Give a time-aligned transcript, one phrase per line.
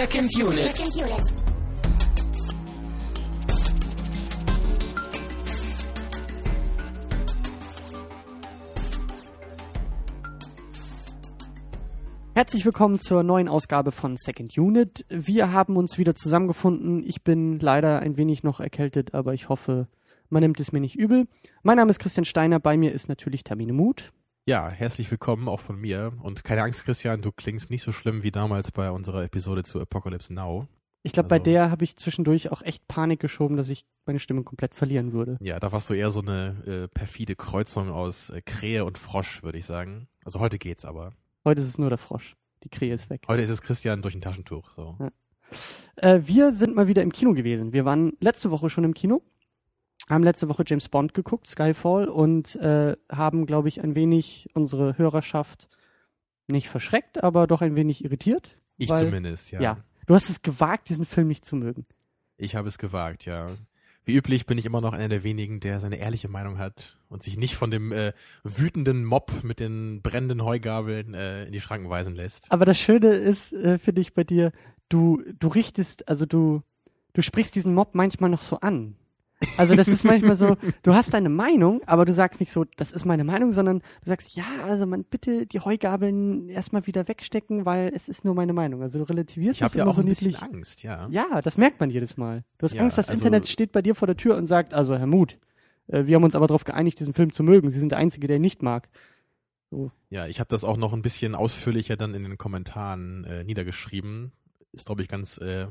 [0.00, 0.74] Second Unit.
[0.74, 1.34] Second Unit.
[12.34, 15.04] Herzlich willkommen zur neuen Ausgabe von Second Unit.
[15.10, 17.04] Wir haben uns wieder zusammengefunden.
[17.04, 19.86] Ich bin leider ein wenig noch erkältet, aber ich hoffe,
[20.30, 21.28] man nimmt es mir nicht übel.
[21.62, 24.14] Mein Name ist Christian Steiner, bei mir ist natürlich Termine Mut.
[24.46, 26.12] Ja, herzlich willkommen auch von mir.
[26.22, 29.80] Und keine Angst, Christian, du klingst nicht so schlimm wie damals bei unserer Episode zu
[29.80, 30.66] Apocalypse Now.
[31.02, 34.18] Ich glaube, bei Also- der habe ich zwischendurch auch echt Panik geschoben, dass ich meine
[34.18, 35.36] Stimme komplett verlieren würde.
[35.40, 39.42] Ja, da warst du eher so eine äh, perfide Kreuzung aus äh, Krähe und Frosch,
[39.42, 40.08] würde ich sagen.
[40.24, 41.12] Also heute geht's aber.
[41.44, 42.36] Heute ist es nur der Frosch.
[42.64, 43.22] Die Krähe ist weg.
[43.28, 44.70] Heute ist es Christian durch ein Taschentuch.
[44.76, 44.98] So.
[45.96, 47.72] Äh, wir sind mal wieder im Kino gewesen.
[47.72, 49.22] Wir waren letzte Woche schon im Kino,
[50.10, 54.98] haben letzte Woche James Bond geguckt, Skyfall, und äh, haben, glaube ich, ein wenig unsere
[54.98, 55.68] Hörerschaft
[56.48, 58.56] nicht verschreckt, aber doch ein wenig irritiert.
[58.76, 59.60] Ich weil- zumindest, ja.
[59.60, 59.78] Ja.
[60.06, 61.86] Du hast es gewagt, diesen Film nicht zu mögen.
[62.36, 63.46] Ich habe es gewagt, ja.
[64.04, 67.22] Wie üblich bin ich immer noch einer der wenigen, der seine ehrliche Meinung hat und
[67.22, 71.90] sich nicht von dem äh, wütenden Mob mit den brennenden Heugabeln äh, in die Schranken
[71.90, 72.50] weisen lässt.
[72.50, 74.52] Aber das Schöne ist, äh, finde ich bei dir,
[74.88, 76.62] du, du richtest, also du,
[77.12, 78.96] du sprichst diesen Mob manchmal noch so an.
[79.56, 82.92] Also das ist manchmal so, du hast deine Meinung, aber du sagst nicht so, das
[82.92, 87.64] ist meine Meinung, sondern du sagst, ja, also man bitte die Heugabeln erstmal wieder wegstecken,
[87.64, 88.82] weil es ist nur meine Meinung.
[88.82, 90.42] Also du relativierst Ich habe das ja auch so ein bisschen niedlich.
[90.42, 91.08] Angst, ja.
[91.10, 92.44] Ja, das merkt man jedes Mal.
[92.58, 94.74] Du hast Ja, Angst, das also- Internet steht bei dir vor der Tür und sagt,
[94.74, 95.38] also Herr Mut,
[95.88, 97.70] äh, wir haben uns aber darauf geeinigt, diesen Film zu mögen.
[97.70, 98.88] Sie sind der Einzige, der ihn nicht mag.
[100.08, 104.32] Ja, ich habe das auch noch ein bisschen ausführlicher dann in den Kommentaren äh, niedergeschrieben.
[104.72, 105.68] Ist, glaube ich, ganz äh,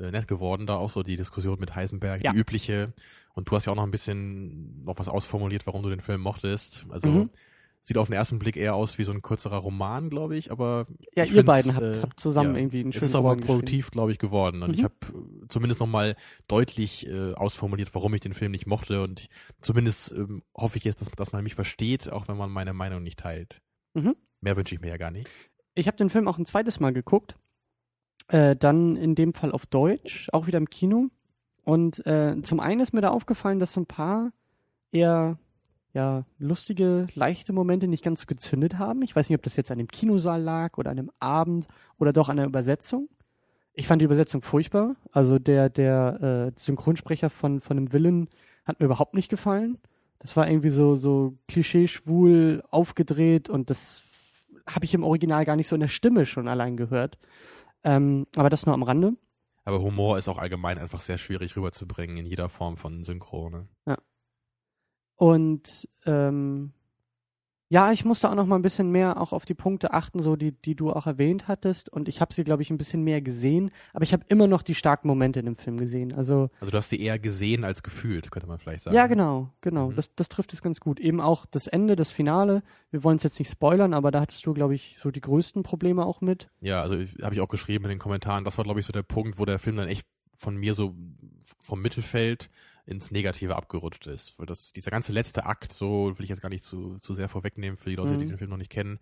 [0.00, 2.32] äh, nett geworden, da auch so die Diskussion mit Heisenberg, Ja.
[2.32, 2.92] die übliche.
[3.34, 6.20] Und du hast ja auch noch ein bisschen noch was ausformuliert, warum du den Film
[6.20, 6.86] mochtest.
[6.88, 7.30] Also Mhm.
[7.82, 10.86] sieht auf den ersten Blick eher aus wie so ein kürzerer Roman, glaube ich, aber
[11.16, 12.60] Ja, ich ihr beiden habt, äh, habt zusammen ja.
[12.60, 14.62] irgendwie einen es schönen ist aber Roman produktiv, glaube ich, geworden.
[14.62, 14.84] Und ich Mhm.
[14.84, 14.94] habe
[15.48, 16.16] zumindest nochmal
[16.48, 19.02] deutlich äh, ausformuliert, warum ich den Film nicht mochte.
[19.02, 19.30] Und ich,
[19.62, 23.02] zumindest ähm, hoffe ich jetzt, dass, dass man mich versteht, auch wenn man meine Meinung
[23.02, 23.60] nicht teilt.
[23.94, 24.14] Mhm.
[24.40, 25.28] Mehr wünsche ich mir ja gar nicht.
[25.74, 27.36] Ich habe den Film auch ein zweites Mal geguckt.
[28.30, 31.08] Äh, dann in dem Fall auf Deutsch, auch wieder im Kino.
[31.64, 34.32] Und äh, zum einen ist mir da aufgefallen, dass so ein paar
[34.92, 35.36] eher
[35.92, 39.02] ja, lustige, leichte Momente nicht ganz so gezündet haben.
[39.02, 41.66] Ich weiß nicht, ob das jetzt an dem Kinosaal lag oder an dem Abend
[41.98, 43.08] oder doch an der Übersetzung.
[43.72, 44.94] Ich fand die Übersetzung furchtbar.
[45.10, 48.28] Also der, der äh, Synchronsprecher von, von dem Villain
[48.64, 49.78] hat mir überhaupt nicht gefallen.
[50.20, 54.04] Das war irgendwie so, so klischee-schwul aufgedreht und das
[54.68, 57.18] habe ich im Original gar nicht so in der Stimme schon allein gehört.
[57.84, 59.16] Ähm, aber das nur am Rande.
[59.64, 63.50] Aber Humor ist auch allgemein einfach sehr schwierig rüberzubringen in jeder Form von Synchro.
[63.50, 63.68] Ne?
[65.16, 66.72] Und ähm,
[67.72, 70.34] ja, ich musste auch noch mal ein bisschen mehr auch auf die Punkte achten, so
[70.34, 71.88] die, die du auch erwähnt hattest.
[71.88, 73.70] Und ich habe sie, glaube ich, ein bisschen mehr gesehen.
[73.92, 76.12] Aber ich habe immer noch die starken Momente in dem Film gesehen.
[76.12, 78.96] Also Also du hast sie eher gesehen als gefühlt, könnte man vielleicht sagen.
[78.96, 79.90] ja, genau, genau.
[79.90, 79.94] Mhm.
[79.94, 80.98] Das, das trifft es ganz gut.
[80.98, 82.64] Eben auch das Ende, das Finale.
[82.90, 85.62] Wir wollen es jetzt nicht spoilern, aber da hattest du, glaube ich, so die größten
[85.62, 86.48] Probleme auch mit.
[86.60, 88.44] Ja, also habe ich auch geschrieben in den Kommentaren.
[88.44, 90.92] Das war, glaube ich, so der Punkt, wo der Film dann echt von mir so
[91.62, 92.50] vom Mittelfeld
[92.86, 94.38] ins Negative abgerutscht ist.
[94.38, 97.28] Weil das, dieser ganze letzte Akt, so will ich jetzt gar nicht zu, zu sehr
[97.28, 98.28] vorwegnehmen für die Leute, die Mhm.
[98.30, 98.98] den Film noch nicht kennen.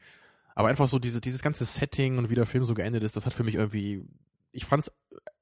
[0.55, 3.27] Aber einfach so diese, dieses ganze Setting und wie der Film so geendet ist, das
[3.27, 4.05] hat für mich irgendwie,
[4.53, 4.93] ich fand es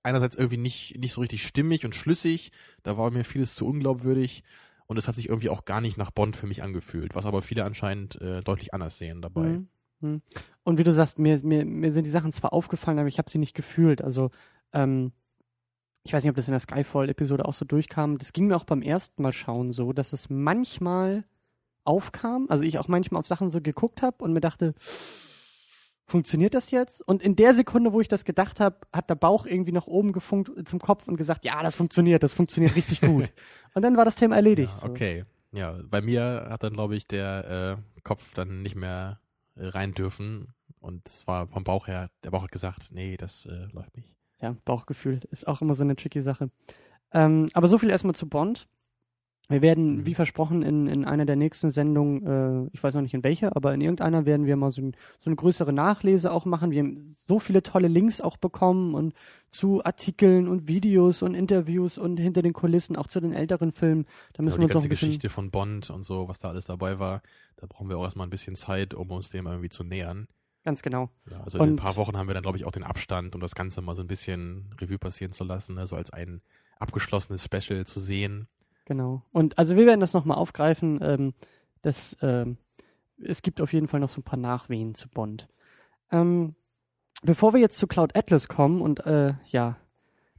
[0.03, 2.53] einerseits irgendwie nicht, nicht so richtig stimmig und schlüssig.
[2.83, 4.45] Da war mir vieles zu unglaubwürdig.
[4.89, 7.43] Und es hat sich irgendwie auch gar nicht nach Bond für mich angefühlt, was aber
[7.43, 9.49] viele anscheinend äh, deutlich anders sehen dabei.
[9.49, 9.69] Mhm.
[10.01, 10.23] Mhm.
[10.63, 13.31] Und wie du sagst, mir, mir, mir sind die Sachen zwar aufgefallen, aber ich habe
[13.31, 14.03] sie nicht gefühlt.
[14.03, 14.31] Also,
[14.73, 15.13] ähm,
[16.07, 18.19] ich weiß nicht, ob das in der Skyfall-Episode auch so durchkam.
[18.19, 21.25] Das ging mir auch beim ersten Mal schauen so, dass es manchmal
[21.85, 22.47] aufkam.
[22.49, 24.75] Also ich auch manchmal auf Sachen so geguckt habe und mir dachte,
[26.07, 27.03] funktioniert das jetzt?
[27.03, 30.13] Und in der Sekunde, wo ich das gedacht habe, hat der Bauch irgendwie nach oben
[30.13, 33.31] gefunkt zum Kopf und gesagt, ja, das funktioniert, das funktioniert richtig gut.
[33.75, 34.73] und dann war das Thema erledigt.
[34.73, 34.87] Ja, so.
[34.89, 35.25] okay.
[35.53, 39.21] Ja, bei mir hat dann, glaube ich, der äh, Kopf dann nicht mehr
[39.57, 40.55] äh, rein dürfen.
[40.81, 44.15] Und es war vom Bauch her, der Bauch hat gesagt, nee, das äh, läuft nicht.
[44.41, 46.51] Ja, Bauchgefühl ist auch immer so eine tricky Sache.
[47.13, 48.69] Ähm, aber so viel erstmal zu Bond.
[49.49, 50.07] Wir werden, Mhm.
[50.07, 53.55] wie versprochen, in, in einer der nächsten Sendungen, äh, ich weiß noch nicht in welcher,
[53.55, 56.73] aber in irgendeiner werden wir mal so, ein, so eine größere Nachlese auch machen.
[56.73, 59.15] Wir haben so viele tolle Links auch bekommen und
[59.51, 64.07] zu Artikeln und Videos und Interviews und hinter den Kulissen, auch zu den älteren Filmen.
[64.33, 65.09] Da müssen Ja, wir uns noch ganze ein bisschen.
[65.11, 67.23] Geschichte von Bond und so, was da alles dabei war,
[67.55, 70.27] da brauchen wir auch erstmal ein bisschen Zeit, um uns dem irgendwie zu nähern.
[70.67, 71.11] Ganz genau.
[71.31, 73.37] Ja, also in ein Und- paar Wochen haben wir dann, glaube ich, auch den Abstand,
[73.37, 75.87] um das Ganze mal so ein bisschen Revue passieren zu lassen, ne?
[75.87, 76.43] so als ein
[76.81, 78.49] abgeschlossenes Special zu sehen.
[78.85, 79.23] Genau.
[79.31, 80.99] Und also wir werden das nochmal aufgreifen.
[81.03, 81.35] Ähm,
[81.83, 82.57] das, ähm,
[83.23, 85.47] es gibt auf jeden Fall noch so ein paar Nachwehen zu Bond.
[86.11, 86.57] Ähm,
[87.23, 89.77] bevor wir jetzt zu Cloud Atlas kommen und äh, ja,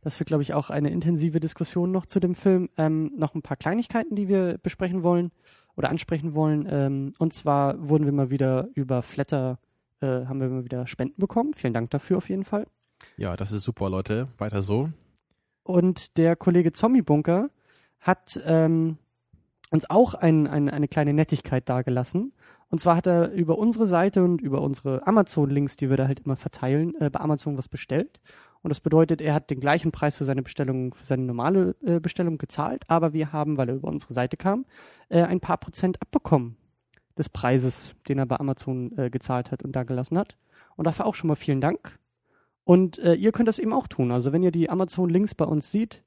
[0.02, 3.44] das wird, glaube ich, auch eine intensive Diskussion noch zu dem Film, ähm, noch ein
[3.44, 5.32] paar Kleinigkeiten, die wir besprechen wollen
[5.78, 6.68] oder ansprechen wollen.
[6.70, 9.58] Ähm, und zwar wurden wir mal wieder über Flatter,
[10.02, 11.54] äh, haben wir mal wieder Spenden bekommen.
[11.54, 12.66] Vielen Dank dafür auf jeden Fall.
[13.18, 14.28] Ja, das ist super, Leute.
[14.38, 14.90] Weiter so.
[15.64, 17.50] Und der Kollege Zombie Bunker
[18.00, 18.98] hat ähm,
[19.70, 22.34] uns auch ein, ein, eine kleine Nettigkeit dargelassen.
[22.70, 26.22] Und zwar hat er über unsere Seite und über unsere Amazon-Links, die wir da halt
[26.22, 28.20] immer verteilen, äh, bei Amazon was bestellt.
[28.62, 32.00] Und das bedeutet, er hat den gleichen Preis für seine Bestellung, für seine normale äh,
[32.00, 34.66] Bestellung gezahlt, aber wir haben, weil er über unsere Seite kam,
[35.10, 36.58] äh, ein paar Prozent abbekommen
[37.18, 40.38] des Preises, den er bei Amazon äh, gezahlt hat und da gelassen hat.
[40.76, 41.98] Und dafür auch schon mal vielen Dank.
[42.64, 44.12] Und äh, ihr könnt das eben auch tun.
[44.12, 46.04] Also wenn ihr die Amazon-Links bei uns seht,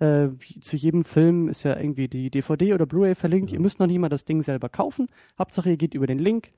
[0.00, 0.28] äh,
[0.60, 3.50] zu jedem Film ist ja irgendwie die DVD oder Blu-ray verlinkt.
[3.50, 3.54] Ja.
[3.54, 5.08] Ihr müsst noch nicht mal das Ding selber kaufen.
[5.38, 6.52] Hauptsache ihr geht über den Link,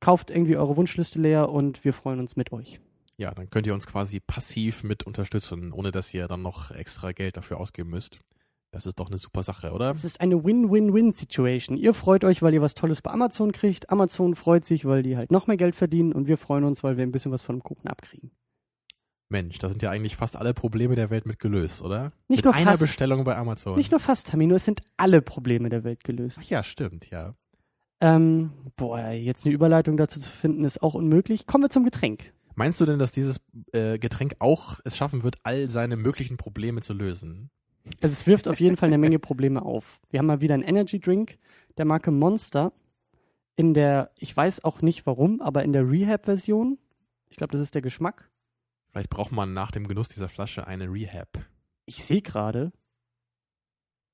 [0.00, 2.80] kauft irgendwie eure Wunschliste leer und wir freuen uns mit euch.
[3.16, 7.12] Ja, dann könnt ihr uns quasi passiv mit unterstützen, ohne dass ihr dann noch extra
[7.12, 8.18] Geld dafür ausgeben müsst.
[8.72, 9.92] Das ist doch eine super Sache, oder?
[9.94, 11.76] Es ist eine Win-Win-Win-Situation.
[11.76, 13.90] Ihr freut euch, weil ihr was Tolles bei Amazon kriegt.
[13.90, 16.96] Amazon freut sich, weil die halt noch mehr Geld verdienen und wir freuen uns, weil
[16.96, 18.30] wir ein bisschen was von dem Kuchen abkriegen.
[19.28, 22.12] Mensch, da sind ja eigentlich fast alle Probleme der Welt mit gelöst, oder?
[22.28, 22.82] Nicht mit nur einer fast.
[22.82, 23.76] Bestellung bei Amazon.
[23.76, 26.38] Nicht nur fast, Tamino, es sind alle Probleme der Welt gelöst.
[26.40, 27.34] Ach ja, stimmt, ja.
[28.00, 31.46] Ähm, boah, jetzt eine Überleitung dazu zu finden, ist auch unmöglich.
[31.46, 32.32] Kommen wir zum Getränk.
[32.54, 33.38] Meinst du denn, dass dieses
[33.72, 37.50] äh, Getränk auch es schaffen wird, all seine möglichen Probleme zu lösen?
[38.02, 40.00] Also es wirft auf jeden Fall eine Menge Probleme auf.
[40.10, 41.38] Wir haben mal wieder einen Energy Drink
[41.78, 42.72] der Marke Monster
[43.56, 46.78] in der, ich weiß auch nicht warum, aber in der Rehab-Version.
[47.28, 48.30] Ich glaube, das ist der Geschmack.
[48.90, 51.28] Vielleicht braucht man nach dem Genuss dieser Flasche eine Rehab.
[51.86, 52.72] Ich sehe gerade,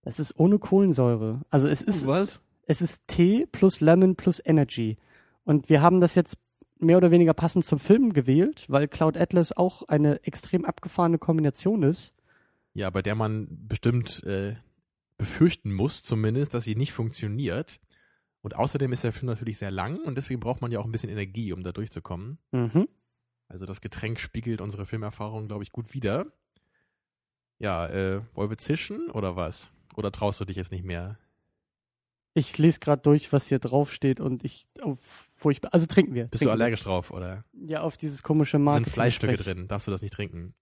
[0.02, 1.42] das ist ohne Kohlensäure.
[1.50, 2.40] Also es ist, Was?
[2.66, 4.96] es ist Tee plus Lemon plus Energy.
[5.44, 6.38] Und wir haben das jetzt
[6.78, 11.82] mehr oder weniger passend zum Film gewählt, weil Cloud Atlas auch eine extrem abgefahrene Kombination
[11.82, 12.14] ist.
[12.74, 14.54] Ja, bei der man bestimmt äh,
[15.16, 17.80] befürchten muss, zumindest, dass sie nicht funktioniert.
[18.40, 20.92] Und außerdem ist der Film natürlich sehr lang und deswegen braucht man ja auch ein
[20.92, 22.38] bisschen Energie, um da durchzukommen.
[22.52, 22.88] Mhm.
[23.48, 26.26] Also das Getränk spiegelt unsere Filmerfahrung, glaube ich, gut wider.
[27.58, 29.72] Ja, äh, wollen wir zischen oder was?
[29.96, 31.18] Oder traust du dich jetzt nicht mehr?
[32.34, 36.26] Ich lese gerade durch, was hier draufsteht und ich, auf, wo ich, also trinken wir.
[36.26, 36.64] Bist du trinken wir.
[36.64, 38.84] allergisch drauf oder Ja, auf dieses komische Marketing.
[38.84, 39.66] sind Fleischstücke drin?
[39.66, 40.54] Darfst du das nicht trinken?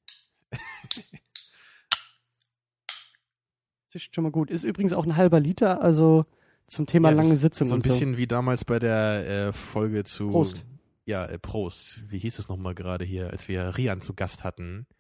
[3.97, 4.51] Ist schon mal gut.
[4.51, 6.27] Ist übrigens auch ein halber Liter, also
[6.67, 10.31] zum Thema Ja, lange Sitzung So ein bisschen wie damals bei der äh, Folge zu.
[10.31, 10.65] Prost.
[11.05, 12.05] Ja, äh, Prost.
[12.11, 14.87] Wie hieß es nochmal gerade hier, als wir Rian zu Gast hatten?
[14.89, 14.97] so.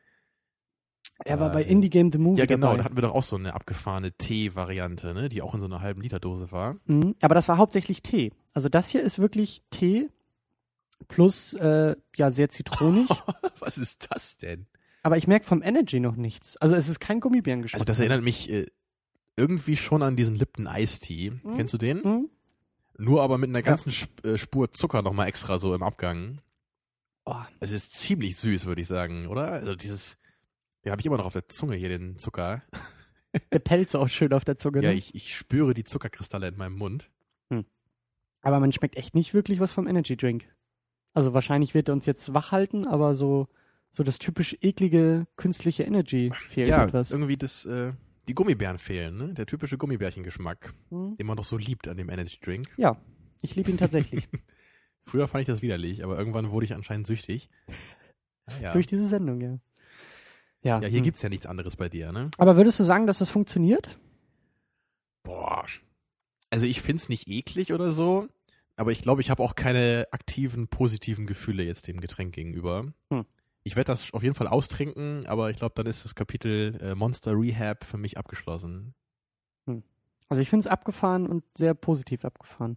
[1.24, 2.68] Er war äh, bei Indie Game The Movie Ja, genau.
[2.68, 2.84] Da dabei.
[2.84, 5.28] hatten wir doch auch so eine abgefahrene Tee-Variante, ne?
[5.28, 6.76] die auch in so einer halben Liter Dose war.
[6.84, 7.14] Mhm.
[7.22, 8.32] Aber das war hauptsächlich Tee.
[8.52, 10.08] Also das hier ist wirklich Tee
[11.08, 13.08] plus, äh, ja, sehr zitronig.
[13.60, 14.66] Was ist das denn?
[15.06, 16.56] aber ich merke vom Energy noch nichts.
[16.56, 17.78] Also es ist kein Gummibärengeschmack.
[17.78, 18.66] Also das erinnert mich äh,
[19.36, 21.30] irgendwie schon an diesen Lipton Ice Tea.
[21.30, 21.54] Mhm.
[21.56, 21.98] Kennst du den?
[21.98, 22.30] Mhm.
[22.98, 26.40] Nur aber mit einer ganzen Sp äh, Spur Zucker nochmal extra so im Abgang.
[27.26, 29.50] Oh, Es ist ziemlich süß, würde ich sagen, oder?
[29.52, 30.16] Also dieses,
[30.84, 32.62] den habe ich immer noch auf der Zunge hier, den Zucker.
[33.52, 34.82] der Pelz auch schön auf der Zunge.
[34.82, 34.94] Ja, ne?
[34.94, 37.10] ich, ich spüre die Zuckerkristalle in meinem Mund.
[38.42, 40.48] aber man schmeckt echt nicht wirklich was vom Energy Drink.
[41.12, 43.48] Also wahrscheinlich wird er uns jetzt wach halten, aber so,
[43.90, 47.10] so das typisch eklige künstliche Energy fehlt ja, etwas.
[47.10, 47.92] irgendwie das, äh,
[48.28, 49.34] die Gummibären fehlen, ne?
[49.34, 51.16] Der typische Gummibärchengeschmack, Mhm.
[51.16, 52.66] den man doch so liebt an dem Energy Drink.
[52.76, 52.96] Ja,
[53.42, 54.28] ich liebe ihn tatsächlich.
[55.04, 57.48] Früher fand ich das widerlich, aber irgendwann wurde ich anscheinend süchtig.
[58.62, 59.58] Ja, Durch diese Sendung, ja.
[60.62, 61.04] Ja, ja hier hm.
[61.04, 62.30] gibt's ja nichts anderes bei dir, ne?
[62.38, 63.98] Aber würdest du sagen, dass das funktioniert?
[65.24, 65.66] Boah.
[66.50, 68.28] Also ich find's nicht eklig oder so,
[68.76, 72.92] aber ich glaube, ich habe auch keine aktiven, positiven Gefühle jetzt dem Getränk gegenüber.
[73.12, 73.24] Hm.
[73.66, 76.94] Ich werde das auf jeden Fall austrinken, aber ich glaube, dann ist das Kapitel äh,
[76.94, 78.94] Monster Rehab für mich abgeschlossen.
[80.28, 82.76] Also ich finde es abgefahren und sehr positiv abgefahren.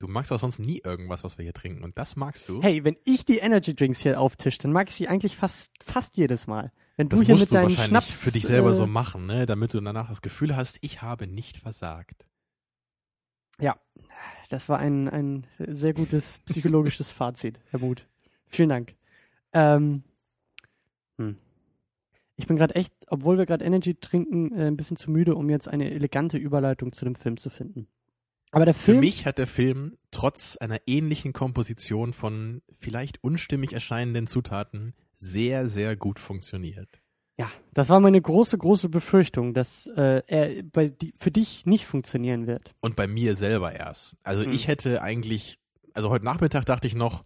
[0.00, 2.60] Du magst auch sonst nie irgendwas, was wir hier trinken und das magst du.
[2.60, 6.16] Hey, wenn ich die Energy Drinks hier auftisch, dann mag ich sie eigentlich fast, fast
[6.16, 6.72] jedes Mal.
[6.96, 9.26] Wenn das du hier musst mit du wahrscheinlich Schnaps für dich selber äh, so machen,
[9.26, 9.46] ne?
[9.46, 12.26] damit du danach das Gefühl hast, ich habe nicht versagt.
[14.48, 18.08] Das war ein, ein sehr gutes psychologisches Fazit, Herr Muth.
[18.48, 18.96] Vielen Dank.
[19.52, 20.02] Ähm,
[21.18, 21.36] hm.
[22.36, 25.50] Ich bin gerade echt, obwohl wir gerade Energy trinken, äh, ein bisschen zu müde, um
[25.50, 27.86] jetzt eine elegante Überleitung zu dem Film zu finden.
[28.52, 29.00] Aber der Für Film.
[29.00, 35.96] mich hat der Film trotz einer ähnlichen Komposition von vielleicht unstimmig erscheinenden Zutaten sehr, sehr
[35.96, 36.88] gut funktioniert.
[37.38, 41.86] Ja, das war meine große, große Befürchtung, dass äh, er bei di für dich nicht
[41.86, 42.74] funktionieren wird.
[42.80, 44.16] Und bei mir selber erst.
[44.22, 44.52] Also Hm.
[44.52, 45.58] ich hätte eigentlich,
[45.94, 47.24] also heute Nachmittag dachte ich noch,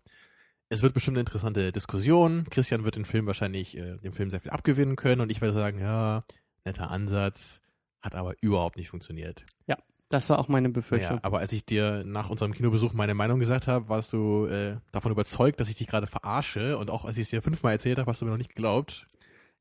[0.68, 2.44] es wird bestimmt eine interessante Diskussion.
[2.50, 5.54] Christian wird den Film wahrscheinlich, äh, dem Film sehr viel abgewinnen können und ich werde
[5.54, 6.22] sagen, ja,
[6.64, 7.60] netter Ansatz,
[8.00, 9.44] hat aber überhaupt nicht funktioniert.
[10.10, 11.16] Das war auch meine Befürchtung.
[11.16, 14.76] Ja, aber als ich dir nach unserem Kinobesuch meine Meinung gesagt habe, warst du äh,
[14.92, 17.98] davon überzeugt, dass ich dich gerade verarsche und auch als ich es dir fünfmal erzählt
[17.98, 19.06] habe, hast du mir noch nicht geglaubt.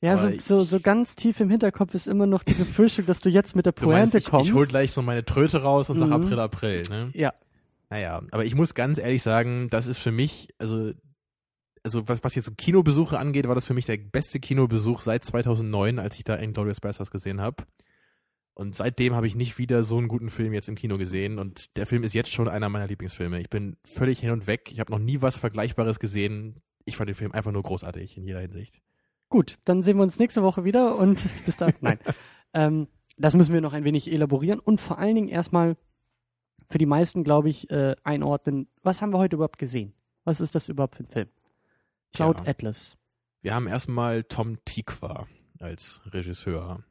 [0.01, 3.29] Ja, so, so, so ganz tief im Hinterkopf ist immer noch die Befürchtung, dass du
[3.29, 4.47] jetzt mit der Du meinst, Pointe ich, kommst.
[4.49, 6.13] ich hol gleich so meine Tröte raus und sag Mhm.
[6.13, 7.09] April, April, ne?
[7.13, 7.33] Ja.
[7.93, 10.93] Naja, aber ich muss ganz ehrlich sagen, das ist für mich, also,
[11.83, 15.23] also was, was jetzt so Kinobesuche angeht, war das für mich der beste Kinobesuch seit
[15.23, 17.65] 2009, als ich da Inglourious Basterds gesehen habe.
[18.55, 21.37] Und seitdem habe ich nicht wieder so einen guten Film jetzt im Kino gesehen.
[21.37, 23.39] Und der Film ist jetzt schon einer meiner Lieblingsfilme.
[23.39, 24.71] Ich bin völlig hin und weg.
[24.71, 26.63] Ich habe noch nie was Vergleichbares gesehen.
[26.85, 28.81] Ich fand den Film einfach nur großartig in jeder Hinsicht.
[29.29, 31.73] Gut, dann sehen wir uns nächste Woche wieder und bis dann.
[31.79, 31.99] Nein.
[32.55, 35.77] Ähm, das müssen wir noch ein wenig elaborieren und vor allen Dingen erstmal
[36.73, 38.67] für die meisten, glaube ich, äh, einordnen.
[38.81, 39.93] Was haben wir heute überhaupt gesehen?
[40.23, 41.29] Was ist das überhaupt für ein Film?
[42.15, 42.47] Cloud Tja.
[42.49, 42.97] Atlas.
[43.43, 45.27] Wir haben erstmal Tom Tikva
[45.59, 46.83] als Regisseur.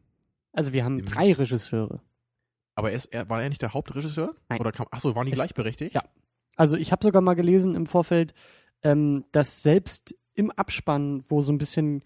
[0.52, 2.00] Also wir haben Im- drei Regisseure.
[2.76, 4.36] Aber er, ist, er war er nicht der Hauptregisseur?
[4.48, 4.60] Nein.
[4.60, 5.94] Oder kam, achso, waren die Es- gleichberechtigt?
[5.96, 6.04] ja.
[6.54, 8.34] Also ich habe sogar mal gelesen im Vorfeld,
[8.84, 12.04] ähm, dass selbst im Abspann, wo so ein bisschen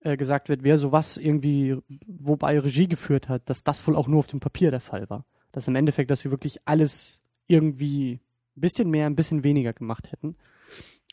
[0.00, 4.20] äh, gesagt wird, wer sowas irgendwie, wobei Regie geführt hat, dass das wohl auch nur
[4.20, 5.26] auf dem Papier der Fall war.
[5.54, 8.20] Dass im Endeffekt, dass sie wirklich alles irgendwie
[8.56, 10.36] ein bisschen mehr, ein bisschen weniger gemacht hätten.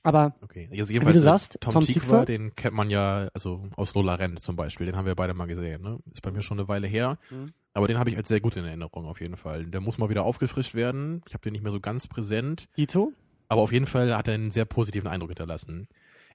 [0.04, 0.68] Aber Okay.
[0.72, 4.16] Also wie du äh, sagst, Tom, Tom Tikva, den kennt man ja, also aus Lola
[4.16, 5.84] Rent zum Beispiel, den haben wir beide mal gesehen.
[5.84, 6.00] Ne?
[6.12, 7.20] Ist bei mir schon eine Weile her.
[7.30, 7.48] Mhm.
[7.74, 9.66] Aber den habe ich als sehr gut in Erinnerung auf jeden Fall.
[9.68, 11.22] Der muss mal wieder aufgefrischt werden.
[11.28, 12.68] Ich habe den nicht mehr so ganz präsent.
[12.78, 13.14] Dito,
[13.48, 15.88] Aber auf jeden Fall hat er einen sehr positiven Eindruck hinterlassen.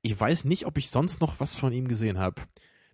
[0.02, 2.42] Ich weiß nicht, ob ich sonst noch was von ihm gesehen habe.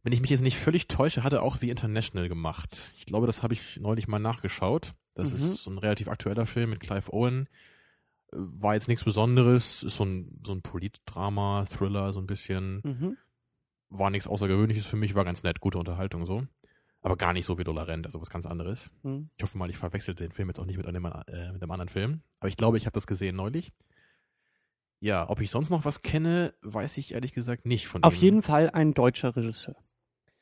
[0.02, 2.92] Wenn ich mich jetzt nicht völlig täusche, hat er auch The International gemacht.
[2.96, 4.94] Ich glaube, das habe ich neulich mal nachgeschaut.
[5.14, 5.36] Das Mhm.
[5.36, 7.48] ist so ein relativ aktueller Film mit Clive Owen.
[8.30, 9.82] War jetzt nichts Besonderes.
[9.82, 12.80] Ist so ein, so ein Politdrama, Thriller, so ein bisschen.
[12.84, 13.16] mhm.
[13.90, 16.46] War nichts Außergewöhnliches für mich, war ganz nett, gute Unterhaltung so.
[17.02, 18.90] Aber gar nicht so wie Dolorent, also was ganz anderes.
[19.02, 19.28] Mhm.
[19.36, 21.70] Ich hoffe mal, ich verwechsel den Film jetzt auch nicht mit einem, äh, mit einem
[21.70, 22.22] anderen Film.
[22.40, 23.72] Aber ich glaube, ich habe das gesehen neulich.
[25.00, 28.20] Ja, ob ich sonst noch was kenne, weiß ich ehrlich gesagt nicht von auf ihm.
[28.22, 29.74] jeden Fall ein deutscher Regisseur.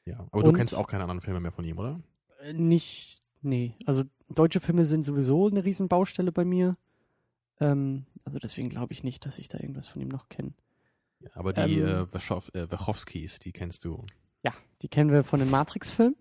[0.04, 2.00] Ja, aber du Und- kennst auch keine anderen Filme mehr von ihm, oder?
[2.42, 3.74] Äh, Nicht, nee.
[3.86, 6.76] Also deutsche Filme sind sowieso eine Riesenbaustelle bei mir.
[7.60, 10.52] Ähm, also deswegen glaube ich nicht, dass ich da irgendwas von ihm noch kenne.
[11.20, 14.04] Ja, aber die Ähm, äh, Wachowskis, äh, Wachowskis, die kennst du.
[14.42, 16.16] Ja, die kennen wir von den Matrix-Filmen.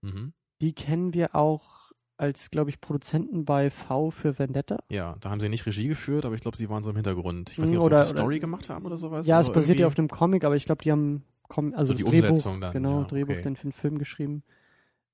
[0.00, 0.32] Mhm.
[0.60, 4.78] Die kennen wir auch als, glaube ich, Produzenten bei V für Vendetta.
[4.88, 7.50] Ja, da haben sie nicht Regie geführt, aber ich glaube, sie waren so im Hintergrund.
[7.50, 9.26] Ich weiß Mhm, nicht, ob oder- sie die oder- Story gemacht haben oder sowas.
[9.26, 11.92] ja, es basiert ja irgendwie- auf dem Comic, aber ich glaube, die haben Com also
[11.92, 13.42] So die das Drehbuch, Umsetzung dann, genau, ja, Drehbuch okay.
[13.42, 14.42] dann für den Film geschrieben.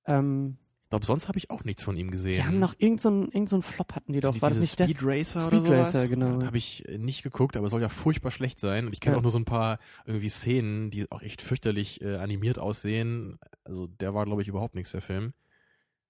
[0.06, 0.58] Ähm,
[0.90, 2.34] glaube, sonst habe ich auch nichts von ihm gesehen.
[2.34, 4.32] die haben noch irgendeinen so irgend so Flop hatten die doch.
[4.34, 4.72] die War das nicht?
[4.72, 5.94] Speed Racer Speed oder sowas?
[5.94, 6.42] Racer, genau.
[6.44, 8.86] Habe ich äh, nicht geguckt, aber soll ja furchtbar schlecht sein.
[8.86, 9.18] Und ich kenne Ja.
[9.18, 13.38] auch nur so ein paar irgendwie Szenen, die auch echt fürchterlich äh, animiert aussehen.
[13.64, 15.32] Also der war, glaube ich, überhaupt nichts, der Film.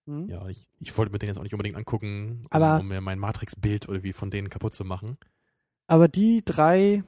[0.07, 0.29] Hm?
[0.29, 3.01] Ja, ich, ich wollte mir den jetzt auch nicht unbedingt angucken, um, Aber- um mir
[3.03, 5.19] mein Matrix-Bild irgendwie von denen kaputt zu machen.
[5.89, 7.05] Aber die drei,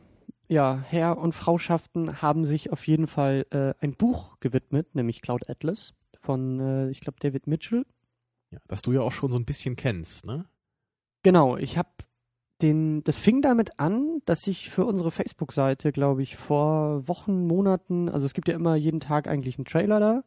[0.49, 5.49] ja, Herr- und Frauschaften haben sich auf jeden Fall äh, ein Buch gewidmet, nämlich Cloud
[5.49, 7.85] Atlas von, äh, ich glaube, David Mitchell.
[8.50, 10.47] Ja, das du ja auch schon so ein bisschen kennst, ne?
[11.23, 11.91] Genau, ich habe
[12.62, 18.09] den, das fing damit an, dass ich für unsere Facebook-Seite, glaube ich, vor Wochen, Monaten,
[18.09, 20.25] also es gibt ja immer jeden Tag eigentlich einen Trailer da.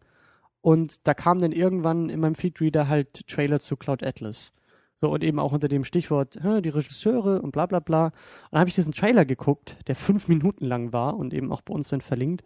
[0.61, 4.51] Und da kam dann irgendwann in meinem Feedreader halt Trailer zu Cloud Atlas.
[4.99, 8.05] So, und eben auch unter dem Stichwort, die Regisseure und bla bla bla.
[8.05, 8.13] Und
[8.51, 11.73] dann habe ich diesen Trailer geguckt, der fünf Minuten lang war und eben auch bei
[11.73, 12.43] uns dann verlinkt.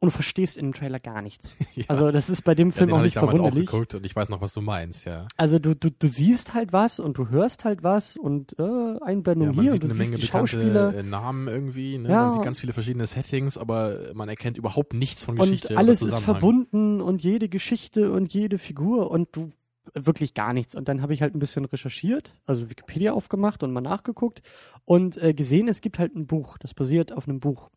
[0.00, 1.56] Und du verstehst in dem Trailer gar nichts.
[1.74, 1.84] ja.
[1.88, 3.70] Also das ist bei dem ja, Film den auch hatte ich nicht damals auch verwunderlich.
[3.70, 5.26] geguckt und ich weiß noch, was du meinst, ja.
[5.36, 8.62] Also du, du, du siehst halt was und du hörst halt was und äh,
[9.00, 12.10] Einblendung ja hier und du eine siehst Menge die Schauspieler äh, Namen irgendwie, ne?
[12.10, 12.22] Ja.
[12.22, 16.02] man sieht ganz viele verschiedene Settings, aber man erkennt überhaupt nichts von und Geschichte alles
[16.02, 19.50] oder ist verbunden und jede Geschichte und jede Figur und du
[19.94, 20.74] wirklich gar nichts.
[20.74, 24.42] Und dann habe ich halt ein bisschen recherchiert, also Wikipedia aufgemacht und mal nachgeguckt
[24.84, 27.70] und äh, gesehen, es gibt halt ein Buch, das basiert auf einem Buch.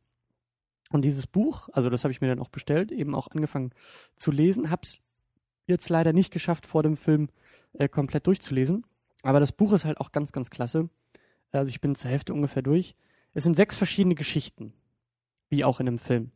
[0.92, 3.72] Und dieses Buch, also das habe ich mir dann auch bestellt, eben auch angefangen
[4.16, 5.00] zu lesen, hab's
[5.68, 7.30] jetzt leider nicht geschafft, vor dem Film
[7.74, 8.86] äh, komplett durchzulesen.
[9.24, 10.90] Aber das Buch ist halt auch ganz, ganz klasse.
[11.52, 12.96] Also ich bin zur Hälfte ungefähr durch.
[13.34, 14.74] Es sind sechs verschiedene Geschichten,
[15.50, 16.32] wie auch in einem Film.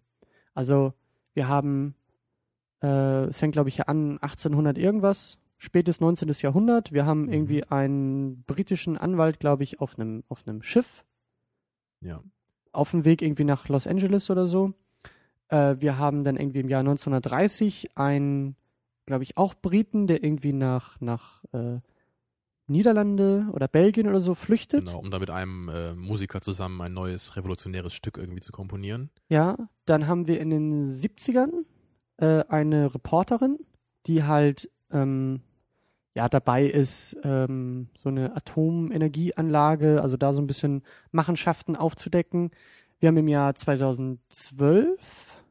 [0.53, 0.93] Also
[1.33, 1.95] wir haben,
[2.81, 6.29] äh, es fängt glaube ich hier an 1800 irgendwas, spätes 19.
[6.41, 6.91] Jahrhundert.
[6.93, 7.33] Wir haben Mhm.
[7.33, 11.03] irgendwie einen britischen Anwalt, glaube ich, auf einem auf einem Schiff
[12.01, 12.21] Ja.
[12.75, 14.74] Auf dem Weg irgendwie nach Los Angeles oder so.
[15.50, 18.55] Äh, wir haben dann irgendwie im Jahr 1930 einen,
[19.05, 21.79] glaube ich, auch Briten, der irgendwie nach, nach äh,
[22.67, 24.88] Niederlande oder Belgien oder so flüchtet.
[24.88, 29.12] Genau, um da mit einem äh, Musiker zusammen ein neues revolutionäres Stück irgendwie zu komponieren.
[29.29, 31.65] Ja, dann haben wir in den 70ern
[32.17, 33.60] äh, eine Reporterin,
[34.08, 35.41] die halt ähm,
[36.15, 40.81] ja dabei ist, ähm, so eine Atomenergieanlage, also da so ein bisschen
[41.12, 42.51] Machenschaften aufzudecken.
[43.00, 45.41] Wir haben im Jahr 2012,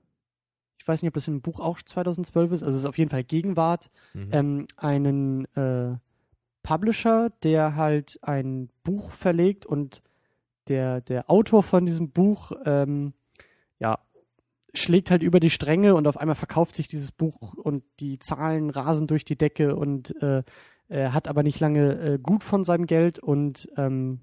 [0.78, 3.10] ich weiß nicht, ob das im Buch auch 2012 ist, also es ist auf jeden
[3.10, 4.28] Fall Gegenwart, Mhm.
[4.32, 5.96] ähm, einen äh,
[6.62, 10.02] Publisher, der halt ein Buch verlegt und
[10.68, 13.12] der, der Autor von diesem Buch, ähm,
[13.78, 13.98] ja,
[14.74, 18.70] schlägt halt über die Stränge und auf einmal verkauft sich dieses Buch und die Zahlen
[18.70, 20.42] rasen durch die Decke und äh,
[20.88, 24.20] er hat aber nicht lange äh, gut von seinem Geld und ähm,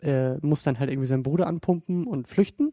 [0.00, 2.72] äh, muss dann halt irgendwie seinen Bruder anpumpen und flüchten.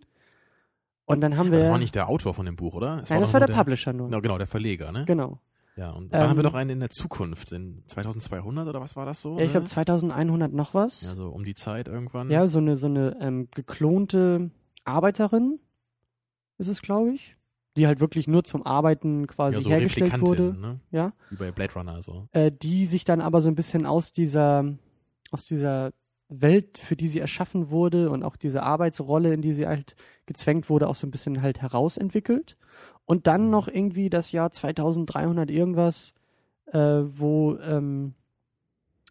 [1.05, 1.59] Und dann haben Aber wir.
[1.59, 3.01] das war nicht der Autor von dem Buch, oder?
[3.01, 4.09] Es nein, das doch war nur der Publisher nur.
[4.21, 5.03] Genau, der Verleger, ne?
[5.05, 5.39] Genau.
[5.75, 8.95] Ja, und dann haben wir Ähm, noch einen in der Zukunft, in 2200 oder was
[8.95, 9.37] war das so?
[9.37, 9.51] Ja, ich ne?
[9.51, 11.01] glaube 2100 noch was.
[11.03, 12.29] Ja, so um die Zeit irgendwann.
[12.29, 14.51] Ja, so eine, so eine ähm, geklonte
[14.83, 15.59] Arbeiterin
[16.61, 17.35] ist es, glaube ich.
[17.77, 20.55] Die halt wirklich nur zum Arbeiten quasi ja so hergestellt wurde.
[20.59, 20.79] ne?
[20.91, 21.13] Ja.
[21.29, 22.27] Wie bei Blade Runner so.
[22.31, 24.65] Äh, die sich dann aber so ein bisschen aus dieser,
[25.31, 25.91] aus dieser
[26.27, 30.69] Welt, für die sie erschaffen wurde und auch diese Arbeitsrolle, in die sie halt gezwängt
[30.69, 32.57] wurde, auch so ein bisschen halt herausentwickelt.
[33.05, 36.13] Und dann noch irgendwie das Jahr 2300 irgendwas,
[36.67, 38.13] äh, wo, ähm,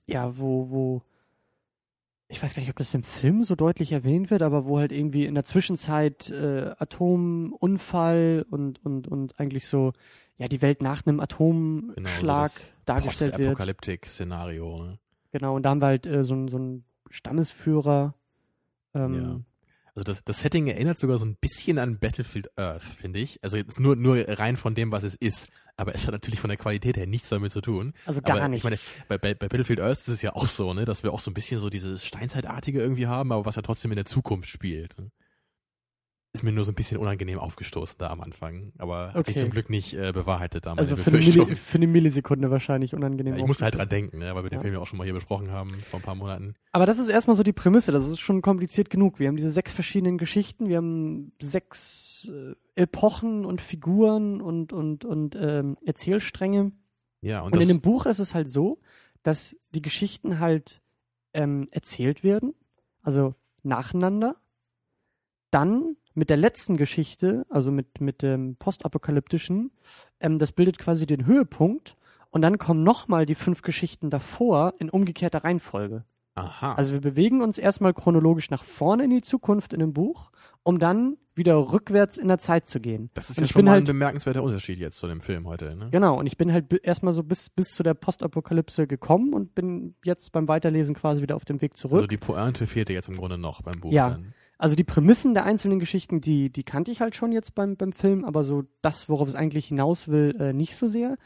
[0.07, 1.03] ja, wo, wo,
[2.31, 4.93] ich weiß gar nicht, ob das im Film so deutlich erwähnt wird, aber wo halt
[4.93, 9.93] irgendwie in der Zwischenzeit äh, Atomunfall und, und, und eigentlich so,
[10.39, 13.39] ja, die Welt nach einem Genau, Atomschlag so das dargestellt wird.
[13.57, 14.99] Postapokalyptik-Szenario, ne?
[15.33, 18.15] Genau, und da haben wir halt äh, so, einen- so einen Stammesführer.
[18.95, 19.41] Ähm, Ja.
[20.01, 23.39] Also das, das Setting erinnert sogar so ein bisschen an Battlefield Earth, finde ich.
[23.43, 25.51] Also jetzt nur, nur rein von dem, was es ist.
[25.77, 27.93] Aber es hat natürlich von der Qualität her nichts damit zu tun.
[28.07, 28.65] Also gar aber nichts.
[28.65, 31.13] Ich meine, bei, bei, bei Battlefield Earth ist es ja auch so, ne, dass wir
[31.13, 34.07] auch so ein bisschen so dieses Steinzeitartige irgendwie haben, aber was ja trotzdem in der
[34.07, 34.99] Zukunft spielt.
[34.99, 35.11] Ne?
[36.33, 38.73] Ist mir nur so ein bisschen unangenehm aufgestoßen da am Anfang.
[38.79, 39.45] Aber hat sich Okay.
[39.47, 41.47] zum Glück nicht äh, bewahrheitet da, meine also für eine, Befürchtung.
[41.47, 43.35] Milli für eine Millisekunde wahrscheinlich unangenehm.
[43.35, 44.61] Ja, ich musste halt dran denken, ne, weil wir den Ja.
[44.61, 46.55] Film ja auch schon mal hier besprochen haben vor ein paar Monaten.
[46.71, 49.19] Aber das ist erstmal so die Prämisse, das ist schon kompliziert genug.
[49.19, 55.05] Wir haben diese sechs verschiedenen Geschichten, wir haben sechs äh, Epochen und Figuren und, und,
[55.05, 56.71] und ähm, Erzählstränge.
[57.23, 58.79] Ja, und, Und, in dem Buch ist es halt so,
[59.25, 60.81] dass die Geschichten halt
[61.35, 62.55] ähm, erzählt werden,
[63.03, 64.37] also nacheinander.
[65.51, 69.71] Dann mit der letzten Geschichte, also mit, mit dem postapokalyptischen,
[70.21, 71.97] ähm, das bildet quasi den Höhepunkt.
[72.29, 76.05] Und dann kommen nochmal die fünf Geschichten davor in umgekehrter Reihenfolge.
[76.35, 76.75] aha.
[76.75, 80.31] Also wir bewegen uns erstmal chronologisch nach vorne in die Zukunft in dem Buch,
[80.63, 83.09] um dann wieder rückwärts in der Zeit zu gehen.
[83.15, 85.75] das ist und ja schon mal halt- ein bemerkenswerter Unterschied jetzt zu dem Film heute,
[85.75, 85.89] ne?
[85.91, 89.95] Genau, und ich bin halt erstmal so bis, bis zu der Postapokalypse gekommen und bin
[90.05, 91.95] jetzt beim Weiterlesen quasi wieder auf dem Weg zurück.
[91.95, 93.91] Also die Pointe fehlte jetzt im Grunde noch beim Buch.
[93.91, 94.11] Ja.
[94.11, 94.35] Dann.
[94.61, 97.93] Also die Prämissen der einzelnen Geschichten, die, die kannte ich halt schon jetzt beim, beim
[97.93, 101.17] Film, aber so das, worauf es eigentlich hinaus will, äh, nicht so sehr.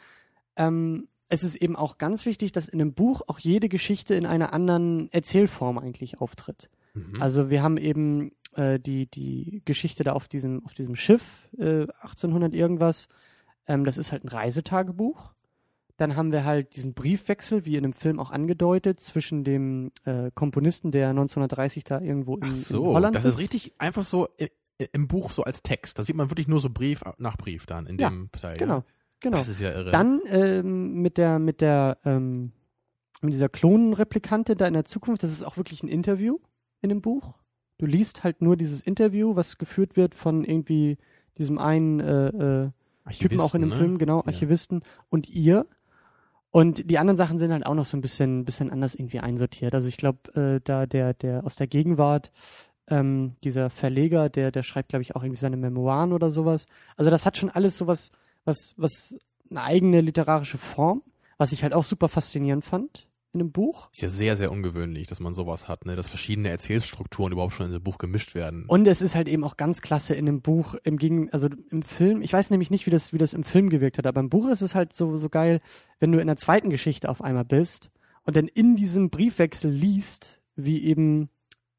[0.54, 4.24] Ähm, es ist eben auch ganz wichtig, dass in dem Buch auch jede Geschichte in
[4.24, 6.70] einer anderen Erzählform eigentlich auftritt.
[6.94, 7.20] Mhm.
[7.20, 11.88] Also wir haben eben äh, die, die Geschichte da auf diesem, auf diesem Schiff, äh,
[12.02, 13.08] 1800 irgendwas.
[13.66, 15.33] Ähm, das ist halt ein Reisetagebuch.
[15.96, 20.30] Dann haben wir halt diesen Briefwechsel, wie in dem Film auch angedeutet, zwischen dem äh,
[20.34, 24.26] Komponisten, der 1930 da irgendwo in, Ach in so, Holland das ist richtig einfach so
[24.40, 24.50] i-
[24.82, 25.98] i- im Buch so als Text.
[25.98, 28.56] Da sieht man wirklich nur so Brief nach Brief dann in Ja, dem Teil.
[28.56, 28.84] Genau, Ja?
[29.20, 29.36] genau.
[29.36, 29.92] Das ist ja irre.
[29.92, 32.50] Dann ähm, mit der, mit der, ähm,
[33.22, 36.38] mit dieser Klonenreplikante da in der Zukunft, das ist auch wirklich ein Interview
[36.82, 37.38] in dem Buch.
[37.78, 40.98] Du liest halt nur dieses Interview, was geführt wird von irgendwie
[41.38, 42.70] diesem einen äh, äh,
[43.12, 43.76] Typen auch in dem ne?
[43.76, 44.26] Film, genau, Ja.
[44.26, 45.66] Archivisten und ihr.
[46.54, 49.74] Und die anderen Sachen sind halt auch noch so ein bisschen, bisschen anders irgendwie einsortiert.
[49.74, 52.30] Also ich glaube, äh, da der, der aus der Gegenwart,
[52.86, 56.66] ähm, dieser Verleger, der, der schreibt, glaube ich, auch irgendwie seine Memoiren oder sowas.
[56.96, 58.12] Also das hat schon alles sowas,
[58.44, 59.16] was, was
[59.50, 61.02] eine eigene literarische Form,
[61.38, 63.88] was ich halt auch super faszinierend fand in dem Buch.
[63.92, 65.96] Ist ja sehr, sehr ungewöhnlich, dass man sowas hat, ne?
[65.96, 68.64] dass verschiedene Erzählstrukturen überhaupt schon in dem Buch gemischt werden.
[68.66, 71.82] Und es ist halt eben auch ganz klasse in dem Buch, im Gegen, also im
[71.82, 74.30] Film, ich weiß nämlich nicht, wie das, wie das im Film gewirkt hat, aber im
[74.30, 75.60] Buch ist es halt so, so geil,
[75.98, 77.90] wenn du in der zweiten Geschichte auf einmal bist
[78.22, 81.28] und dann in diesem Briefwechsel liest, wie eben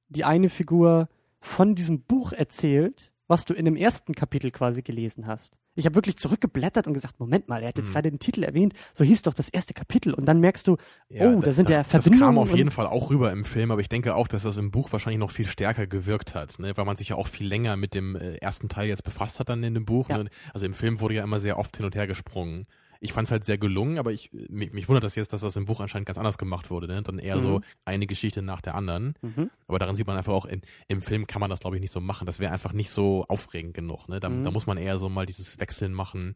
[0.10, 5.28] die eine Figur von diesem Buch erzählt, was du in dem ersten Kapitel quasi gelesen
[5.28, 5.58] hast.
[5.76, 7.94] Ich habe wirklich zurückgeblättert und gesagt, Moment mal, er hat jetzt Mhm.
[7.94, 10.78] gerade den Titel erwähnt, so hieß doch das erste Kapitel und dann merkst du,
[11.10, 13.44] Ja, oh, da sind das, ja Das kam Verbindungen auf jeden Fall auch rüber im
[13.44, 16.60] Film, aber ich denke auch, dass das im Buch wahrscheinlich noch viel stärker gewirkt hat,
[16.60, 16.76] ne?
[16.76, 19.50] weil man sich ja auch viel länger mit dem äh, ersten Teil jetzt befasst hat
[19.50, 20.10] dann in dem Buch.
[20.10, 20.20] Ja.
[20.24, 20.30] Ne?
[20.54, 22.66] Also im Film wurde ja immer sehr oft hin und her gesprungen.
[23.06, 25.56] Ich fand es halt sehr gelungen, aber ich mich, mich wundert das jetzt, dass das
[25.56, 26.88] im Buch anscheinend ganz anders gemacht wurde.
[26.88, 27.02] Ne?
[27.02, 27.64] Dann eher so Mhm.
[27.86, 29.14] eine Geschichte nach der anderen.
[29.22, 29.50] Mhm.
[29.68, 31.94] Aber daran sieht man einfach auch, in, im Film kann man das, glaube ich, nicht
[31.94, 32.26] so machen.
[32.26, 34.10] Das wäre einfach nicht so aufregend genug.
[34.10, 34.20] Ne?
[34.20, 34.44] Da, Mhm.
[34.44, 36.36] da muss man eher so mal dieses Wechseln machen.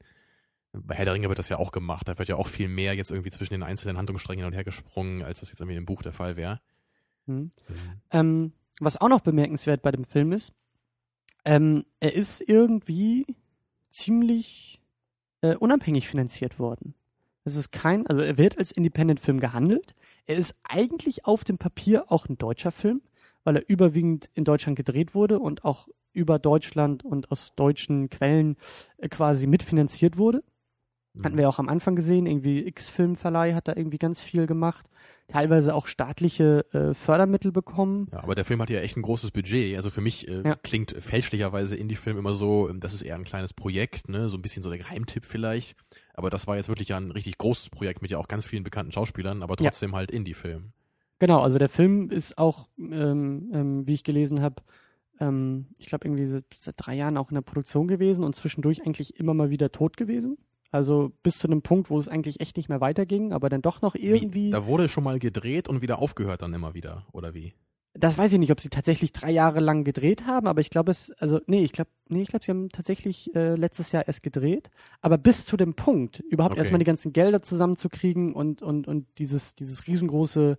[0.71, 2.07] Bei Herr der Ringe wird das ja auch gemacht.
[2.07, 4.63] Da wird ja auch viel mehr jetzt irgendwie zwischen den einzelnen Handlungssträngen hin und her
[4.63, 6.61] gesprungen, als das jetzt irgendwie im Buch der Fall wäre.
[7.25, 7.49] Mhm.
[8.11, 10.53] Ähm, was auch noch bemerkenswert bei dem Film ist,
[11.45, 13.25] ähm, er ist irgendwie
[13.89, 14.79] ziemlich
[15.41, 16.93] äh, unabhängig finanziert worden.
[17.45, 19.95] Es ist kein, also er wird als Independent-Film gehandelt.
[20.25, 23.01] Er ist eigentlich auf dem Papier auch ein deutscher Film,
[23.43, 28.57] weil er überwiegend in Deutschland gedreht wurde und auch über Deutschland und aus deutschen Quellen
[28.97, 30.43] äh, quasi mitfinanziert wurde.
[31.23, 34.89] Hatten wir ja auch am Anfang gesehen, irgendwie X-Filmverleih hat da irgendwie ganz viel gemacht,
[35.27, 38.07] teilweise auch staatliche äh, Fördermittel bekommen.
[38.11, 39.75] Ja, aber der Film hat ja echt ein großes Budget.
[39.75, 40.55] Also für mich äh, Ja.
[40.63, 44.41] klingt fälschlicherweise Indie-Film immer so, ähm, das ist eher ein kleines Projekt, ne, so ein
[44.41, 45.75] bisschen so der Geheimtipp vielleicht.
[46.13, 48.63] Aber das war jetzt wirklich ja ein richtig großes Projekt mit ja auch ganz vielen
[48.63, 49.65] bekannten Schauspielern, aber Ja.
[49.69, 50.71] trotzdem halt Indie-Film.
[51.17, 54.61] Genau, also der Film ist auch, ähm, ähm, wie ich gelesen habe,
[55.19, 58.85] ähm, ich glaube irgendwie seit, seit drei Jahren auch in der Produktion gewesen und zwischendurch
[58.85, 60.37] eigentlich immer mal wieder tot gewesen.
[60.71, 63.81] Also bis zu einem Punkt, wo es eigentlich echt nicht mehr weiterging, aber dann doch
[63.81, 64.47] noch irgendwie.
[64.47, 67.53] Wie, da wurde schon mal gedreht und wieder aufgehört dann immer wieder, oder wie?
[67.95, 70.91] das weiß ich nicht, ob sie tatsächlich drei Jahre lang gedreht haben, aber ich glaube
[70.91, 74.23] es, also nee, ich glaube, nee, ich glaube, sie haben tatsächlich äh, letztes Jahr erst
[74.23, 74.69] gedreht.
[75.01, 76.59] Aber bis zu dem Punkt, überhaupt Okay.
[76.59, 80.57] erstmal die ganzen Gelder zusammenzukriegen und, und, und dieses, dieses riesengroße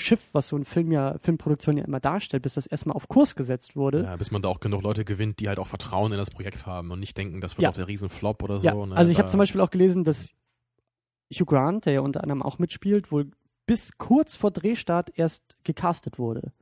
[0.00, 3.34] Schiff, was so ein Film ja, Filmproduktion ja immer darstellt, bis das erstmal auf Kurs
[3.34, 4.02] gesetzt wurde.
[4.04, 6.66] Ja, bis man da auch genug Leute gewinnt, die halt auch Vertrauen in das Projekt
[6.66, 7.70] haben und nicht denken, das wird Ja.
[7.70, 8.66] auch der Riesenflop oder so.
[8.66, 8.96] Ja, ne?
[8.96, 10.30] also ich habe zum Beispiel auch gelesen, dass
[11.32, 13.30] Hugh Grant, der ja unter anderem auch mitspielt, wohl
[13.66, 16.52] bis kurz vor Drehstart erst gecastet wurde.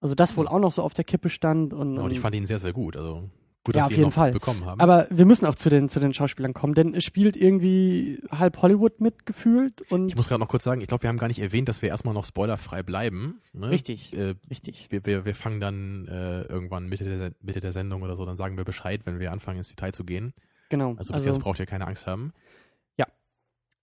[0.00, 2.34] Also das wohl auch noch so auf der Kippe stand und, Ja, und ich fand
[2.34, 2.96] ihn sehr, sehr gut.
[2.96, 3.28] Also
[3.64, 4.30] gut, Ja, dass auf jeden Fall.
[4.30, 4.80] bekommen haben.
[4.80, 8.60] aber wir müssen auch zu den zu den Schauspielern kommen, denn es spielt irgendwie halb
[8.62, 11.40] Hollywood mitgefühlt und ich muss gerade noch kurz sagen, ich glaube, wir haben gar nicht
[11.40, 13.40] erwähnt, dass wir erstmal noch spoilerfrei bleiben.
[13.52, 13.70] Ne?
[13.70, 14.88] richtig, Äh, richtig.
[14.90, 18.36] wir, wir, wir fangen dann äh, irgendwann Mitte der, Mitte der Sendung oder so, dann
[18.36, 20.32] sagen wir Bescheid, wenn wir anfangen ins Detail zu gehen.
[20.68, 20.94] Genau.
[20.96, 22.32] Also bis jetzt braucht ihr keine Angst haben.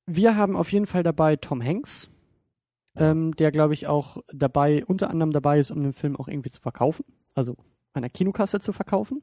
[0.08, 2.10] wir haben auf jeden Fall dabei Tom Hanks,
[2.96, 3.12] Ja.
[3.12, 6.50] ähm, der glaube ich auch dabei, unter anderem dabei ist, um den Film auch irgendwie
[6.50, 7.56] zu verkaufen, also
[7.96, 9.22] der Kinokasse zu verkaufen.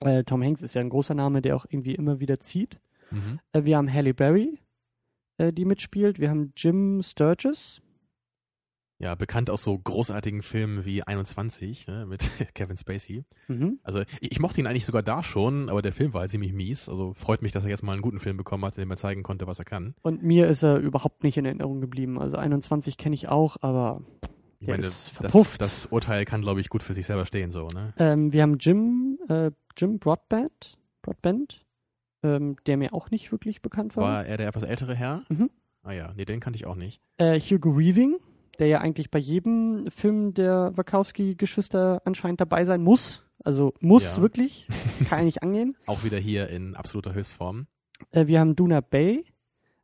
[0.00, 2.80] Äh, Tom Hanks ist ja ein großer Name, der auch irgendwie immer wieder zieht.
[3.10, 3.40] Mhm.
[3.52, 4.58] Äh, wir haben Halle Berry,
[5.38, 6.18] äh, die mitspielt.
[6.18, 7.82] Wir haben Jim Sturgis.
[8.98, 13.24] Ja, bekannt aus so großartigen Filmen wie 21 ne, mit Kevin Spacey.
[13.48, 13.78] Mhm.
[13.82, 16.52] Also ich, ich mochte ihn eigentlich sogar da schon, aber der Film war halt ziemlich
[16.52, 16.86] mies.
[16.88, 18.98] Also freut mich, dass er jetzt mal einen guten Film bekommen hat, in dem er
[18.98, 19.94] zeigen konnte, was er kann.
[20.02, 22.18] Und mir ist er überhaupt nicht in Erinnerung geblieben.
[22.18, 24.02] Also 21 kenne ich auch, aber
[24.60, 25.60] Ich Der meine, ist das, verpufft.
[25.60, 27.92] das Urteil kann, glaube ich, gut für sich selber stehen, so, ne?
[27.98, 31.64] ähm, wir haben Jim, äh, Jim Broadbent, Broadbent
[32.22, 34.04] ähm, der mir auch nicht wirklich bekannt war.
[34.04, 35.22] War er der etwas ältere Herr?
[35.30, 35.48] Mhm.
[35.82, 37.00] Ah ja, nee, den kannte ich auch nicht.
[37.16, 38.18] Äh, Hugo Weaving,
[38.58, 43.24] der ja eigentlich bei jedem Film der Wachowski-Geschwister anscheinend dabei sein muss.
[43.42, 44.22] Also muss Ja.
[44.22, 44.68] wirklich.
[45.08, 45.74] Kann ja nicht angehen.
[45.86, 47.66] Auch wieder hier in absoluter Höchstform.
[48.10, 49.24] Äh, wir haben Duna Bay.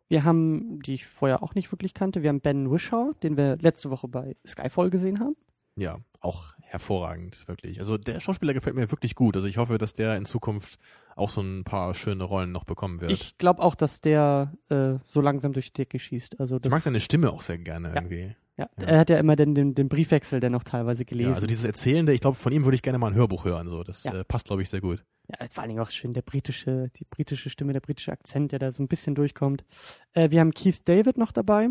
[0.09, 3.57] Wir haben, die ich vorher auch nicht wirklich kannte, wir haben Ben Wishaw, den wir
[3.61, 5.37] letzte Woche bei Skyfall gesehen haben.
[5.77, 7.81] Ja, auch hervorragend, wirklich.
[7.81, 9.37] Also der Schauspieler gefällt mir wirklich gut.
[9.37, 10.81] Also ich hoffe, dass der in Zukunft
[11.17, 13.11] auch so ein paar schöne Rollen noch bekommen wird.
[13.11, 16.41] Ich glaube auch, dass der äh, so langsam durch die Decke schießt.
[16.41, 17.95] Also ich mag seine Stimme auch sehr gerne Ja.
[17.97, 18.37] irgendwie.
[18.57, 18.87] Ja, ja.
[18.87, 21.31] Er hat ja immer den, den, den Briefwechsel, der noch teilweise gelesen.
[21.31, 23.69] Ja, also dieses Erzählende, ich glaube, von ihm würde ich gerne mal ein Hörbuch hören.
[23.69, 24.21] So, das Ja.
[24.21, 25.05] äh, passt, glaube ich, sehr gut.
[25.29, 28.59] Ja, vor allen Dingen auch schön der britische, die britische Stimme, der britische Akzent, der
[28.61, 29.65] da so ein bisschen durchkommt.
[30.13, 31.69] Äh, wir haben Keith David noch dabei,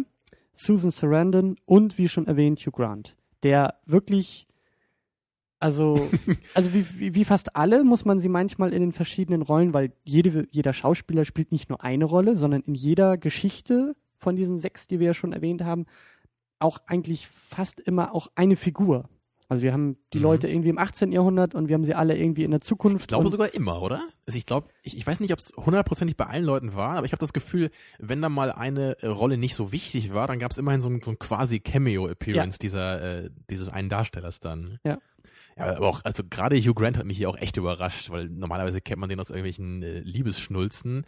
[0.54, 4.48] Susan Sarandon und wie schon erwähnt Hugh Grant, der wirklich,
[5.60, 5.95] also,
[6.54, 9.93] also wie, wie, wie fast alle muss man sie manchmal in den verschiedenen Rollen, weil
[10.04, 14.88] jede, jeder Schauspieler spielt nicht nur eine Rolle, sondern in jeder Geschichte von diesen sechs,
[14.88, 15.86] die wir ja schon erwähnt haben,
[16.60, 19.10] auch eigentlich fast immer auch eine Figur.
[19.48, 20.24] Also wir haben die Mhm.
[20.24, 21.12] Leute irgendwie im 18.
[21.12, 23.02] Jahrhundert und wir haben sie alle irgendwie in der Zukunft.
[23.04, 24.08] Ich glaube sogar immer, oder?
[24.26, 27.06] Also ich glaube, ich, ich weiß nicht, ob es hundertprozentig bei allen Leuten war, aber
[27.06, 30.39] ich habe das Gefühl, wenn da mal eine äh, Rolle nicht so wichtig war, dann
[30.39, 34.80] gab es immerhin so ein, so ein quasi Cameo-Appearance dieser, äh, dieses einen Darstellers dann.
[34.84, 34.98] Ja.
[35.58, 38.82] Ja, aber auch, also gerade Hugh Grant hat mich hier auch echt überrascht, weil normalerweise
[38.82, 41.06] kennt man den aus irgendwelchen äh, Liebesschnulzen.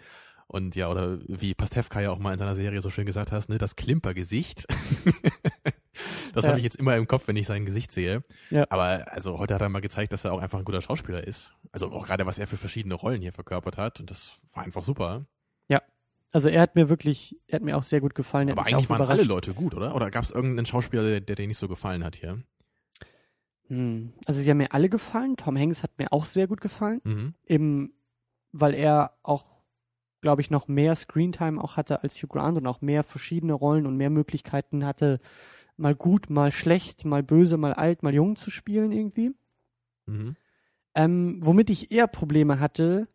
[0.47, 3.49] Und ja, oder wie Pastewka ja auch mal in seiner Serie so schön gesagt hast,
[3.49, 4.65] ne, das Klimpergesicht.
[6.33, 6.49] das Ja.
[6.49, 8.23] habe ich jetzt immer im Kopf, wenn ich sein Gesicht sehe.
[8.49, 8.65] Ja.
[8.69, 11.53] Aber also heute hat er mal gezeigt, dass er auch einfach ein guter Schauspieler ist.
[11.71, 13.99] Also auch gerade, was er für verschiedene Rollen hier verkörpert hat.
[13.99, 15.25] Und das war einfach super.
[16.33, 18.49] Also er hat mir wirklich, er hat mir auch sehr gut gefallen.
[18.49, 19.23] er Aber eigentlich waren alle.
[19.23, 19.95] Leute gut, oder?
[19.95, 22.43] Oder gab es irgendeinen Schauspieler, der, der dir nicht so gefallen hat hier?
[23.69, 24.13] Hm.
[24.25, 25.37] Also sie haben mir alle gefallen.
[25.37, 27.01] Tom Hanks hat mir auch sehr gut gefallen.
[27.05, 27.33] Mhm.
[27.45, 27.93] Eben,
[28.51, 29.56] weil er auch,
[30.27, 33.85] glaube ich, noch mehr Screentime auch hatte als Hugh Grant und auch mehr verschiedene Rollen
[33.85, 35.21] und mehr Möglichkeiten hatte,
[35.77, 39.31] mal gut, mal schlecht, mal böse, mal alt, mal jung zu spielen irgendwie.
[40.05, 40.35] Mhm.
[40.95, 43.07] Ähm, womit ich eher Probleme hatte,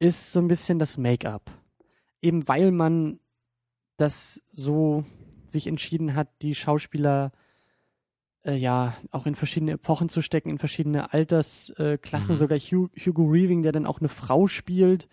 [0.00, 1.50] ist so ein bisschen das Make-up.
[2.20, 3.20] Eben weil man
[3.96, 5.06] das so
[5.48, 7.32] sich entschieden hat, die Schauspieler
[8.44, 12.38] äh, ja auch in verschiedene Epochen zu stecken, in verschiedene Altersklassen, Mhm.
[12.38, 15.08] sogar Hugh, Hugo Weaving, der dann auch eine Frau spielt.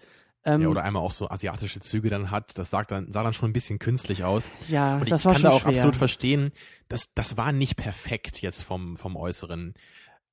[0.48, 3.34] Ähm, Ja, oder einmal auch so asiatische Züge dann hat, das sagt dann, sah dann
[3.34, 4.50] schon ein bisschen künstlich aus.
[4.70, 5.70] ja, Und das ich war kann schon da auch schwer.
[5.74, 6.52] absolut verstehen,
[6.90, 9.74] dass das war nicht perfekt jetzt vom, vom Äußeren.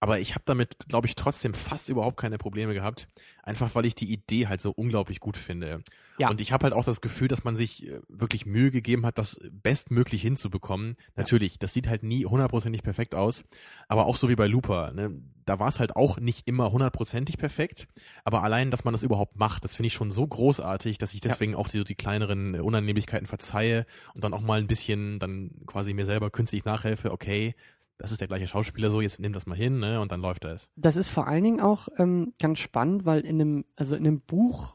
[0.05, 3.09] Aber ich habe damit, glaube ich, trotzdem fast überhaupt keine Probleme gehabt.
[3.43, 5.83] Einfach weil ich die Idee halt so unglaublich gut finde.
[6.19, 6.29] Ja.
[6.29, 9.17] Und ich habe halt auch das Gefühl, dass man sich äh, wirklich Mühe gegeben hat,
[9.17, 10.97] das bestmöglich hinzubekommen.
[11.17, 13.45] Natürlich, das sieht halt nie hundertprozentig perfekt aus.
[13.89, 15.11] Aber auch so wie bei Looper, ne?
[15.47, 17.87] da war es halt auch nicht immer hundertprozentig perfekt.
[18.25, 21.25] Aber allein, dass man das überhaupt macht, das finde ich schon so großartig, dass ich
[21.25, 21.31] Ja.
[21.31, 25.95] deswegen auch die, die kleineren Unannehmlichkeiten verzeihe und dann auch mal ein bisschen dann quasi
[25.95, 27.55] mir selber künstlich nachhelfe, okay,
[27.99, 30.01] das ist der gleiche Schauspieler so, jetzt nimm das mal hin, ne?
[30.01, 30.71] Und dann läuft das.
[30.77, 34.21] Das ist vor allen Dingen auch ähm, ganz spannend, weil in einem, also in einem
[34.21, 34.75] Buch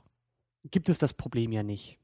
[0.71, 1.99] gibt es das Problem ja nicht.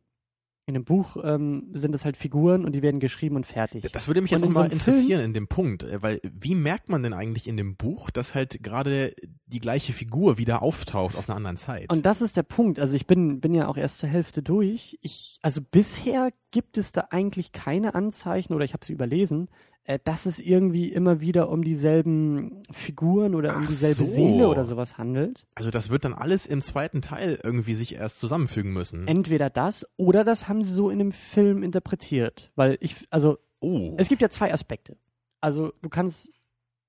[0.68, 3.88] In einem Buch ähm, sind es halt Figuren und die werden geschrieben und fertig.
[3.92, 7.04] Das würde mich jetzt noch mal interessieren in dem Punkt, äh, weil wie merkt man
[7.04, 9.14] denn eigentlich in dem Buch, dass halt gerade
[9.46, 11.92] die gleiche Figur wieder auftaucht aus einer anderen Zeit?
[11.92, 12.80] Und das ist der Punkt.
[12.80, 14.98] Also ich bin, bin ja auch erst zur Hälfte durch.
[15.02, 19.50] Ich, also bisher gibt es da eigentlich keine Anzeichen oder ich habe sie überlesen,
[19.86, 24.12] äh, dass es irgendwie immer wieder um dieselben Figuren oder um Ach dieselbe so.
[24.12, 25.46] Seele oder sowas handelt.
[25.54, 29.08] also das wird dann alles im zweiten Teil irgendwie sich erst zusammenfügen müssen.
[29.08, 32.52] Entweder das oder das haben sie so in dem Film interpretiert.
[32.56, 33.94] Weil ich, also oh.
[33.98, 34.98] es gibt ja zwei Aspekte.
[35.40, 36.32] Also du kannst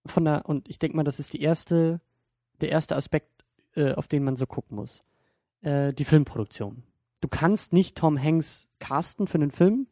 [0.06, 2.00] von der, und ich denke mal, das ist die erste,
[2.62, 5.04] der erste Aspekt, äh, auf den man so gucken muss.
[5.60, 6.82] Äh, die Filmproduktion.
[7.20, 9.86] Du kannst nicht Tom Hanks casten für einen Film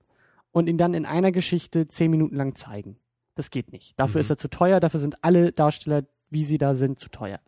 [0.55, 2.97] und ihn dann in einer Geschichte zehn Minuten lang zeigen.
[3.35, 3.99] Das geht nicht.
[3.99, 4.21] Dafür Mhm.
[4.21, 7.41] ist er zu teuer, dafür sind alle Darsteller, wie sie da sind, zu teuer.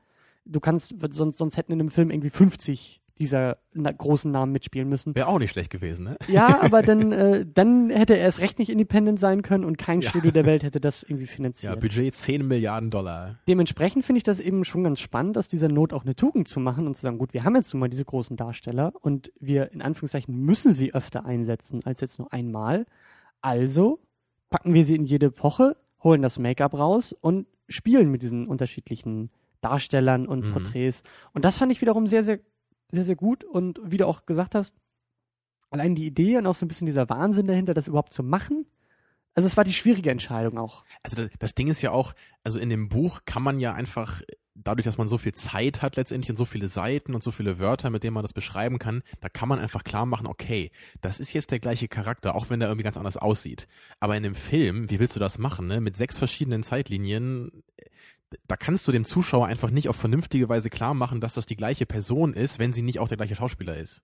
[0.45, 4.89] Du kannst, sonst, sonst hätten in einem Film irgendwie 50 dieser na großen Namen mitspielen
[4.89, 5.15] müssen.
[5.15, 6.17] Wäre auch nicht schlecht gewesen, ne?
[6.29, 10.03] Ja, aber dann, äh, dann hätte er erst recht nicht independent sein können und kein
[10.03, 10.11] Ja.
[10.11, 11.81] Studio der Welt hätte das irgendwie Ja, finanziert.
[11.81, 13.39] Budget 10 Milliarden Dollar.
[13.49, 16.61] Dementsprechend finde ich das eben schon ganz spannend, aus dieser Not auch eine Tugend zu
[16.61, 19.73] machen und zu sagen, gut, wir haben jetzt nun mal diese großen Darsteller und wir
[19.73, 22.87] in Anführungszeichen müssen sie öfter einsetzen als jetzt nur einmal.
[23.41, 24.01] Also
[24.51, 29.31] packen wir sie in jede Epoche, holen das Make-up raus und spielen mit diesen unterschiedlichen
[29.61, 30.53] Darstellern und Mhm.
[30.53, 31.03] Porträts.
[31.33, 32.39] Und das fand ich wiederum sehr, sehr,
[32.91, 33.45] sehr, sehr gut.
[33.45, 34.75] Und wie du auch gesagt hast,
[35.71, 38.67] allein die Idee und auch so ein bisschen dieser Wahnsinn dahinter, das überhaupt zu machen.
[39.35, 40.85] Also es war die schwierige Entscheidung auch.
[41.03, 44.23] Also das, das Ding ist ja auch, also in dem Buch kann man ja einfach,
[44.55, 47.59] dadurch, dass man so viel Zeit hat letztendlich und so viele Seiten und so viele
[47.59, 50.71] Wörter, mit denen man das beschreiben kann, da kann man einfach klar machen, okay,
[51.03, 53.69] das ist jetzt der gleiche Charakter, auch wenn der irgendwie ganz anders aussieht.
[54.01, 55.83] Aber in dem Film, wie willst du das machen, ne?
[55.83, 57.63] Mit sechs verschiedenen Zeitlinien,
[58.47, 61.57] da kannst du dem Zuschauer einfach nicht auf vernünftige Weise klar machen, dass das die
[61.57, 64.03] gleiche Person ist, wenn sie nicht auch der gleiche Schauspieler ist.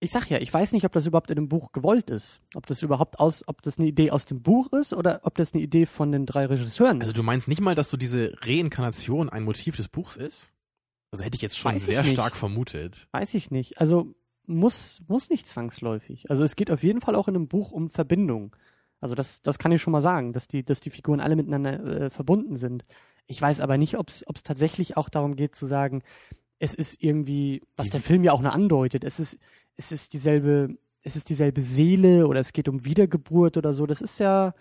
[0.00, 2.40] Ich sag ja, ich weiß nicht, ob das überhaupt in dem Buch gewollt ist.
[2.54, 5.54] Ob das überhaupt aus, ob das eine Idee aus dem Buch ist oder ob das
[5.54, 7.18] eine Idee von den drei Regisseuren Also ist.
[7.18, 10.52] du meinst nicht mal, dass so diese Reinkarnation ein Motiv des Buchs ist?
[11.10, 13.08] Also hätte ich jetzt schon Weiß sehr stark vermutet.
[13.12, 13.80] Weiß ich nicht.
[13.80, 14.14] Also
[14.46, 16.28] muss, muss nicht zwangsläufig.
[16.28, 18.54] Also es geht auf jeden Fall auch in einem Buch um Verbindung.
[19.00, 21.82] Also das, das kann ich schon mal sagen, dass die, dass die Figuren alle miteinander
[22.06, 22.84] äh, verbunden sind.
[23.26, 26.02] Ich weiß aber nicht, ob es tatsächlich auch darum geht zu sagen,
[26.58, 29.38] es ist irgendwie, was der Film ja auch nur andeutet, es ist,
[29.76, 33.86] es ist dieselbe, es ist dieselbe Seele oder es geht um Wiedergeburt oder so.
[33.86, 34.54] Das ist ja,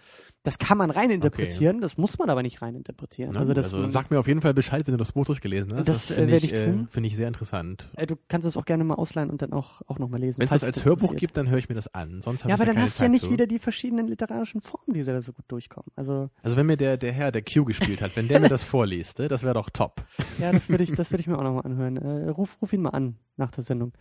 [0.44, 3.32] das kann man reininterpretieren, das muss man aber nicht reininterpretieren.
[3.34, 5.74] Na also das also sag mir auf jeden Fall Bescheid, wenn du das Buch durchgelesen
[5.74, 5.88] hast.
[5.88, 6.88] Das, äh, finde werde ich, ich äh, tun.
[6.90, 7.90] finde ich sehr interessant.
[7.96, 10.40] äh, du kannst es auch gerne mal ausleihen und dann auch, auch nochmal lesen.
[10.40, 12.22] Wenn es das als dich Hörbuch gibt, dann höre ich mir das an.
[12.22, 13.32] Sonst Ja, aber dann keine hast du ja nicht zu.
[13.32, 15.90] wieder die verschiedenen literarischen Formen, die da so gut durchkommen.
[15.96, 18.64] Also, Also wenn mir der, der Herr, der Q gespielt hat, wenn der mir das
[18.64, 20.06] vorliest, ne, das wäre doch top.
[20.40, 21.96] ja, das würde ich, das würde ich mir auch nochmal anhören.
[21.96, 23.94] Äh, ruf, ruf ihn mal an nach der Sendung.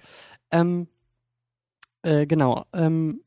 [0.50, 0.88] Ähm,
[2.02, 2.66] äh, genau.
[2.72, 3.20] Ähm,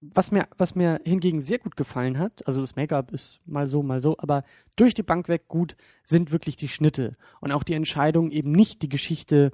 [0.00, 3.82] was mir, was mir hingegen sehr gut gefallen hat, also das Make-up ist mal so,
[3.82, 4.44] mal so, aber
[4.76, 8.82] durch die Bank weg gut sind wirklich die Schnitte und auch die Entscheidung, eben nicht
[8.82, 9.50] die Geschichte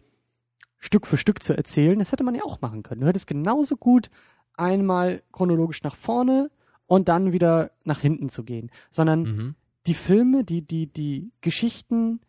[0.79, 1.99] Stück für Stück zu erzählen.
[1.99, 3.01] Das hätte man ja auch machen können.
[3.01, 4.11] Du hättest genauso gut
[4.55, 6.51] einmal chronologisch nach vorne
[6.87, 9.55] und dann wieder nach hinten zu gehen, sondern Mhm.
[9.87, 12.21] die Filme, die, die, die Geschichten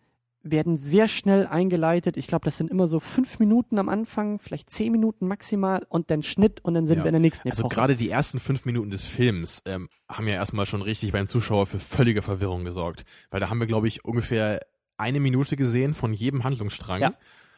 [0.48, 2.18] werden sehr schnell eingeleitet.
[2.18, 6.12] Ich glaube, das sind immer so fünf Minuten am Anfang, vielleicht zehn Minuten maximal und
[6.12, 7.04] dann Schnitt und dann sind Ja.
[7.04, 7.76] wir in der nächsten Also Epoche.
[7.76, 11.66] gerade die ersten fünf Minuten des Films ähm, haben ja erstmal schon richtig beim Zuschauer
[11.66, 13.06] für völlige Verwirrung gesorgt.
[13.32, 14.60] Weil da haben wir, glaube ich, ungefähr
[14.98, 17.02] eine Minute gesehen von jedem Handlungsstrang.
[17.02, 17.14] Ja.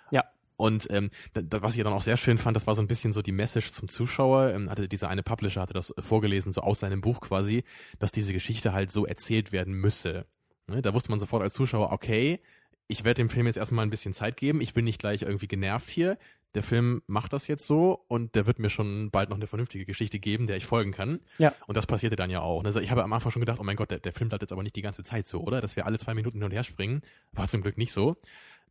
[0.09, 0.23] Ja.
[0.55, 3.11] Und ähm, das, was ich dann auch sehr schön fand, das war so ein bisschen
[3.13, 4.51] so die Message zum Zuschauer.
[4.53, 7.63] Ähm, hatte dieser eine Publisher hatte das vorgelesen, so aus seinem Buch quasi,
[7.99, 10.25] dass diese Geschichte halt so erzählt werden müsse.
[10.67, 10.81] Ne?
[10.81, 12.39] Da wusste man sofort als Zuschauer, okay,
[12.87, 14.61] ich werde dem Film jetzt erstmal ein bisschen Zeit geben.
[14.61, 16.17] Ich bin nicht gleich irgendwie genervt hier.
[16.55, 19.85] Der Film macht das jetzt so und der wird mir schon bald noch eine vernünftige
[19.85, 21.19] Geschichte geben, der ich folgen kann.
[21.37, 21.53] Ja.
[21.67, 22.63] Und das passierte dann ja auch.
[22.63, 24.53] Also ich habe am Anfang schon gedacht, oh mein Gott, der, der Film bleibt jetzt
[24.53, 25.59] aber nicht die ganze Zeit so, oder?
[25.61, 27.01] Dass wir alle zwei Minuten hin und her springen.
[27.33, 28.15] War zum Glück nicht so.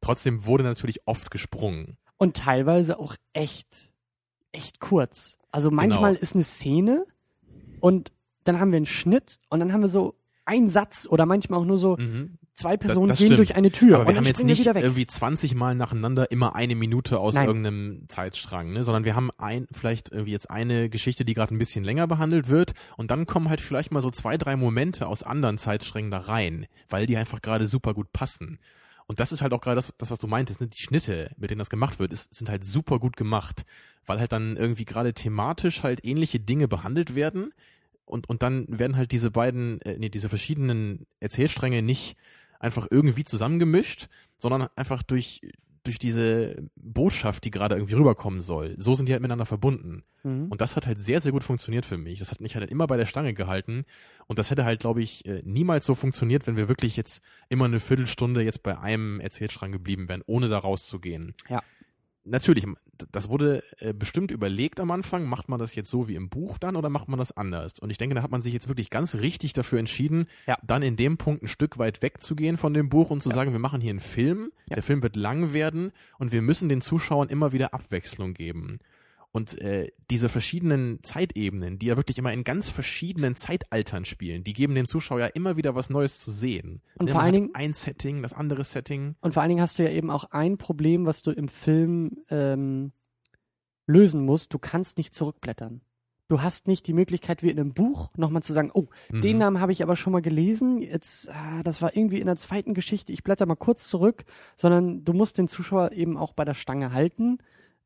[0.01, 1.97] Trotzdem wurde natürlich oft gesprungen.
[2.17, 3.69] Und teilweise auch echt,
[4.53, 5.39] echt kurz.
[5.53, 6.23] Also manchmal Genau.
[6.23, 7.07] ist eine Szene
[7.81, 8.11] und
[8.45, 11.65] dann haben wir einen Schnitt und dann haben wir so einen Satz oder manchmal auch
[11.65, 12.39] nur so Mhm.
[12.57, 13.39] Zwei Personen das gehen stimmt.
[13.39, 17.19] durch eine Tür Aber wir haben jetzt nicht irgendwie 20 Mal nacheinander immer eine Minute
[17.21, 17.47] aus Nein.
[17.47, 18.83] irgendeinem Zeitstrang, ne?
[18.83, 22.49] sondern wir haben ein, vielleicht irgendwie jetzt eine Geschichte, die gerade ein bisschen länger behandelt
[22.49, 26.19] wird und dann kommen halt vielleicht mal so zwei, drei Momente aus anderen Zeitsträngen da
[26.19, 28.59] rein, weil die einfach gerade super gut passen.
[29.07, 30.67] Und das ist halt auch gerade das, das, was du meintest, ne?
[30.67, 33.65] die Schnitte, mit denen das gemacht wird, ist, sind halt super gut gemacht,
[34.07, 37.53] weil halt dann irgendwie gerade thematisch halt ähnliche Dinge behandelt werden
[38.07, 42.17] und, und dann werden halt diese beiden, äh, nee, diese verschiedenen Erzählstränge nicht
[42.59, 45.41] einfach irgendwie zusammengemischt, sondern einfach durch,
[45.85, 48.75] durch diese Botschaft, die gerade irgendwie rüberkommen soll.
[48.79, 50.05] So sind die halt miteinander verbunden.
[50.25, 50.49] Mhm.
[50.49, 52.19] Und das hat halt sehr, sehr gut funktioniert für mich.
[52.19, 53.85] Das hat mich halt immer bei der Stange gehalten.
[54.27, 57.67] Und das hätte halt, glaube ich, äh, niemals so funktioniert, wenn wir wirklich jetzt immer
[57.67, 61.35] eine Viertelstunde jetzt bei einem Erzählstrang geblieben wären, ohne da rauszugehen.
[61.49, 61.63] Ja.
[62.29, 62.67] Natürlich,
[63.13, 66.59] das wurde äh, bestimmt überlegt am Anfang, macht man das jetzt so wie im Buch
[66.59, 67.79] dann oder macht man das anders?
[67.79, 70.59] Und ich denke, da hat man sich jetzt wirklich ganz richtig dafür entschieden, Ja.
[70.67, 73.61] dann in dem Punkt ein Stück weit wegzugehen von dem Buch und zu sagen, wir
[73.61, 74.75] machen hier einen Film, Ja.
[74.75, 78.81] der Film wird lang werden und wir müssen den Zuschauern immer wieder Abwechslung geben.
[79.37, 84.55] Und äh, diese verschiedenen Zeitebenen, die ja wirklich immer in ganz verschiedenen Zeitaltern spielen, die
[84.55, 86.81] geben dem Zuschauer ja immer wieder was Neues zu sehen.
[86.97, 89.15] Und vor allen hat Dingen- ein Setting, das andere Setting.
[89.21, 92.13] Und vor allen Dingen hast du ja eben auch ein Problem, was du im Film
[92.31, 92.93] ähm,
[93.87, 94.55] lösen musst.
[94.55, 95.83] Du kannst nicht zurückblättern.
[96.29, 99.39] Du hast nicht die Möglichkeit, wie in einem Buch, nochmal zu sagen, oh, den Mhm.
[99.39, 102.73] Namen habe ich aber schon mal gelesen, jetzt, ah, das war irgendwie in der zweiten
[102.73, 104.25] Geschichte, ich blätter mal kurz zurück,
[104.57, 107.39] sondern du musst den Zuschauer eben auch bei der Stange halten,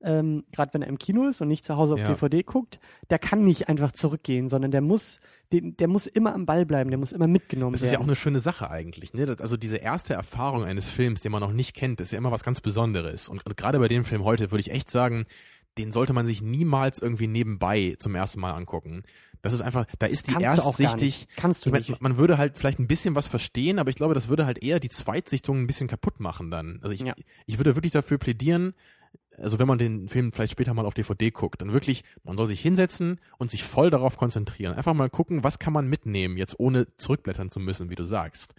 [0.02, 2.08] ähm, gerade wenn er im Kino ist und nicht zu Hause auf Ja.
[2.08, 5.20] DVD guckt, der kann nicht einfach zurückgehen, sondern der muss,
[5.52, 7.88] den, der muss immer am Ball bleiben, der muss immer mitgenommen Das werden.
[7.88, 9.12] ist ja auch eine schöne Sache eigentlich.
[9.12, 9.26] Ne?
[9.26, 12.30] Das- Also diese erste Erfahrung eines Films, den man noch nicht kennt, ist ja immer
[12.32, 13.28] was ganz Besonderes.
[13.28, 15.26] Und, und gerade bei dem Film heute würde ich echt sagen,
[15.78, 19.02] den sollte man sich niemals irgendwie nebenbei zum ersten Mal angucken.
[19.42, 21.00] Das ist einfach, da ist die Kannst du erstsichtig.
[21.00, 21.36] nicht.
[21.36, 22.00] Kannst du Ich mein, nicht.
[22.02, 24.80] man würde halt vielleicht ein bisschen was verstehen, aber ich glaube, das würde halt eher
[24.80, 26.78] die Zweitsichtung ein bisschen kaputt machen dann.
[26.82, 27.14] Also ich, Ja.
[27.46, 28.74] ich würde wirklich dafür plädieren,
[29.40, 32.46] also wenn man den Film vielleicht später mal auf DVD guckt, dann wirklich, man soll
[32.46, 34.74] sich hinsetzen und sich voll darauf konzentrieren.
[34.74, 38.54] Einfach mal gucken, was kann man mitnehmen, jetzt ohne zurückblättern zu müssen, wie du sagst.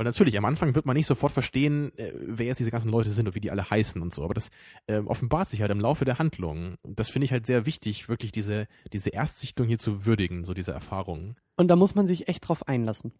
[0.00, 3.10] Weil natürlich, am Anfang wird man nicht sofort verstehen, äh, wer jetzt diese ganzen Leute
[3.10, 4.24] sind und wie die alle heißen und so.
[4.24, 4.48] Aber das
[4.88, 6.76] ähm, offenbart sich halt im Laufe der Handlung.
[6.80, 10.54] Und das finde ich halt sehr wichtig, wirklich diese, diese Erstsichtung hier zu würdigen, so
[10.54, 11.34] diese Erfahrungen.
[11.56, 13.12] Und da muss man sich echt drauf einlassen.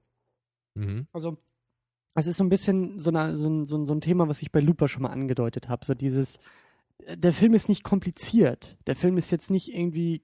[0.75, 1.07] Mhm.
[1.13, 1.37] Also,
[2.15, 4.61] es ist so ein bisschen so, eine, so, ein, so, ein, Thema, was ich bei
[4.61, 5.85] Looper schon mal angedeutet habe.
[5.85, 6.41] So dieses, äh,
[7.15, 8.77] der Film ist nicht kompliziert.
[8.87, 10.23] Der Film ist jetzt nicht irgendwie,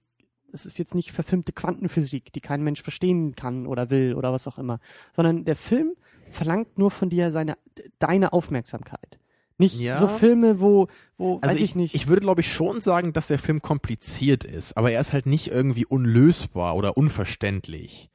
[0.52, 4.46] es ist jetzt nicht verfilmte Quantenphysik, die kein Mensch verstehen kann oder will oder was
[4.46, 4.80] auch immer.
[5.14, 5.94] Sondern der Film
[6.30, 7.56] verlangt nur von dir seine,
[7.98, 9.18] deine Aufmerksamkeit.
[9.58, 9.96] Nicht Ja.
[9.96, 11.94] so Filme, wo, wo Also weiß ich, nicht.
[11.94, 15.24] Ich würde, glaube ich, schon sagen, dass der Film kompliziert ist, aber er ist halt
[15.26, 18.10] nicht irgendwie unlösbar oder unverständlich.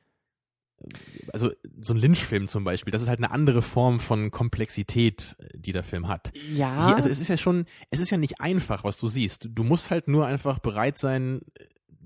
[1.34, 5.72] Also so ein Lynch-Film zum Beispiel, das ist halt eine andere Form von Komplexität, die
[5.72, 6.32] der Film hat.
[6.52, 9.50] ja, Hier, also es ist ja schon, es ist ja nicht einfach, was du siehst.
[9.54, 11.42] Du musst halt nur einfach bereit sein,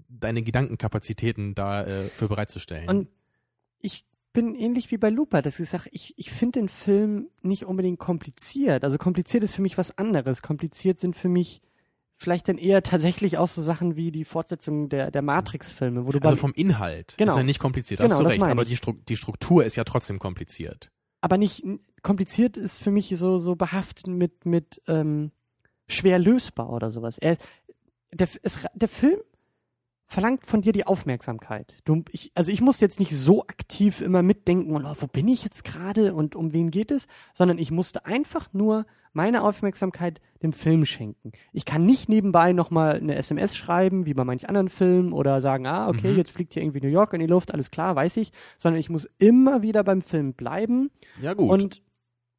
[0.09, 2.89] deine Gedankenkapazitäten da äh, bereitzustellen.
[2.89, 3.07] Und
[3.79, 7.65] ich bin ähnlich wie bei Looper, dass ich sage, ich, ich finde den Film nicht
[7.65, 8.83] unbedingt kompliziert.
[8.83, 10.41] Also kompliziert ist für mich was anderes.
[10.41, 11.61] Kompliziert sind für mich
[12.17, 16.19] vielleicht dann eher tatsächlich auch so Sachen wie die Fortsetzung der, der Matrix-Filme, wo du
[16.19, 17.33] also vom Inhalt Genau.
[17.33, 19.83] ist er nicht kompliziert, Genau, hast du recht, aber die, Stru die Struktur ist ja
[19.83, 20.91] trotzdem kompliziert.
[21.21, 21.63] aber nicht
[22.03, 25.31] kompliziert ist für mich so, so behaftet mit, mit ähm,
[25.87, 27.17] schwer lösbar oder sowas.
[27.17, 27.37] Er,
[28.13, 29.19] der, es, der Film
[30.07, 31.77] verlangt von dir die Aufmerksamkeit.
[31.83, 35.27] Du, ich, also ich muss jetzt nicht so aktiv immer mitdenken und oh, wo bin
[35.27, 40.19] ich jetzt gerade und um wen geht es, sondern ich musste einfach nur meine Aufmerksamkeit
[40.43, 41.31] dem Film schenken.
[41.53, 45.65] Ich kann nicht nebenbei nochmal eine SMS schreiben, wie bei manch anderen Filmen, oder sagen,
[45.67, 46.17] ah, okay, Mhm.
[46.17, 48.89] jetzt fliegt hier irgendwie New York in die Luft, alles klar, weiß ich, sondern ich
[48.89, 50.91] muss immer wieder beim Film bleiben
[51.21, 51.81] Ja gut, und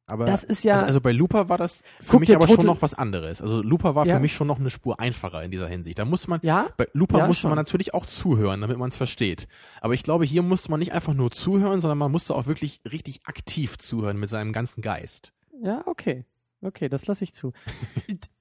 [0.07, 2.81] aber das ist ja- also, also bei Looper war das für mich aber schon noch
[2.81, 3.41] was anderes.
[3.41, 4.15] Also Looper war Ja.
[4.15, 5.99] für mich schon noch eine Spur einfacher in dieser Hinsicht.
[5.99, 7.49] Da muss man ja, bei Looper Ja, musste schon.
[7.49, 9.47] man natürlich auch zuhören, damit man es versteht.
[9.81, 12.81] Aber ich glaube, hier musste man nicht einfach nur zuhören, sondern man musste auch wirklich
[12.91, 15.33] richtig aktiv zuhören mit seinem ganzen Geist.
[15.61, 16.25] Ja, okay.
[16.61, 17.53] Okay, das lasse ich zu.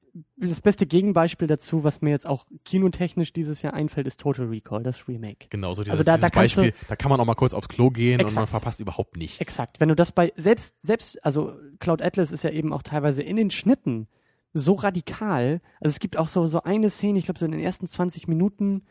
[0.46, 4.46] Beispiel, das beste Gegenbeispiel dazu, was mir jetzt auch kinotechnisch dieses Jahr einfällt, ist Total
[4.46, 5.46] Recall, das Remake.
[5.50, 7.34] Genau, so dieses, Also da- dieses da kannst du- Beispiel, da kann man auch mal
[7.34, 8.48] kurz aufs Klo gehen und man Exakt.
[8.48, 9.40] verpasst überhaupt nichts.
[9.40, 9.80] Exakt.
[9.80, 13.36] Wenn du das bei, selbst, selbst, also Cloud Atlas ist ja eben auch teilweise in
[13.36, 14.08] den Schnitten
[14.52, 15.60] so radikal.
[15.80, 18.26] Also es gibt auch so, so eine Szene, ich glaube so in den ersten 20
[18.28, 18.84] Minuten,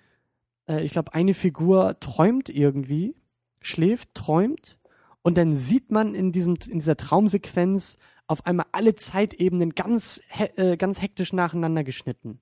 [0.67, 3.15] äh, ich glaube eine Figur träumt irgendwie,
[3.61, 4.77] schläft, träumt
[5.23, 7.97] und dann sieht man in diesem, in dieser Traumsequenz
[8.28, 12.39] auf einmal alle Zeitebenen ganz, he äh, ganz hektisch nacheinander geschnitten.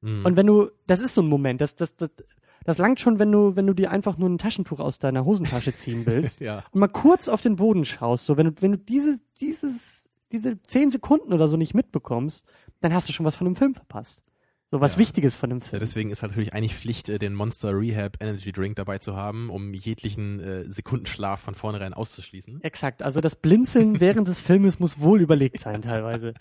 [0.00, 0.24] Mhm.
[0.24, 2.10] Und wenn du, das ist so ein Moment, das, das, das,
[2.64, 5.74] das langt schon, wenn du, wenn du dir einfach nur ein Taschentuch aus deiner Hosentasche
[5.74, 6.64] ziehen willst ja.
[6.72, 10.60] und mal kurz auf den Boden schaust, so wenn du, wenn du diese, dieses, diese
[10.62, 12.44] zehn Sekunden oder so nicht mitbekommst,
[12.80, 14.22] dann hast du schon was von dem Film verpasst.
[14.70, 14.98] So was Ja.
[14.98, 15.80] Wichtiges von dem Ja, Film.
[15.80, 19.48] deswegen ist halt natürlich eigentlich Pflicht, äh, den Monster Rehab Energy Drink dabei zu haben,
[19.48, 22.60] um jeglichen äh, Sekundenschlaf von vornherein auszuschließen.
[22.62, 23.02] Exakt.
[23.02, 26.34] Also das Blinzeln während des Filmes muss wohl überlegt sein teilweise.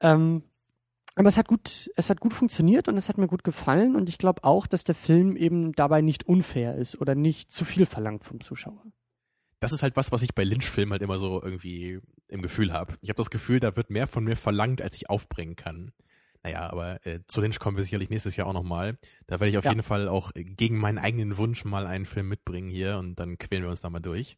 [0.00, 0.42] Ähm,
[1.16, 4.08] aber es hat gut, es hat gut funktioniert und es hat mir gut gefallen und
[4.08, 7.86] ich glaube auch, dass der Film eben dabei nicht unfair ist oder nicht zu viel
[7.86, 8.82] verlangt vom Zuschauer.
[9.60, 12.94] Das ist halt was, was ich bei Lynch-Filmen halt immer so irgendwie im Gefühl habe.
[13.00, 15.92] Ich habe das Gefühl, da wird mehr von mir verlangt, als ich aufbringen kann.
[16.44, 18.98] Naja, aber äh, zu Lynch kommen wir sicherlich nächstes Jahr auch nochmal.
[19.26, 19.70] Da werde ich auf Ja.
[19.70, 23.62] jeden Fall auch gegen meinen eigenen Wunsch mal einen Film mitbringen hier und dann quälen
[23.62, 24.36] wir uns da mal durch.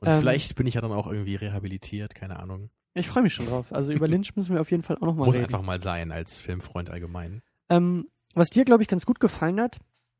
[0.00, 0.18] Und Ähm.
[0.18, 2.70] vielleicht bin ich ja dann auch irgendwie rehabilitiert, keine Ahnung.
[2.94, 3.72] Ich freue mich schon drauf.
[3.72, 5.44] Also über Lynch müssen wir auf jeden Fall auch nochmal Muss reden.
[5.46, 7.42] einfach mal sein als Filmfreund allgemein.
[7.68, 9.78] Ähm, was dir, glaube ich, ganz gut gefallen hat,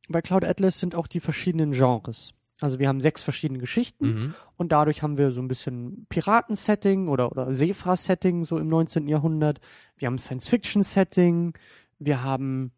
[0.08, 2.34] bei Cloud Atlas sind auch die verschiedenen Genres.
[2.64, 4.34] Also wir haben sechs verschiedene Geschichten Mhm.
[4.56, 9.08] und dadurch haben wir so ein bisschen Piraten-Setting oder, oder Seefahr-Setting so im 19.
[9.08, 9.60] Jahrhundert.
[9.96, 11.54] Wir haben Science-Fiction-Setting.
[11.98, 12.72] Wir haben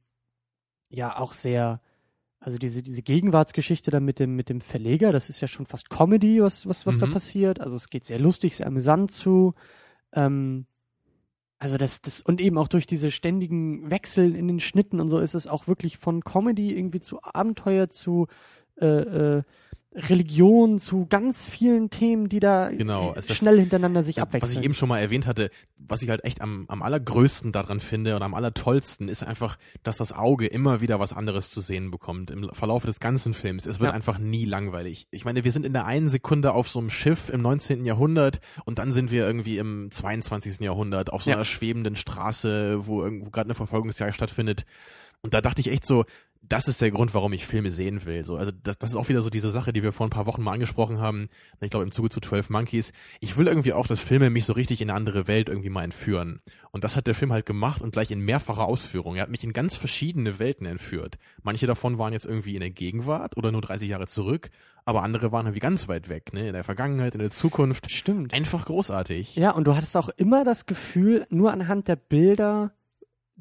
[0.89, 1.81] ja auch sehr,
[2.41, 5.91] also diese, diese Gegenwartsgeschichte da mit dem, mit dem Verleger, das ist ja schon fast
[5.91, 7.13] Comedy, was, was, was da Mhm.
[7.13, 7.61] passiert.
[7.61, 9.55] Also es geht sehr lustig, sehr amüsant zu.
[10.13, 10.67] Ähm,
[11.59, 15.19] also das, das, und eben auch durch diese ständigen Wechsel in den Schnitten und so
[15.19, 18.27] ist es auch wirklich von Comedy irgendwie zu Abenteuer zu
[18.77, 18.87] äh,
[19.39, 19.43] äh,
[19.95, 24.51] Religion, zu ganz vielen Themen, die da Genau, also das- schnell hintereinander sich Ja, abwechseln.
[24.51, 27.79] was ich eben schon mal erwähnt hatte, was ich halt echt am, am allergrößten daran
[27.81, 31.91] finde und am allertollsten, ist einfach, dass das Auge immer wieder was anderes zu sehen
[31.93, 33.67] bekommt im Verlauf des ganzen Films.
[33.67, 33.95] Es wird Ja.
[33.95, 35.07] einfach nie langweilig.
[35.13, 37.85] Ich meine, wir sind in der einen Sekunde auf so einem Schiff im 19.
[37.85, 40.61] Jahrhundert und dann sind wir irgendwie im 22.
[40.65, 41.37] Jahrhundert auf so Ja.
[41.37, 44.65] einer schwebenden Straße, wo irgendwo gerade eine Verfolgungsjagd stattfindet.
[45.23, 46.05] Und da dachte ich echt so,
[46.49, 48.25] das ist der Grund, warum ich Filme sehen will.
[48.25, 50.27] So, also das, das ist auch wieder so diese Sache, die wir vor ein paar
[50.27, 51.29] Wochen mal angesprochen haben.
[51.61, 52.93] Ich glaube im Zuge zu 12 Monkeys.
[53.21, 55.85] Ich will irgendwie auch, dass Filme mich so richtig in eine andere Welt irgendwie mal
[55.85, 56.41] entführen.
[56.71, 59.17] Und das hat der Film halt gemacht und gleich in mehrfacher Ausführung.
[59.17, 61.19] Er hat mich in ganz verschiedene Welten entführt.
[61.43, 64.51] Manche davon waren jetzt irgendwie in der Gegenwart oder nur 30 Jahre zurück,
[64.85, 66.49] aber andere waren irgendwie ganz weit weg, ne?
[66.49, 67.91] In der Vergangenheit, in der Zukunft.
[67.91, 68.35] Stimmt.
[68.35, 69.37] Einfach großartig.
[69.37, 72.73] Ja, und du hattest auch immer das Gefühl, nur anhand der Bilder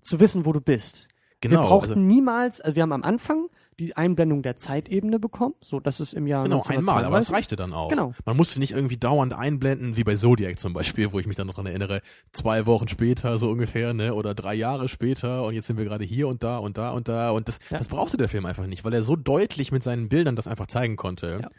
[0.01, 1.07] zu wissen, wo du bist.
[1.49, 1.63] Genau.
[1.63, 3.47] wir brauchten also, niemals, also wir haben am Anfang
[3.79, 7.33] die Einblendung der Zeitebene bekommen, so das ist im Jahr Genau, einmal, aber es 1932.
[7.33, 7.89] reichte dann auch.
[7.89, 8.13] Genau.
[8.25, 11.47] Man musste nicht irgendwie dauernd einblenden, wie bei Zodiac zum Beispiel, wo ich mich dann
[11.47, 12.01] noch dran erinnere,
[12.33, 16.03] zwei Wochen später so ungefähr, ne, oder drei Jahre später und jetzt sind wir gerade
[16.05, 17.79] hier und da und da und da und das, Ja.
[17.79, 20.67] das brauchte der Film einfach nicht, weil er so deutlich mit seinen Bildern das einfach
[20.67, 21.39] zeigen konnte.
[21.41, 21.49] Ja.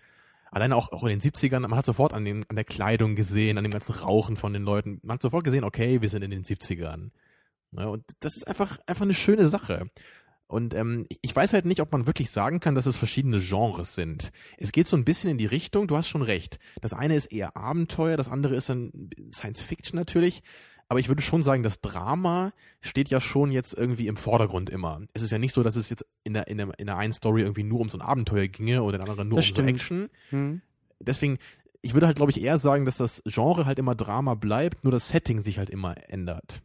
[0.52, 3.58] Alleine auch, auch in den 70ern, man hat sofort an, den, an der Kleidung gesehen,
[3.58, 6.30] an dem ganzen Rauchen von den Leuten, man hat sofort gesehen, okay, wir sind in
[6.30, 7.10] den 70ern.
[7.74, 9.88] Ne, und das ist einfach, einfach eine schöne Sache.
[10.46, 13.94] Und ähm, ich weiß halt nicht, ob man wirklich sagen kann, dass es verschiedene Genres
[13.94, 14.30] sind.
[14.58, 16.58] Es geht so ein bisschen in die Richtung, du hast schon recht.
[16.80, 18.92] Das eine ist eher Abenteuer, das andere ist dann
[19.32, 20.42] Science Fiction natürlich.
[20.86, 22.52] Aber ich würde schon sagen, das Drama
[22.82, 25.00] steht ja schon jetzt irgendwie im Vordergrund immer.
[25.14, 27.14] Es ist ja nicht so, dass es jetzt in der, in der, in der einen
[27.14, 29.48] Story irgendwie nur um so ein Abenteuer ginge oder in der anderen nur Das um
[29.48, 29.70] so stimmt.
[29.70, 30.08] Action.
[30.28, 30.60] Hm.
[31.00, 31.38] Deswegen,
[31.80, 34.92] ich würde halt, glaube ich, eher sagen, dass das Genre halt immer Drama bleibt, nur
[34.92, 36.60] das Setting sich halt immer ändert.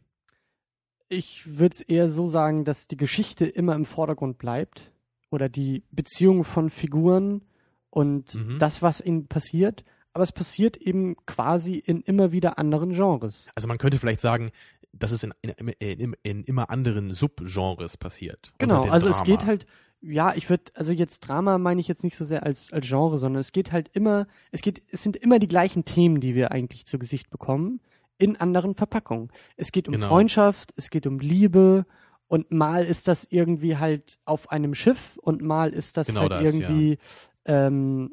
[1.12, 4.90] Ich würde es eher so sagen, dass die Geschichte immer im Vordergrund bleibt
[5.30, 7.42] oder die Beziehung von Figuren
[7.90, 8.58] und Mhm.
[8.60, 9.84] das, was ihnen passiert.
[10.12, 13.46] Aber es passiert eben quasi in immer wieder anderen Genres.
[13.54, 14.50] Also man könnte vielleicht sagen,
[14.92, 18.52] dass es in, in, in, in immer anderen Subgenres passiert.
[18.58, 19.24] Genau, also es Drama.
[19.24, 19.66] geht halt,
[20.00, 23.18] ja, ich würde, also jetzt Drama meine ich jetzt nicht so sehr als, als Genre,
[23.18, 26.50] sondern es geht halt immer, es geht, es sind immer die gleichen Themen, die wir
[26.52, 27.80] eigentlich zu Gesicht bekommen,
[28.20, 29.30] in anderen Verpackungen.
[29.56, 30.08] Es geht um Genau.
[30.08, 31.86] Freundschaft, es geht um Liebe
[32.28, 36.32] und mal ist das irgendwie halt auf einem Schiff und mal ist das Genau halt
[36.32, 36.98] das, irgendwie
[37.44, 38.12] ähm,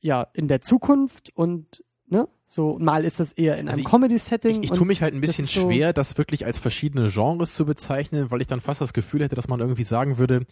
[0.00, 3.90] ja in der Zukunft und ne, so mal ist das eher in Also einem ich-
[3.90, 4.58] Comedy-Setting.
[4.58, 6.58] Ich, ich und- tue mich halt ein das bisschen ist so- schwer, das wirklich als
[6.58, 10.18] verschiedene Genres zu bezeichnen, weil ich dann fast das Gefühl hätte, dass man irgendwie sagen
[10.18, 10.44] würde,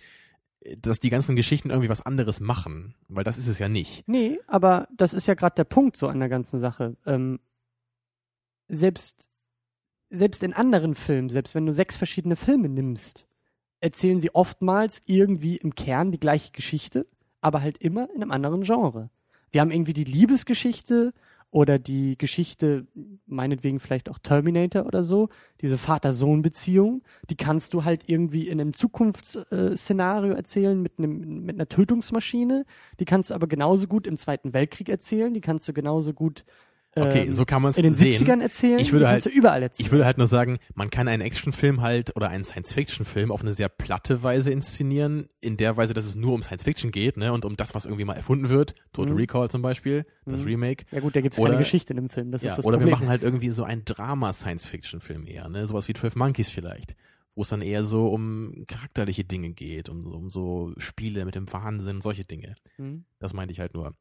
[0.78, 2.95] dass die ganzen Geschichten irgendwie was anderes machen.
[3.09, 4.07] Weil das ist es ja nicht.
[4.07, 6.97] Nee, aber das ist ja gerade der Punkt so an der ganzen Sache.
[7.05, 7.40] Ähm,
[8.73, 9.29] selbst,
[10.11, 13.27] selbst in anderen Filmen, selbst wenn du sechs verschiedene Filme nimmst,
[13.81, 17.07] erzählen sie oftmals irgendwie im Kern die gleiche Geschichte,
[17.41, 19.11] aber halt immer in einem anderen Genre.
[19.51, 21.12] Wir haben irgendwie die Liebesgeschichte
[21.51, 22.87] oder die Geschichte,
[23.27, 25.29] meinetwegen vielleicht auch Terminator oder so,
[25.61, 31.68] diese Vater-Sohn-Beziehung, die kannst du halt irgendwie in einem Zukunftsszenario erzählen mit, einem, mit einer
[31.68, 32.64] Tötungsmaschine,
[33.01, 36.47] die kannst du aber genauso gut im Zweiten Weltkrieg erzählen, die kannst du genauso gut
[36.95, 38.14] Okay, ähm, so kann man es in den sehen.
[38.16, 39.86] 70ern erzählen, Ich würde halt- überall erzählen.
[39.86, 43.55] Ich würde halt nur sagen, man kann einen Actionfilm halt oder einen Science-Fiction-Film auf eine
[43.55, 47.47] sehr platte Weise inszenieren, in der Weise, dass es nur um Science-Fiction geht, ne, und
[47.47, 48.74] um das, was irgendwie mal erfunden wird.
[48.93, 49.20] Total Mhm.
[49.20, 50.45] Recall zum Beispiel, das Mhm.
[50.47, 50.84] Remake.
[50.90, 52.76] ja gut, da gibt es keine Geschichte in dem Film, das ja, ist das oder
[52.76, 52.88] Problem.
[52.88, 56.95] wir machen halt irgendwie so einen Drama-Science-Fiction-Film eher, ne, sowas wie 12 Monkeys vielleicht,
[57.34, 61.51] wo es dann eher so um charakterliche Dinge geht, um, um so Spiele mit dem
[61.53, 62.55] Wahnsinn, solche Dinge.
[62.78, 63.05] Mhm.
[63.18, 63.95] Das meinte ich halt nur.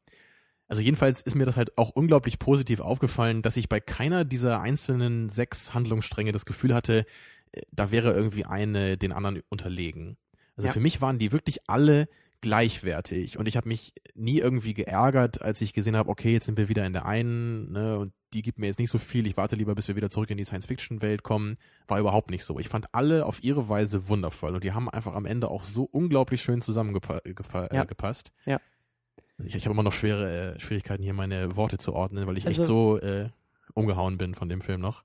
[0.72, 4.62] Also jedenfalls ist mir das halt auch unglaublich positiv aufgefallen, dass ich bei keiner dieser
[4.62, 7.04] einzelnen sechs Handlungsstränge das Gefühl hatte,
[7.52, 10.16] äh, da wäre irgendwie eine den anderen unterlegen.
[10.56, 10.72] Also Ja.
[10.72, 12.08] für mich waren die wirklich alle
[12.40, 16.56] gleichwertig und ich habe mich nie irgendwie geärgert, als ich gesehen habe, okay, jetzt sind
[16.56, 19.36] wir wieder in der einen ne, und die gibt mir jetzt nicht so viel, ich
[19.36, 21.58] warte lieber, bis wir wieder zurück in die Science-Fiction-Welt kommen.
[21.86, 22.58] War überhaupt nicht so.
[22.58, 25.82] Ich fand alle auf ihre Weise wundervoll und die haben einfach am Ende auch so
[25.84, 27.26] unglaublich schön zusammengepasst.
[27.26, 27.82] Ja.
[28.46, 28.52] Äh.
[28.52, 28.60] Ja.
[29.44, 32.46] Ich, ich habe immer noch schwere äh, Schwierigkeiten, hier meine Worte zu ordnen, weil ich
[32.46, 33.28] echt Also- so äh,
[33.74, 35.02] umgehauen bin von dem Film noch.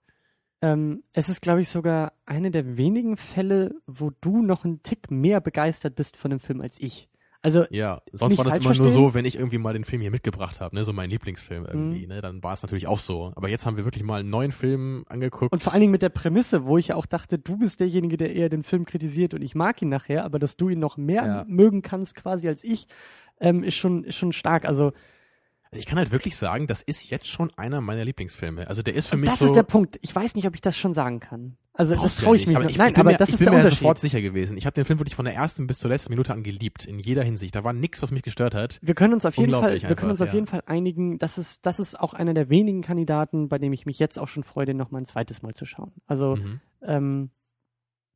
[0.61, 5.11] Ähm, es ist, glaube ich, sogar eine der wenigen Fälle, wo du noch einen Tick
[5.11, 7.09] mehr begeistert bist von dem Film als ich.
[7.43, 8.89] Also, Ja, sonst war das immer nur verstehen.
[8.89, 12.01] so, wenn ich irgendwie mal den Film hier mitgebracht habe, ne, so mein Lieblingsfilm irgendwie,
[12.01, 12.07] Mhm.
[12.07, 13.31] ne, dann war es natürlich auch so.
[13.35, 15.53] Aber jetzt haben wir wirklich mal einen neuen Film angeguckt.
[15.53, 18.17] und vor allen Dingen mit der Prämisse, wo ich ja auch dachte, du bist derjenige,
[18.17, 20.97] der eher den Film kritisiert und ich mag ihn nachher, aber dass du ihn noch
[20.97, 21.45] mehr Ja.
[21.47, 22.87] mögen kannst quasi als ich,
[23.39, 24.65] ähm, ist schon, ist schon stark.
[24.65, 24.93] Also,
[25.69, 28.67] also ich kann halt wirklich sagen, das ist jetzt schon einer meiner Lieblingsfilme.
[28.67, 29.45] Also der ist für mich das so.
[29.45, 29.99] ist der Punkt.
[30.01, 31.57] Ich weiß nicht, ob ich das schon sagen kann.
[31.73, 32.71] Also, das traue ich nicht, mich aber noch.
[32.71, 33.79] ich, Nein, ich bin aber mir, das ich ist bin der mir Unterschied.
[33.79, 34.57] sofort sicher gewesen.
[34.57, 36.97] Ich habe den Film wirklich von der ersten bis zur letzten Minute an geliebt, in
[36.97, 37.53] jeder Hinsicht.
[37.55, 38.79] Da war nichts, was mich gestört hat.
[38.81, 41.19] Wir können uns auf jeden Fall, Unglaublich wir können uns einfach, auf jeden Fall einigen,
[41.19, 44.27] das ist, das ist auch einer der wenigen Kandidaten, bei dem ich mich jetzt auch
[44.27, 45.91] schon freue, den noch mal ein zweites Mal zu schauen.
[46.07, 46.59] Also, Mhm.
[46.81, 47.29] ähm,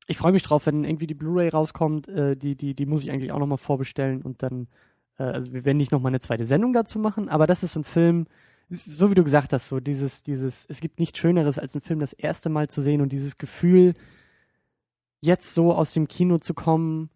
[0.08, 3.12] ich freue mich drauf, wenn irgendwie die Blu-ray rauskommt, äh, die, die, die muss ich
[3.12, 4.70] eigentlich auch noch mal vorbestellen und dann,
[5.22, 7.74] äh, also wir werden nicht noch mal eine zweite Sendung dazu machen, aber das ist
[7.74, 8.28] so ein Film,
[8.70, 12.00] so wie du gesagt hast, so dieses, dieses, es gibt nichts Schöneres, als einen Film
[12.00, 13.94] das erste Mal zu sehen und dieses Gefühl,
[15.22, 17.10] jetzt so aus dem Kino zu kommen,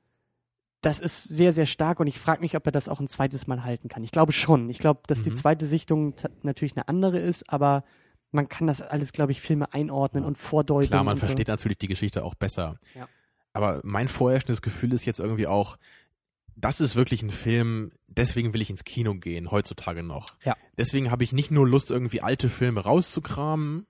[0.82, 3.48] das ist sehr, sehr stark und ich frage mich, ob er das auch ein zweites
[3.48, 4.04] Mal halten kann.
[4.04, 4.70] Ich glaube schon.
[4.70, 5.36] Ich glaube, dass die Mhm.
[5.36, 7.84] zweite Sichtung natürlich eine andere ist, aber
[8.32, 10.90] man kann das alles, glaube ich, Filme einordnen und vordeuten.
[10.90, 12.76] Klar, man versteht natürlich die Geschichte auch besser.
[12.94, 13.08] Ja.
[13.54, 15.78] Aber mein vorherrschendes Gefühl ist jetzt irgendwie auch,
[16.56, 20.28] das ist wirklich ein Film, deswegen will ich ins Kino gehen, heutzutage noch.
[20.44, 20.56] Ja.
[20.78, 23.86] Deswegen habe ich nicht nur Lust, irgendwie alte Filme rauszukramen,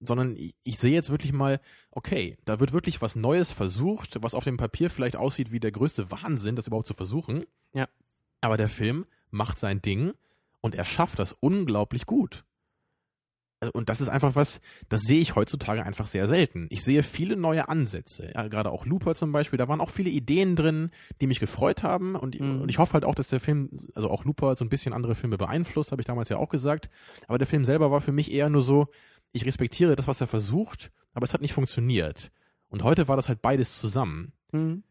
[0.00, 4.34] sondern ich, ich sehe jetzt wirklich mal, okay, da wird wirklich was Neues versucht, was
[4.34, 7.44] auf dem Papier vielleicht aussieht wie der größte Wahnsinn, das überhaupt zu versuchen.
[7.72, 7.88] Ja.
[8.40, 10.12] Aber der Film macht sein Ding
[10.60, 12.44] und er schafft das unglaublich gut.
[13.60, 16.66] Äh, Und das ist einfach was, das sehe ich heutzutage einfach sehr selten.
[16.70, 18.30] Ich sehe viele neue Ansätze.
[18.34, 20.90] Ja, gerade auch Looper zum Beispiel, da waren auch viele Ideen drin,
[21.20, 22.14] die mich gefreut haben.
[22.14, 22.62] Und, Mhm.
[22.62, 25.14] und ich hoffe halt auch, dass der Film, also auch Looper, so ein bisschen andere
[25.14, 26.88] Filme beeinflusst, habe ich damals ja auch gesagt.
[27.26, 28.86] Aber der Film selber war für mich eher nur so,
[29.32, 32.30] ich respektiere das, was er versucht, aber es hat nicht funktioniert.
[32.70, 34.32] Und heute war das halt beides zusammen.
[34.52, 34.82] Mhm.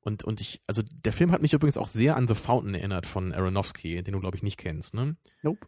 [0.00, 3.06] Und, und ich, also der Film hat mich übrigens auch sehr an The Fountain erinnert
[3.06, 5.16] von Aronofsky, den du, glaube ich, nicht kennst, ne?
[5.42, 5.66] Nope.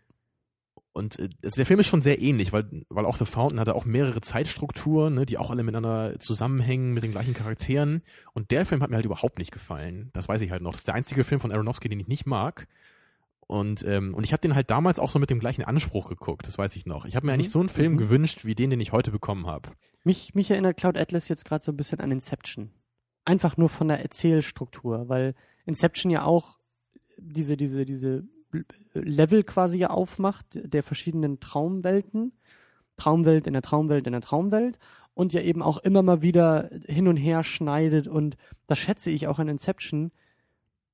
[0.98, 3.74] Und äh, also der Film ist schon sehr ähnlich, weil, weil auch The Fountain hatte
[3.74, 8.02] auch mehrere Zeitstrukturen, ne, die auch alle miteinander zusammenhängen, mit den gleichen Charakteren.
[8.34, 10.10] Und der Film hat mir halt überhaupt nicht gefallen.
[10.12, 10.72] Das weiß ich halt noch.
[10.72, 12.66] Das ist der einzige Film von Aronofsky, den ich nicht mag.
[13.46, 16.46] Und, ähm, und ich habe den halt damals auch so mit dem gleichen Anspruch geguckt,
[16.46, 17.06] das weiß ich noch.
[17.06, 17.34] Ich habe mir Mhm.
[17.34, 17.96] eigentlich so einen Film Mhm.
[17.98, 19.70] gewünscht, wie den, den ich heute bekommen habe.
[20.04, 22.70] Mich, mich erinnert Cloud Atlas jetzt gerade so ein bisschen an Inception.
[23.24, 25.34] Einfach nur von der Erzählstruktur, weil
[25.64, 26.58] Inception ja auch
[27.16, 28.24] diese, diese, diese
[28.94, 32.32] Level quasi ja aufmacht, der verschiedenen Traumwelten.
[32.96, 34.78] Traumwelt in der Traumwelt in der Traumwelt
[35.14, 38.36] und ja eben auch immer mal wieder hin und her schneidet und
[38.66, 40.12] das schätze ich auch an Inception,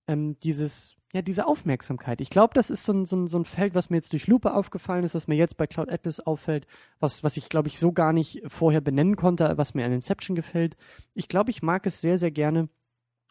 [0.06, 2.20] ähm, dieses, ja, diese Aufmerksamkeit.
[2.20, 4.26] Ich glaube, das ist so ein, so, ein, so ein Feld, was mir jetzt durch
[4.26, 6.66] Lupe aufgefallen ist, was mir jetzt bei Cloud Atlas auffällt,
[7.00, 10.34] was, was ich, glaube ich, so gar nicht vorher benennen konnte, was mir an Inception
[10.34, 10.76] gefällt.
[11.14, 12.68] Ich glaube, ich mag es sehr, sehr gerne,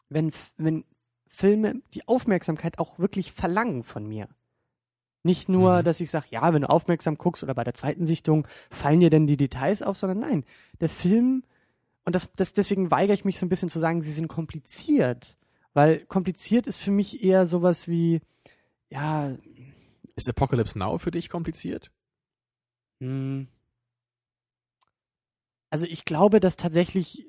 [0.09, 0.85] wenn, wenn
[1.35, 4.27] Filme die Aufmerksamkeit auch wirklich verlangen von mir.
[5.23, 5.83] Nicht nur, Mhm.
[5.85, 9.09] dass ich sage, ja, wenn du aufmerksam guckst oder bei der zweiten Sichtung fallen dir
[9.09, 10.45] denn die Details auf, sondern nein,
[10.79, 11.43] der Film,
[12.05, 15.35] und das, das, deswegen weigere ich mich so ein bisschen zu sagen, sie sind kompliziert.
[15.73, 18.21] Weil kompliziert ist für mich eher sowas wie,
[18.89, 19.35] ja,
[20.15, 21.89] Ist Apocalypse Now für dich kompliziert?
[22.99, 23.47] mh,
[25.71, 27.25] also ich glaube, dass tatsächlich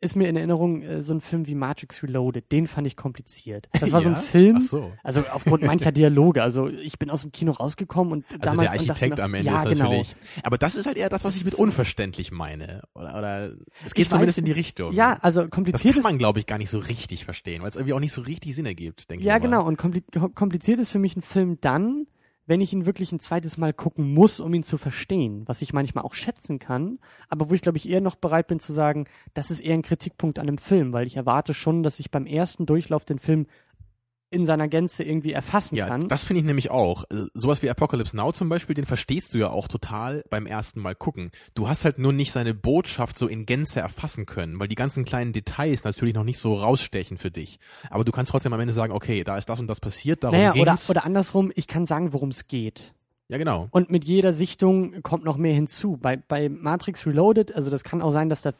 [0.00, 3.68] ist mir in Erinnerung äh, so ein Film wie Matrix Reloaded, den fand ich kompliziert.
[3.80, 4.20] Das war so ein Ja?
[4.20, 4.92] Film, Ach so.
[5.02, 6.42] also aufgrund mancher Dialoge.
[6.42, 9.50] Also ich bin aus dem Kino rausgekommen und Also damals der Architekt mir, am Ende
[9.50, 9.84] ja, ist genau.
[9.84, 10.16] natürlich.
[10.42, 12.82] Aber das ist halt eher das, was ich mit unverständlich meine.
[12.94, 13.50] Oder, oder
[13.84, 14.92] es geht Ich zumindest weiß- in die Richtung.
[14.92, 17.70] Ja, also Das kompliziert kann ist man, glaube ich, gar nicht so richtig verstehen, weil
[17.70, 19.48] es irgendwie auch nicht so richtig Sinn ergibt, denke Ja, ich mal.
[19.48, 19.66] genau.
[19.66, 20.02] Und kompli
[20.34, 22.06] kompliziert ist für mich ein Film dann,
[22.46, 25.72] wenn ich ihn wirklich ein zweites Mal gucken muss, um ihn zu verstehen, was ich
[25.72, 29.06] manchmal auch schätzen kann, aber wo ich glaube ich eher noch bereit bin zu sagen,
[29.34, 32.26] das ist eher ein Kritikpunkt an dem Film, weil ich erwarte schon, dass ich beim
[32.26, 33.46] ersten Durchlauf den Film
[34.30, 36.08] in seiner Gänze irgendwie erfassen Ja, kann.
[36.08, 37.04] das finde ich nämlich auch.
[37.10, 40.80] Äh, Sowas wie Apocalypse Now zum Beispiel, den verstehst du ja auch total beim ersten
[40.80, 41.30] Mal gucken.
[41.54, 45.04] Du hast halt nur nicht seine Botschaft so in Gänze erfassen können, weil die ganzen
[45.04, 47.58] kleinen Details natürlich noch nicht so rausstechen für dich.
[47.90, 50.36] Aber du kannst trotzdem am Ende sagen, okay, da ist das und das passiert, darum
[50.38, 50.90] naja, oder, ging's.
[50.90, 52.94] oder andersrum, ich kann sagen, worum es geht.
[53.28, 53.68] ja, genau.
[53.70, 55.96] Und mit jeder Sichtung kommt noch mehr hinzu.
[55.98, 58.52] Bei, bei Matrix Reloaded, also das kann auch sein, dass da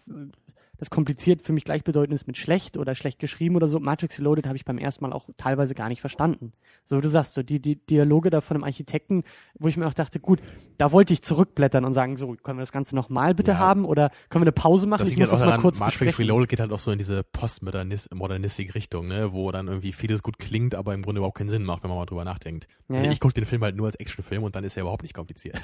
[0.79, 3.81] das kompliziert für mich gleichbedeutend ist mit schlecht oder schlecht geschrieben oder so.
[3.81, 6.53] Matrix Reloaded habe ich beim ersten Mal auch teilweise gar nicht verstanden.
[6.85, 9.25] So wie du sagst, so die, die Dialoge da von dem Architekten,
[9.59, 10.41] wo ich mir auch dachte, gut,
[10.79, 13.59] da wollte ich zurückblättern und sagen, so, können wir das Ganze nochmal bitte Ja.
[13.59, 15.01] haben oder können wir eine Pause machen?
[15.01, 16.25] Das ich muss halt das mal kurz Matrix besprechen.
[16.25, 20.39] Reloaded geht halt auch so in diese postmodernistische Richtung, ne, wo dann irgendwie vieles gut
[20.39, 22.67] klingt, aber im Grunde überhaupt keinen Sinn macht, wenn man mal drüber nachdenkt.
[22.89, 25.03] Ja, Also ich gucke den Film halt nur als Actionfilm und dann ist er überhaupt
[25.03, 25.61] nicht kompliziert.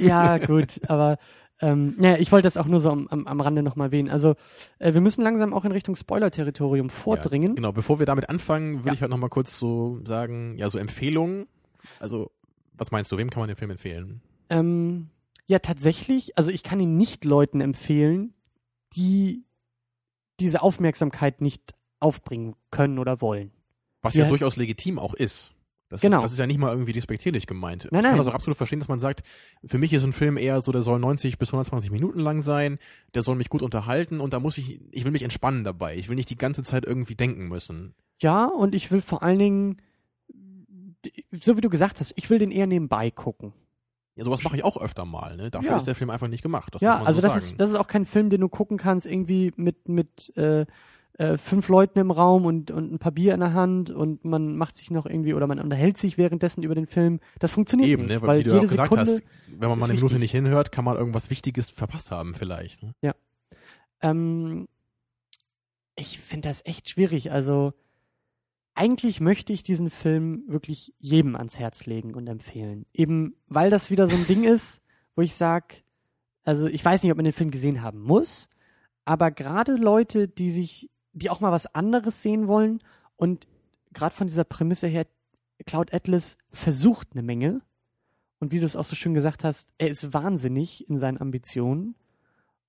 [0.00, 1.18] ja, gut, aber
[1.62, 4.10] ähm, naja, ich wollte das auch nur so am, am, am Rande nochmal erwähnen.
[4.10, 4.34] Also
[4.78, 7.52] äh, wir müssen langsam auch in Richtung Spoiler-Territorium vordringen.
[7.52, 8.94] Ja, genau, bevor wir damit anfangen, würde Ja.
[8.94, 11.46] ich halt nochmal kurz so sagen, ja, so Empfehlungen.
[12.00, 12.30] Also,
[12.76, 14.20] was meinst du, wem kann man den Film empfehlen?
[14.50, 15.08] Ähm,
[15.46, 16.36] ja, tatsächlich.
[16.36, 18.34] Also ich kann ihn nicht Leuten empfehlen,
[18.96, 19.44] die
[20.40, 23.52] diese Aufmerksamkeit nicht aufbringen können oder wollen.
[24.02, 24.24] Was Ja.
[24.24, 25.52] ja, durchaus legitim auch ist.
[25.92, 26.16] Das, Genau.
[26.18, 26.24] ist.
[26.24, 27.88] das ist ja nicht mal irgendwie despektierlich gemeint.
[27.90, 28.18] Nein, ich kann nein.
[28.18, 29.22] das auch absolut verstehen, dass man sagt,
[29.64, 32.78] für mich ist ein Film eher so, der soll 90 bis 120 Minuten lang sein,
[33.14, 35.96] der soll mich gut unterhalten und da muss ich, ich will mich entspannen dabei.
[35.96, 37.94] Ich will nicht die ganze Zeit irgendwie denken müssen.
[38.20, 39.76] Ja, und ich will vor allen Dingen,
[41.32, 43.52] so wie du gesagt hast, ich will den eher nebenbei gucken.
[44.14, 45.36] Ja, sowas mache ich auch öfter mal.
[45.36, 45.50] Ne?
[45.50, 45.76] Dafür Ja.
[45.78, 46.76] ist der Film einfach nicht gemacht.
[46.80, 47.44] Ja, also so das sagen.
[47.44, 50.66] ist, das ist auch kein Film, den du gucken kannst, irgendwie mit, mit äh,
[51.18, 54.56] äh, fünf Leuten im Raum und, und ein paar Bier in der Hand und man
[54.56, 57.20] macht sich noch irgendwie oder man unterhält sich währenddessen über den Film.
[57.38, 58.22] Das funktioniert Eben, nicht, ne?
[58.22, 59.24] weil Weil, wie du ja jede auch gesagt Sekunde hast,
[59.58, 62.82] wenn man mal eine Minute nicht hinhört, kann man irgendwas Wichtiges verpasst haben vielleicht.
[62.82, 62.94] Ne?
[64.00, 64.68] Ähm,
[65.96, 67.30] ich finde das echt schwierig.
[67.30, 67.72] Also
[68.74, 72.86] eigentlich möchte ich diesen Film wirklich jedem ans Herz legen und empfehlen.
[72.92, 74.82] Eben weil das wieder so ein Ding ist,
[75.14, 75.82] wo ich sag,
[76.44, 78.48] also ich weiß nicht, ob man den Film gesehen haben muss,
[79.04, 82.80] aber gerade Leute, die sich, die auch mal was anderes sehen wollen
[83.16, 83.46] und
[83.92, 85.06] gerade von dieser Prämisse her,
[85.66, 87.62] Cloud Atlas versucht eine Menge.
[88.40, 91.94] Und wie du es auch so schön gesagt hast, er ist wahnsinnig in seinen Ambitionen.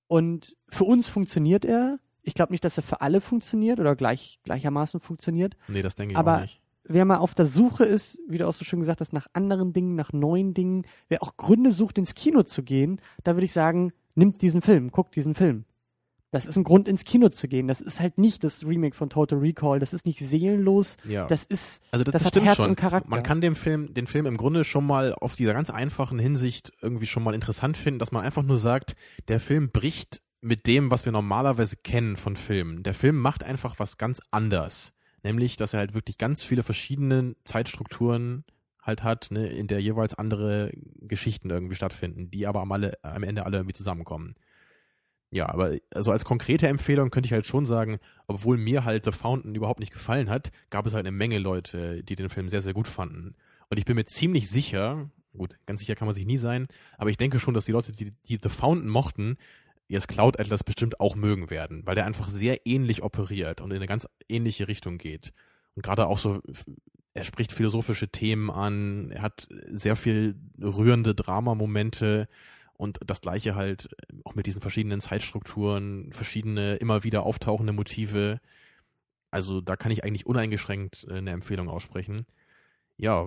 [0.06, 1.98] Und für uns funktioniert er.
[2.22, 5.56] Ich glaube nicht, dass er für alle funktioniert oder gleich, gleichermaßen funktioniert.
[5.66, 6.60] Nee, das denke ich Aber auch nicht.
[6.84, 9.72] Wer mal auf der Suche ist, wie du auch so schön gesagt hast, nach anderen
[9.72, 13.52] Dingen, nach neuen Dingen, wer auch Gründe sucht, ins Kino zu gehen, da würde ich
[13.52, 15.64] sagen, nimmt diesen Film, guckt diesen Film.
[16.34, 17.68] Das ist ein Grund, ins Kino zu gehen.
[17.68, 19.78] Das ist halt nicht das Remake von Total Recall.
[19.78, 20.96] Das ist nicht seelenlos.
[21.08, 21.28] Ja.
[21.28, 22.70] Das ist, Also das, das das hat Herz schon.
[22.70, 23.08] und Charakter.
[23.08, 26.72] Man kann den Film, den Film im Grunde schon mal auf dieser ganz einfachen Hinsicht
[26.82, 28.96] irgendwie schon mal interessant finden, dass man einfach nur sagt,
[29.28, 32.82] der Film bricht mit dem, was wir normalerweise kennen von Filmen.
[32.82, 34.92] Der Film macht einfach was ganz anders.
[35.22, 38.44] Nämlich, dass er halt wirklich ganz viele verschiedene Zeitstrukturen
[38.82, 43.22] halt hat, ne, in der jeweils andere Geschichten irgendwie stattfinden, die aber am, alle, am
[43.22, 44.34] Ende alle irgendwie zusammenkommen.
[45.34, 49.10] Ja, aber also als konkrete Empfehlung könnte ich halt schon sagen, obwohl mir halt The
[49.10, 52.62] Fountain überhaupt nicht gefallen hat, gab es halt eine Menge Leute, die den Film sehr,
[52.62, 53.34] sehr gut fanden.
[53.68, 56.68] Und ich bin mir ziemlich sicher, gut, ganz sicher kann man sich nie sein,
[56.98, 59.36] aber ich denke schon, dass die Leute, die, die The Fountain mochten,
[59.88, 63.78] jetzt Cloud Atlas bestimmt auch mögen werden, weil der einfach sehr ähnlich operiert und in
[63.78, 65.32] eine ganz ähnliche Richtung geht.
[65.74, 66.42] Und gerade auch so,
[67.12, 72.28] er spricht philosophische Themen an, er hat sehr viel rührende Dramamomente
[72.76, 73.88] und das gleiche halt
[74.24, 78.40] auch mit diesen verschiedenen Zeitstrukturen, verschiedene immer wieder auftauchende Motive.
[79.30, 82.26] Also da kann ich eigentlich uneingeschränkt äh, eine Empfehlung aussprechen.
[82.96, 83.26] Ja,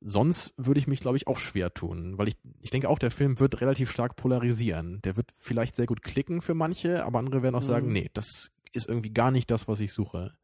[0.00, 3.10] sonst würde ich mich, glaube ich, auch schwer tun, weil ich, ich denke auch, der
[3.10, 5.00] Film wird relativ stark polarisieren.
[5.02, 7.66] Der wird vielleicht sehr gut klicken für manche, aber andere werden auch Mhm.
[7.66, 10.34] sagen, nee, das ist irgendwie gar nicht das, was ich suche.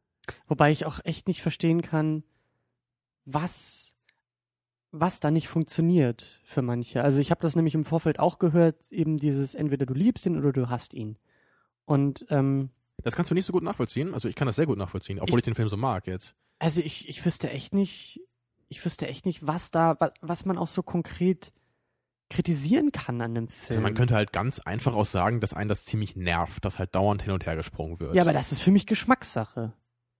[0.47, 2.23] wobei ich auch echt nicht verstehen kann,
[3.25, 3.90] was,
[4.91, 7.01] was da nicht funktioniert für manche.
[7.03, 10.37] Also ich habe das nämlich im Vorfeld auch gehört, eben dieses entweder du liebst ihn
[10.37, 11.17] oder du hasst ihn.
[11.85, 12.69] Und ähm,
[13.03, 14.13] Das kannst du nicht so gut nachvollziehen.
[14.13, 16.35] Also ich kann das sehr gut nachvollziehen, obwohl ich, Ich- den Film so mag jetzt.
[16.59, 18.21] Also ich, ich wüsste echt nicht,
[18.69, 21.51] ich wüsste echt nicht, was da, was, was man auch so konkret
[22.29, 23.67] kritisieren kann an einem Film.
[23.69, 26.95] Also man könnte halt ganz einfach auch sagen, dass einen das ziemlich nervt, dass halt
[26.95, 28.13] dauernd hin und her gesprungen wird.
[28.15, 29.73] Ja, aber das ist für mich Geschmackssache.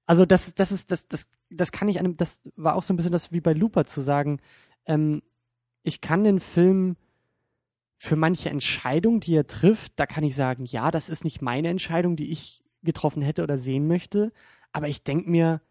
[0.05, 2.97] Also das, das ist, das, das, das kann ich einem, das war auch so ein
[2.97, 4.39] bisschen das wie bei Looper zu sagen,
[4.85, 5.21] ähm,
[5.83, 6.95] ich kann den Film
[7.97, 11.69] für manche Entscheidung, die er trifft, da kann ich sagen, ja, das ist nicht meine
[11.69, 14.31] Entscheidung, die ich getroffen hätte oder sehen möchte,
[14.71, 15.61] aber ich denke mir,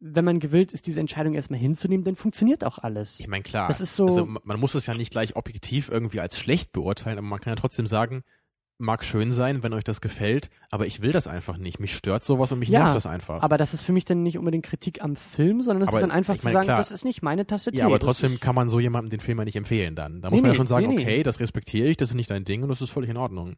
[0.00, 3.18] wenn man gewillt ist, diese Entscheidung erstmal hinzunehmen, dann funktioniert auch alles.
[3.20, 5.88] Ich meine, klar, Das ist so- also man man muss es ja nicht gleich objektiv
[5.88, 8.22] irgendwie als schlecht beurteilen, aber man kann ja trotzdem sagen,
[8.78, 11.80] mag schön sein, wenn euch das gefällt, aber ich will das einfach nicht.
[11.80, 13.42] Mich stört sowas und mich Ja, nervt das einfach.
[13.42, 16.10] Aber das ist für mich dann nicht unbedingt Kritik am Film, sondern es ist dann
[16.10, 16.78] einfach ich zu meine, sagen, klar.
[16.78, 17.78] das ist nicht meine Tasse Tee.
[17.78, 20.20] ja, aber trotzdem kann man so jemandem den Film ja nicht empfehlen dann.
[20.20, 21.02] Da Nee, muss man ja schon sagen, nee, nee.
[21.02, 23.56] okay, das respektiere ich, das ist nicht dein Ding und das ist völlig in Ordnung.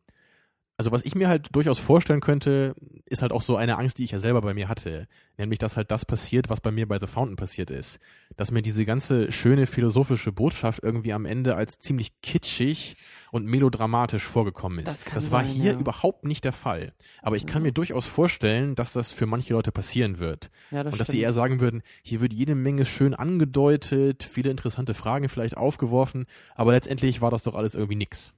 [0.79, 4.05] Also was ich mir halt durchaus vorstellen könnte, ist halt auch so eine Angst, die
[4.05, 5.09] ich ja selber bei mir hatte.
[5.37, 7.99] Nämlich, dass halt das passiert, was bei mir bei The Fountain passiert ist.
[8.37, 12.97] Dass mir diese ganze schöne philosophische Botschaft irgendwie am Ende als ziemlich kitschig
[13.33, 14.87] und melodramatisch vorgekommen ist.
[14.87, 15.79] Das kann war sein, hier ja.
[15.81, 16.93] überhaupt nicht der Fall.
[17.23, 20.49] Aber ich kann mir durchaus vorstellen, dass das für manche Leute passieren wird.
[20.71, 24.51] ja, das Und dass sie eher sagen würden, hier wird jede Menge schön angedeutet, viele
[24.51, 28.33] interessante Fragen vielleicht aufgeworfen, aber letztendlich war das doch alles irgendwie nix.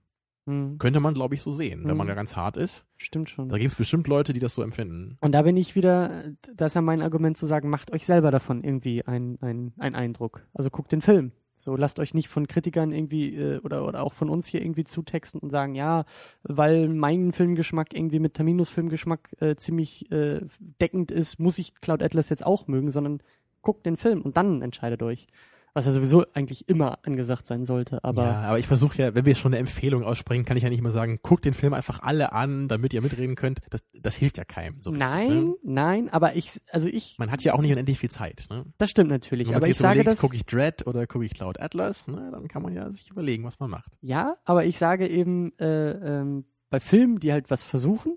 [0.51, 1.97] Hm, Könnte man, glaube ich, so sehen, wenn Mhm.
[1.99, 2.85] man da ganz hart ist.
[2.97, 3.49] stimmt schon.
[3.49, 5.17] Da gibt es bestimmt Leute, die das so empfinden.
[5.21, 6.25] Und da bin ich wieder,
[6.55, 9.39] das ist ja mein Argument zu sagen, macht euch selber davon irgendwie einen
[9.79, 10.47] ein Eindruck.
[10.55, 11.33] Also guckt den Film.
[11.57, 14.85] So, lasst euch nicht von Kritikern irgendwie äh, oder, oder auch von uns hier irgendwie
[14.85, 16.05] zutexten und sagen, ja,
[16.43, 20.41] weil mein Filmgeschmack irgendwie mit Terminus Filmgeschmack äh, ziemlich äh,
[20.81, 23.21] deckend ist, muss ich Cloud Atlas jetzt auch mögen, sondern
[23.61, 25.27] guckt den Film und dann entscheidet euch.
[25.75, 29.25] Was ja sowieso eigentlich immer angesagt sein sollte, aber ja, aber ich versuche ja, wenn
[29.25, 32.01] wir schon eine Empfehlung aussprechen, kann ich ja nicht mal sagen, guckt den Film einfach
[32.03, 33.61] alle an, damit ihr mitreden könnt.
[33.71, 34.79] Das, das hilft ja keinem.
[34.81, 35.55] So richtig, nein, Ne?
[35.63, 38.47] nein, aber ich, also ich, Man hat ja auch nicht unendlich viel Zeit.
[38.51, 38.65] Ne?
[38.79, 40.19] das stimmt natürlich, Wenn man aber sich ich jetzt sage das.
[40.19, 43.45] gucke ich Dread oder gucke ich Cloud Atlas, ne, dann kann man ja sich überlegen,
[43.45, 43.93] was man macht.
[44.01, 45.91] Ja, aber ich sage eben, äh,
[46.21, 48.17] ähm, bei Filmen, die halt was versuchen,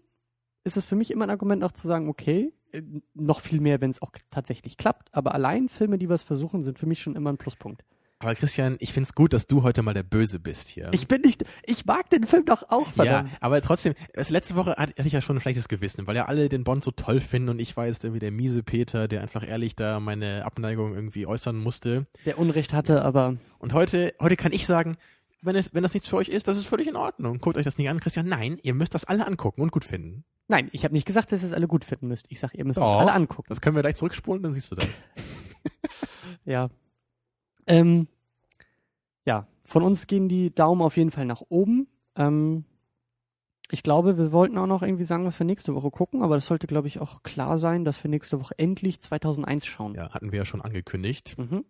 [0.63, 2.51] ist es für mich immer ein Argument auch zu sagen, okay,
[3.13, 6.79] noch viel mehr, wenn es auch tatsächlich klappt, aber allein Filme, die was versuchen, sind
[6.79, 7.83] für mich schon immer ein Pluspunkt.
[8.19, 10.87] Aber Christian, ich find's gut, dass du heute mal der Böse bist hier.
[10.93, 13.29] Ich bin nicht, ich mag den Film doch auch, Ja, verdammt.
[13.41, 16.25] aber trotzdem, es, letzte Woche hatte hatte ich ja schon ein schlechtes Gewissen, weil ja
[16.27, 19.21] alle den Bond so toll finden und ich war jetzt irgendwie der miese Peter, der
[19.23, 22.07] einfach ehrlich da meine Abneigung irgendwie äußern musste.
[22.25, 24.95] Der Unrecht hatte, aber Und heute, heute kann ich sagen,
[25.41, 27.39] wenn, es, wenn das nichts für euch ist, das ist völlig in Ordnung.
[27.39, 28.29] Guckt euch das nicht an, Christian.
[28.29, 30.23] Nein, ihr müsst das alle angucken und gut finden.
[30.47, 32.25] Nein, ich habe nicht gesagt, dass ihr es alle gut finden müsst.
[32.29, 32.99] Ich sage, ihr müsst es Doch.
[32.99, 33.47] alle angucken.
[33.49, 35.03] Das können wir gleich zurückspulen, dann siehst du das.
[36.45, 36.69] Ja.
[37.67, 38.07] Ähm,
[39.25, 41.87] ja, von uns gehen die Daumen auf jeden Fall nach oben.
[42.15, 42.65] Ähm,
[43.71, 46.45] ich glaube, wir wollten auch noch irgendwie sagen, was wir nächste Woche gucken, aber das
[46.45, 49.95] sollte, glaube ich, auch klar sein, dass wir nächste Woche endlich 2001 schauen.
[49.95, 51.37] Ja, hatten wir ja schon angekündigt.
[51.37, 51.65] Mhm.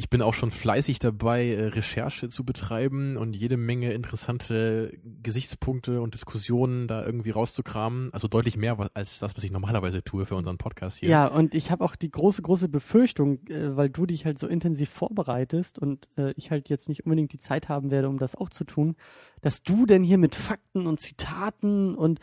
[0.00, 6.00] Ich bin auch schon fleißig dabei, äh, Recherche zu betreiben und jede Menge interessante Gesichtspunkte
[6.00, 8.10] und Diskussionen da irgendwie rauszukramen.
[8.12, 11.08] Also deutlich mehr als das, was ich normalerweise tue für unseren Podcast hier.
[11.08, 14.46] Ja, und ich habe auch die große, große Befürchtung, äh, weil du dich halt so
[14.46, 18.36] intensiv vorbereitest und äh, ich halt jetzt nicht unbedingt die Zeit haben werde, um das
[18.36, 18.94] auch zu tun,
[19.40, 22.20] dass du denn hier mit Fakten und Zitaten und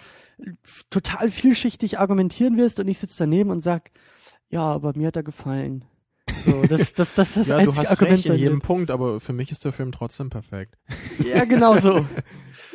[0.90, 3.92] total vielschichtig argumentieren wirst und ich sitze daneben und sag,
[4.50, 5.84] ja, aber mir hat er gefallen.
[6.46, 8.60] So, das, das, das, das ja, du hast Argument recht in jedem.
[8.62, 10.76] Punkt, aber für mich ist der Film trotzdem perfekt.
[11.26, 12.06] Ja, genau so.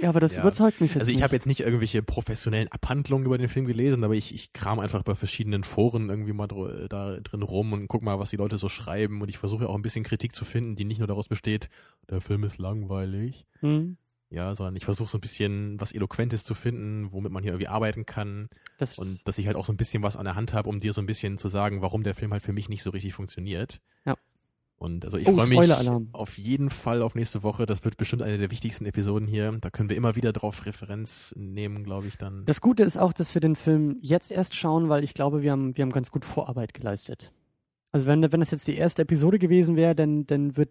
[0.00, 0.42] Ja, aber das Ja.
[0.42, 4.02] überzeugt mich jetzt Also ich habe jetzt nicht irgendwelche professionellen Abhandlungen über den Film gelesen,
[4.02, 7.86] aber ich, ich kram einfach bei verschiedenen Foren irgendwie mal dr da drin rum und
[7.88, 10.44] guck mal, was die Leute so schreiben und ich versuche auch ein bisschen Kritik zu
[10.44, 11.68] finden, die nicht nur daraus besteht,
[12.08, 13.98] der Film ist langweilig, Hm,
[14.30, 17.68] ja, sondern ich versuche so ein bisschen was Eloquentes zu finden, womit man hier irgendwie
[17.68, 20.54] arbeiten kann das, und dass ich halt auch so ein bisschen was an der Hand
[20.54, 22.82] habe, um dir so ein bisschen zu sagen, warum der Film halt für mich nicht
[22.82, 23.80] so richtig funktioniert.
[24.06, 24.14] Ja.
[24.76, 27.66] Und also ich Oh, freue mich auf jeden Fall auf nächste Woche.
[27.66, 29.50] Das wird bestimmt eine der wichtigsten Episoden hier.
[29.60, 32.46] Da können wir immer wieder drauf Referenz nehmen, glaube ich, dann.
[32.46, 35.52] das Gute ist auch, dass wir den Film jetzt erst schauen, weil ich glaube, wir
[35.52, 37.30] haben, wir haben ganz gut Vorarbeit geleistet.
[37.92, 40.70] Also wenn, wenn das jetzt die erste Episode gewesen wäre, dann, dann wird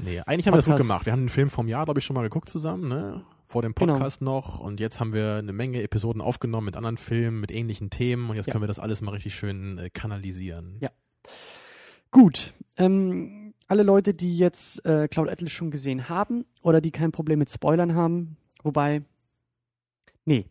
[0.00, 1.06] der nee, eigentlich haben wir das gut gemacht.
[1.06, 3.24] Wir haben den Film vom Jahr, glaube ich, schon mal geguckt zusammen, ne?
[3.46, 3.92] Vor dem Genau.
[3.94, 4.58] Podcast noch.
[4.60, 8.28] Und jetzt haben wir eine Menge Episoden aufgenommen mit anderen Filmen, mit ähnlichen Themen.
[8.30, 8.52] Und jetzt Ja.
[8.52, 10.76] können wir das alles mal richtig schön äh, kanalisieren.
[10.80, 10.90] Ja.
[12.10, 12.52] Gut.
[12.76, 17.38] Ähm, alle Leute, die jetzt äh, Cloud Atlas schon gesehen haben oder die kein Problem
[17.38, 19.02] mit Spoilern haben, wobei,
[20.24, 20.46] nee.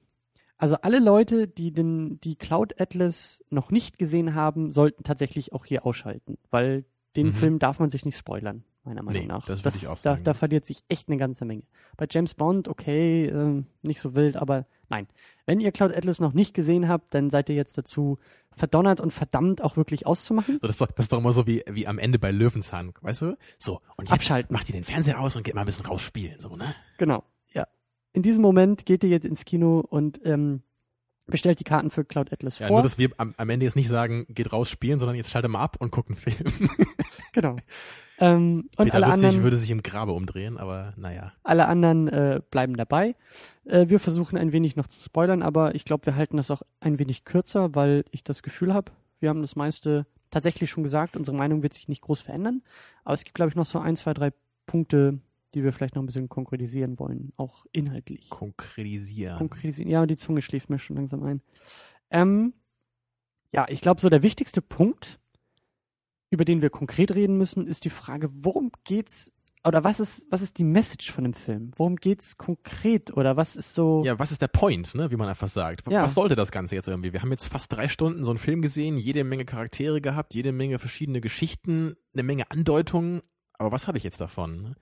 [0.57, 5.65] Also alle Leute, die den, die Cloud Atlas noch nicht gesehen haben, sollten tatsächlich auch
[5.65, 6.85] hier ausschalten, weil
[7.17, 7.33] den Mhm.
[7.33, 8.63] Film darf man sich nicht spoilern.
[8.83, 9.45] Meiner Meinung Nee, nach.
[9.45, 10.23] das würde ich auch Da, sagen.
[10.23, 11.63] da verliert sich echt eine ganze Menge.
[11.97, 15.07] Bei James Bond, okay, ähm, nicht so wild, aber nein.
[15.45, 18.17] Wenn ihr Cloud Atlas noch nicht gesehen habt, dann seid ihr jetzt dazu
[18.55, 20.55] verdonnert und verdammt auch wirklich auszumachen.
[20.55, 22.93] So, das, ist doch, das ist doch immer so wie, wie am Ende bei Löwenzahn,
[23.01, 23.37] weißt du?
[23.57, 24.53] So, und jetzt Abschalten.
[24.53, 26.75] macht ihr den Fernseher aus und geht mal ein bisschen rausspielen, so, ne?
[26.97, 27.23] Genau,
[27.53, 27.67] ja.
[28.13, 30.61] In diesem Moment geht ihr jetzt ins Kino und ähm,
[31.25, 32.77] bestellt die Karten für Cloud Atlas Ja, vor.
[32.77, 35.47] nur, dass wir am, am Ende jetzt nicht sagen, geht raus spielen, sondern jetzt schalte
[35.47, 36.51] mal ab und guckt einen Film.
[37.31, 37.55] genau.
[38.19, 41.33] Ähm, und Peter alle Lustig anderen, würde sich im Grabe umdrehen, aber naja.
[41.43, 43.15] alle anderen äh, bleiben dabei.
[43.65, 46.61] Äh, wir versuchen ein wenig noch zu spoilern, aber ich glaube, wir halten das auch
[46.79, 51.15] ein wenig kürzer, weil ich das Gefühl habe, wir haben das meiste tatsächlich schon gesagt.
[51.15, 52.61] Unsere Meinung wird sich nicht groß verändern.
[53.03, 54.31] Aber es gibt, glaube ich, noch so ein, zwei, drei
[54.65, 55.19] Punkte,
[55.53, 58.29] die wir vielleicht noch ein bisschen konkretisieren wollen, auch inhaltlich.
[58.29, 59.37] Konkretisieren.
[59.37, 59.89] Konkretisieren.
[59.89, 61.41] Ja, die Zunge schläft mir schon langsam ein.
[62.09, 62.53] Ähm,
[63.51, 65.19] ja, ich glaube, so der wichtigste Punkt,
[66.29, 69.31] über den wir konkret reden müssen, ist die Frage, worum geht's
[69.65, 71.71] oder was ist, was ist die Message von dem Film?
[71.77, 74.03] Worum geht's konkret oder was ist so.
[74.03, 75.89] Ja, was ist der Point, ne, wie man einfach sagt?
[75.89, 76.03] Ja.
[76.03, 77.13] Was sollte das Ganze jetzt irgendwie?
[77.13, 80.51] Wir haben jetzt fast drei Stunden so einen Film gesehen, jede Menge Charaktere gehabt, jede
[80.51, 83.21] Menge verschiedene Geschichten, eine Menge Andeutungen.
[83.53, 84.75] Aber was habe ich jetzt davon?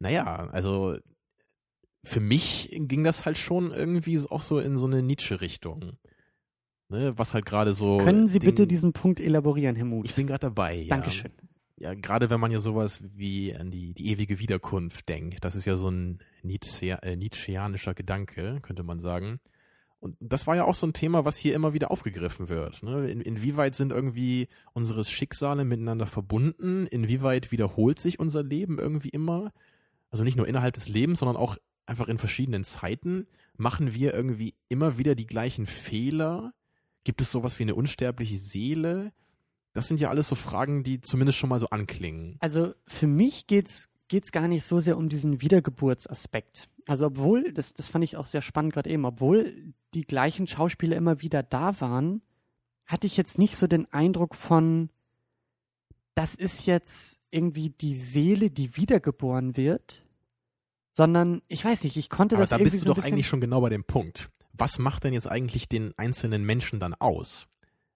[0.00, 0.96] Naja, also
[2.04, 5.92] für mich ging das halt schon irgendwie auch so in so eine Nietzsche-Richtung.
[6.88, 7.98] Ne, was halt gerade so.
[7.98, 10.16] Können Sie Ding- bitte diesen Punkt elaborieren, Herr Ich Muth?
[10.16, 10.88] bin gerade dabei, ja.
[10.96, 11.30] Dankeschön.
[11.76, 15.66] Ja, gerade wenn man ja sowas wie an die, die ewige Wiederkunft denkt, das ist
[15.66, 19.38] ja so ein Nietzsche, äh, Nietzscheanischer Gedanke, könnte man sagen.
[20.00, 22.82] Und das war ja auch so ein Thema, was hier immer wieder aufgegriffen wird.
[22.82, 23.08] Ne?
[23.08, 26.86] In, inwieweit sind irgendwie unsere Schicksale miteinander verbunden?
[26.86, 29.52] Inwieweit wiederholt sich unser Leben irgendwie immer?
[30.10, 31.56] Also nicht nur innerhalb des Lebens, sondern auch
[31.86, 33.26] einfach in verschiedenen Zeiten.
[33.56, 36.52] Machen wir irgendwie immer wieder die gleichen Fehler?
[37.04, 39.12] Gibt es sowas wie eine unsterbliche Seele?
[39.72, 42.36] Das sind ja alles so Fragen, die zumindest schon mal so anklingen.
[42.40, 46.68] Also für mich geht's geht's gar nicht so sehr um diesen Wiedergeburtsaspekt.
[46.86, 50.96] Also obwohl, das, das fand ich auch sehr spannend gerade eben, obwohl die gleichen Schauspieler
[50.96, 52.20] immer wieder da waren,
[52.86, 54.90] hatte ich jetzt nicht so den Eindruck von,
[56.20, 60.04] das ist jetzt irgendwie die Seele, die wiedergeboren wird,
[60.92, 63.26] sondern ich weiß nicht, ich konnte Aber das da irgendwie bist du so doch eigentlich
[63.26, 64.28] schon genau bei dem Punkt.
[64.52, 67.48] Was macht denn jetzt eigentlich den einzelnen Menschen dann aus?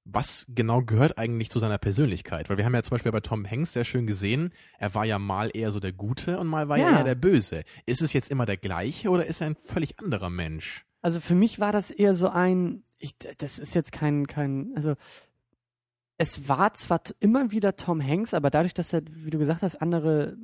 [0.07, 2.49] Was genau gehört eigentlich zu seiner Persönlichkeit?
[2.49, 5.18] Weil wir haben ja zum Beispiel bei Tom Hanks sehr schön gesehen, er war ja
[5.18, 6.93] mal eher so der Gute und mal war Ja.
[6.93, 7.64] er eher der Böse.
[7.85, 10.87] Ist es jetzt immer der gleiche oder ist er ein völlig anderer Mensch?
[11.03, 14.95] Also für mich war das eher so ein, ich, das ist jetzt kein, kein, also
[16.19, 19.77] es war zwar immer wieder Tom Hanks, aber dadurch, dass er, wie du gesagt hast,
[19.77, 20.37] andere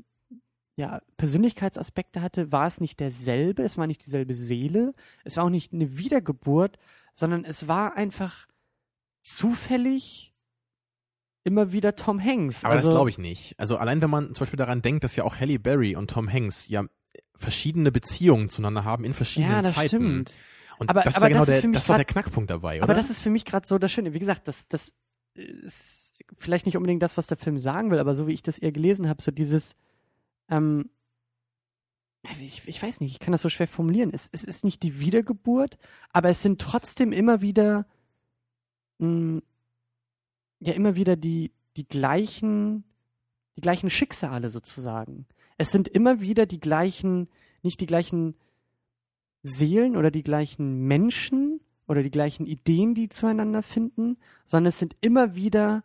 [0.77, 4.95] ja, Persönlichkeitsaspekte hatte, war es nicht derselbe, es war nicht dieselbe Seele,
[5.25, 6.79] es war auch nicht eine Wiedergeburt,
[7.14, 8.47] sondern es war einfach
[9.23, 10.33] zufällig
[11.45, 12.64] immer wieder Tom Hanks.
[12.64, 13.55] Aber also, das glaube ich nicht.
[13.59, 16.31] Also allein wenn man zum Beispiel daran denkt, dass ja auch Halle Berry und Tom
[16.31, 16.85] Hanks ja
[17.37, 19.89] verschiedene Beziehungen zueinander haben in verschiedenen Ja, das Zeiten.
[19.89, 20.35] stimmt.
[20.79, 22.12] Und Aber- das ist aber ja genau das ist der, das ist doch der grad-
[22.25, 22.85] Knackpunkt dabei, oder?
[22.85, 24.12] Aber das ist für mich gerade so das Schöne.
[24.14, 24.93] Wie gesagt, das, das
[25.41, 28.59] ist vielleicht nicht unbedingt das, was der Film sagen will, aber so wie ich das
[28.59, 29.74] eher gelesen habe, so dieses,
[30.49, 30.91] ähm,
[32.41, 34.11] ich, ich weiß nicht, ich kann das so schwer formulieren.
[34.12, 35.78] Es, es ist nicht die Wiedergeburt,
[36.12, 37.86] aber es sind trotzdem immer wieder,
[38.99, 39.41] mh,
[40.61, 42.84] ja, immer wieder die, die gleichen,
[43.57, 45.26] die gleichen Schicksale sozusagen.
[45.57, 47.28] Es sind immer wieder die gleichen,
[47.62, 48.34] nicht die gleichen
[49.43, 51.61] Seelen oder die gleichen Menschen
[51.91, 54.16] oder die gleichen Ideen, die zueinander finden,
[54.47, 55.82] sondern es sind immer wieder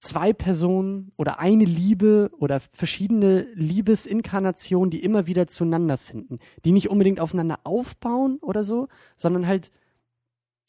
[0.00, 6.90] zwei Personen oder eine Liebe oder verschiedene Liebesinkarnationen, die immer wieder zueinander finden, die nicht
[6.90, 9.70] unbedingt aufeinander aufbauen oder so, sondern halt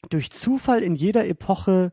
[0.08, 1.92] durch Zufall in jeder Epoche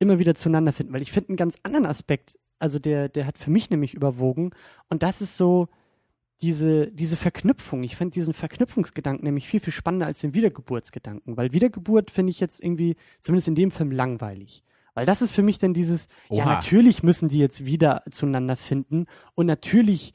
[0.00, 0.94] immer wieder zueinander finden.
[0.94, 4.50] Weil ich finde einen ganz anderen Aspekt, also der, der hat für mich nämlich überwogen
[4.88, 5.68] und das ist so,
[6.42, 11.52] diese, diese Verknüpfung, ich fand diesen Verknüpfungsgedanken nämlich viel, viel spannender als den Wiedergeburtsgedanken, weil
[11.52, 14.62] Wiedergeburt finde ich jetzt irgendwie, zumindest in dem Film, langweilig.
[14.94, 16.54] Weil das ist für mich dann dieses, ja, Oha.
[16.54, 20.14] natürlich müssen die jetzt wieder zueinander finden und natürlich,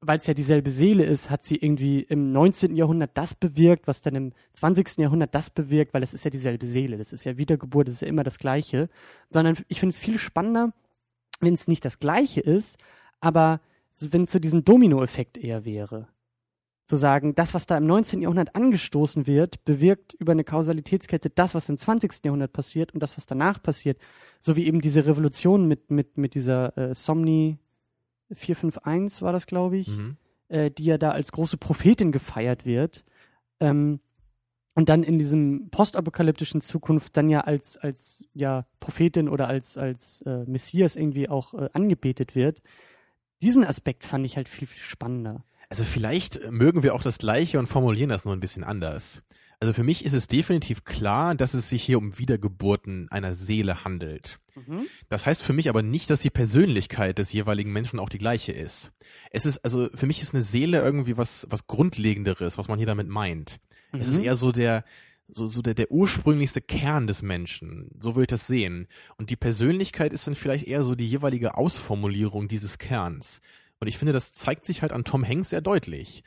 [0.00, 2.76] weil es ja dieselbe Seele ist, hat sie irgendwie im 19.
[2.76, 4.98] Jahrhundert das bewirkt, was dann im 20.
[4.98, 8.02] Jahrhundert das bewirkt, weil es ist ja dieselbe Seele, das ist ja Wiedergeburt, das ist
[8.02, 8.88] ja immer das Gleiche,
[9.30, 10.72] sondern ich finde es viel spannender,
[11.40, 12.78] wenn es nicht das Gleiche ist,
[13.20, 13.60] aber
[14.10, 16.08] wenn es so diesen Dominoeffekt eher wäre.
[16.86, 18.20] Zu sagen, das, was da im 19.
[18.22, 22.24] Jahrhundert angestoßen wird, bewirkt über eine Kausalitätskette das, was im 20.
[22.24, 23.98] Jahrhundert passiert und das, was danach passiert.
[24.40, 27.58] So wie eben diese Revolution mit, mit, mit dieser äh, Somni
[28.32, 30.16] 451 war das, glaube ich, Mhm.
[30.48, 33.04] äh, die ja da als große Prophetin gefeiert wird.
[33.60, 34.00] Ähm,
[34.74, 40.22] und dann in diesem postapokalyptischen Zukunft dann ja als, als ja, Prophetin oder als, als
[40.22, 42.62] äh, Messias irgendwie auch äh, angebetet wird.
[43.42, 45.44] Diesen Aspekt fand ich halt viel, viel spannender.
[45.68, 49.22] Also vielleicht mögen wir auch das Gleiche und formulieren das nur ein bisschen anders.
[49.60, 53.84] Also für mich ist es definitiv klar, dass es sich hier um Wiedergeburten einer Seele
[53.84, 54.40] handelt.
[54.54, 54.86] Mhm.
[55.10, 58.52] Das heißt für mich aber nicht, dass die Persönlichkeit des jeweiligen Menschen auch die gleiche
[58.52, 58.90] ist.
[59.30, 62.86] Es ist, also für mich ist eine Seele irgendwie was, was Grundlegenderes, was man hier
[62.86, 63.60] damit meint.
[63.92, 64.24] Es ist Mhm.
[64.24, 64.84] eher so der,
[65.32, 67.90] so, so der, der ursprünglichste Kern des Menschen.
[68.00, 68.88] So würde ich das sehen.
[69.16, 73.40] Und die Persönlichkeit ist dann vielleicht eher so die jeweilige Ausformulierung dieses Kerns.
[73.80, 76.22] Und ich finde, das zeigt sich halt an Tom Hanks sehr deutlich.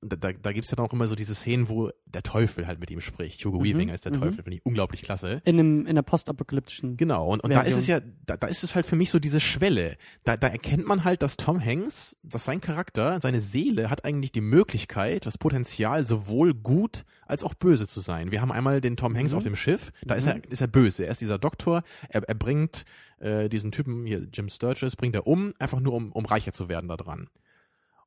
[0.00, 2.66] Da, da, da gibt es ja dann auch immer so diese Szenen, wo der Teufel
[2.66, 3.44] halt mit ihm spricht.
[3.44, 4.20] Hugo Mhm, Weaving als der mhm.
[4.20, 5.42] Teufel, finde ich unglaublich klasse.
[5.44, 6.96] In, einem, in einer postapokalyptischen.
[6.96, 9.18] Genau, und, und da ist es ja, da, da ist es halt für mich so
[9.18, 9.96] diese Schwelle.
[10.24, 14.32] Da, da erkennt man halt, dass Tom Hanks, dass sein Charakter, seine Seele hat eigentlich
[14.32, 18.30] die Möglichkeit, das Potenzial, sowohl gut als auch böse zu sein.
[18.30, 19.36] Wir haben einmal den Tom Hanks Mhm.
[19.38, 20.42] auf dem Schiff, da ist, Mhm.
[20.44, 21.04] er, ist er böse.
[21.04, 22.84] Er ist dieser Doktor, er, er bringt
[23.20, 26.68] äh, diesen Typen hier, Jim Sturgis, bringt er um, einfach nur um, um reicher zu
[26.68, 27.28] werden da dran.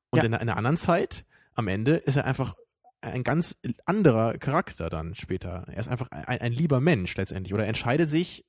[0.09, 0.23] Und Ja.
[0.25, 1.25] in, in einer anderen Zeit,
[1.61, 2.55] am Ende, ist er einfach
[3.01, 5.65] ein ganz anderer Charakter dann später.
[5.67, 7.53] Er ist einfach ein, ein lieber Mensch letztendlich.
[7.53, 8.45] Oder er entscheidet sich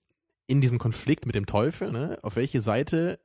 [0.47, 3.21] in diesem Konflikt mit dem Teufel, ne, auf welche Seite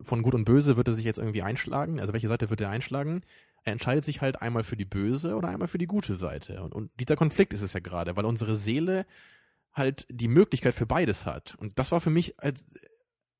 [0.00, 2.70] von Gut und Böse wird er sich jetzt irgendwie einschlagen, also welche Seite wird er
[2.70, 3.22] einschlagen.
[3.64, 6.62] Er entscheidet sich halt einmal für die böse oder einmal für die gute Seite.
[6.62, 9.04] Und, und dieser Konflikt ist es ja gerade, weil unsere Seele
[9.72, 11.54] halt die Möglichkeit für beides hat.
[11.58, 12.66] Und das war für mich als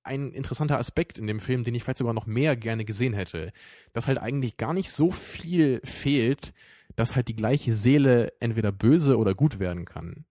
[0.03, 3.53] ein interessanter Aspekt in dem Film, den ich vielleicht sogar noch mehr gerne gesehen hätte.
[3.92, 6.53] Dass halt eigentlich gar nicht so viel fehlt,
[6.96, 10.24] dass halt die gleiche Seele entweder böse oder gut werden kann.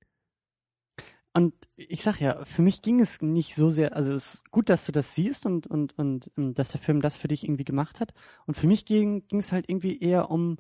[1.34, 4.68] Und ich sag ja, für mich ging es nicht so sehr, also es ist gut,
[4.70, 7.66] dass du das siehst und, und, und ähm, dass der Film das für dich irgendwie
[7.66, 8.14] gemacht hat.
[8.46, 10.58] Und für mich ging, ging es halt irgendwie eher um,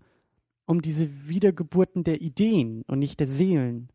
[0.66, 3.90] um diese Wiedergeburten der Ideen und nicht der Seelen.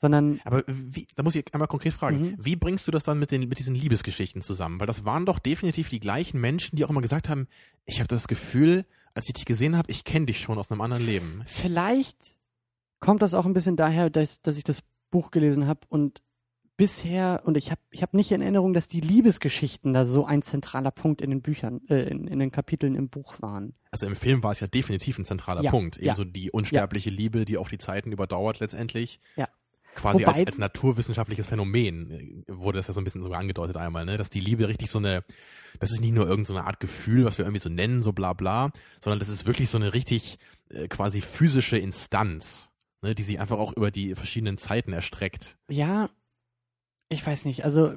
[0.00, 2.34] Sondern, Aber wie, da muss ich einmal konkret fragen, Mhm.
[2.38, 4.80] wie bringst du das dann mit, den, mit diesen Liebesgeschichten zusammen?
[4.80, 7.46] Weil das waren doch definitiv die gleichen Menschen, die auch immer gesagt haben,
[7.84, 10.80] ich habe das Gefühl, als ich dich gesehen habe, ich kenne dich schon aus einem
[10.80, 11.42] anderen Leben.
[11.46, 12.16] vielleicht
[13.00, 16.22] kommt das auch ein bisschen daher, dass, dass ich das Buch gelesen habe und
[16.76, 20.40] bisher, und ich habe ich hab nicht in Erinnerung, dass die Liebesgeschichten da so ein
[20.42, 23.74] zentraler Punkt in den Büchern, äh, in, in den Kapiteln im Buch waren.
[23.90, 25.96] Also im Film war es ja definitiv ein zentraler Ja, Punkt.
[25.98, 26.04] ja.
[26.04, 29.20] Ebenso die unsterbliche Liebe, die auch die Zeiten überdauert letztendlich.
[29.36, 29.48] Ja.
[29.94, 33.76] Quasi als, Wobei- als naturwissenschaftliches Phänomen äh, wurde das ja so ein bisschen sogar angedeutet
[33.76, 34.16] einmal, ne?
[34.16, 35.24] Dass die Liebe richtig so eine,
[35.78, 38.12] das ist nicht nur irgendeine so eine Art Gefühl, was wir irgendwie so nennen, so
[38.12, 38.70] bla bla,
[39.02, 40.38] sondern das ist wirklich so eine richtig
[40.70, 42.70] äh, quasi physische Instanz,
[43.02, 43.14] ne?
[43.14, 45.56] die sich einfach auch über die verschiedenen Zeiten erstreckt.
[45.68, 46.08] Ja,
[47.08, 47.94] ich weiß nicht, also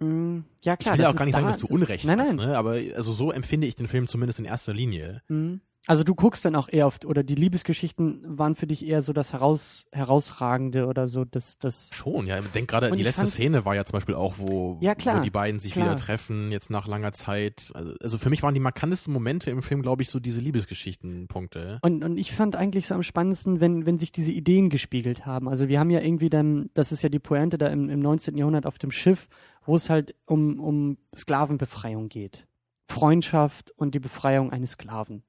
[0.00, 0.94] mh, ja klar.
[0.94, 2.48] ich will ja auch gar nicht sagen, da, dass du Unrecht nein, hast, nein.
[2.48, 2.58] ne?
[2.58, 5.22] aber also so empfinde ich den Film zumindest in erster Linie.
[5.28, 5.60] Mhm.
[5.88, 9.12] Also du guckst dann auch eher auf, oder die Liebesgeschichten waren für dich eher so
[9.12, 11.90] das heraus, herausragende oder so das, das.
[11.92, 12.38] Schon, ja.
[12.38, 15.18] Ich denke gerade, die letzte fand- Szene war ja zum Beispiel auch, wo, Ja, klar,
[15.18, 15.86] wo die beiden sich klar.
[15.86, 17.72] wieder treffen, jetzt nach langer Zeit.
[17.74, 21.80] Also, also für mich waren die markantesten Momente im Film, glaube ich, so diese Liebesgeschichten-Punkte.
[21.82, 25.48] Und, und ich fand eigentlich so am spannendsten, wenn, wenn sich diese Ideen gespiegelt haben.
[25.48, 28.36] Also wir haben ja irgendwie dann, das ist ja die Pointe da im, im 19.
[28.36, 29.28] Jahrhundert auf dem Schiff,
[29.64, 32.46] wo es halt um, um Sklavenbefreiung geht.
[32.88, 35.22] Freundschaft und die Befreiung eines Sklaven.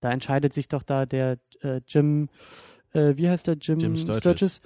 [0.00, 2.28] Da entscheidet sich doch da der äh, Jim,
[2.92, 4.60] äh, wie heißt der Jim, Jim Sturgis.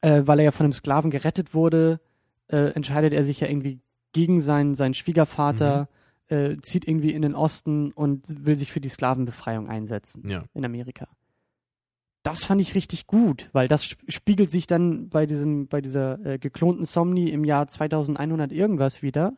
[0.00, 2.00] Äh, weil er ja von einem Sklaven gerettet wurde,
[2.48, 3.80] äh, entscheidet er sich ja irgendwie
[4.12, 5.88] gegen seinen, seinen Schwiegervater,
[6.30, 6.36] Mhm.
[6.36, 10.44] äh, zieht irgendwie in den Osten und will sich für die Sklavenbefreiung einsetzen Ja.
[10.54, 11.08] in Amerika.
[12.22, 16.24] Das fand ich richtig gut, weil das sp- spiegelt sich dann bei diesem, bei dieser
[16.24, 19.36] äh, geklonten Somni im Jahr 2100 irgendwas wieder,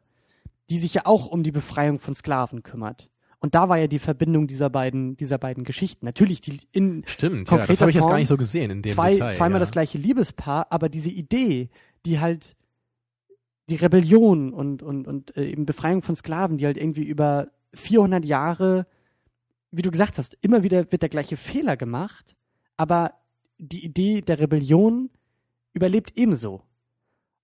[0.68, 3.08] die sich ja auch um die Befreiung von Sklaven kümmert.
[3.40, 6.04] Und da war ja die Verbindung dieser beiden, dieser beiden Geschichten.
[6.04, 7.56] Natürlich die in Stimmt, ja.
[7.56, 9.34] Das Konkreter habe ich jetzt gar nicht so gesehen in dem zwei, Detail.
[9.34, 9.60] zweimal ja.
[9.60, 11.70] das gleiche Liebespaar, aber diese Idee,
[12.04, 12.54] die halt
[13.70, 18.24] die Rebellion und, und, und äh, eben Befreiung von Sklaven, die halt irgendwie über 400
[18.24, 18.86] Jahre,
[19.70, 22.36] wie du gesagt hast, immer wieder wird der gleiche Fehler gemacht,
[22.76, 23.14] aber
[23.58, 25.08] die Idee der Rebellion
[25.72, 26.62] überlebt ebenso.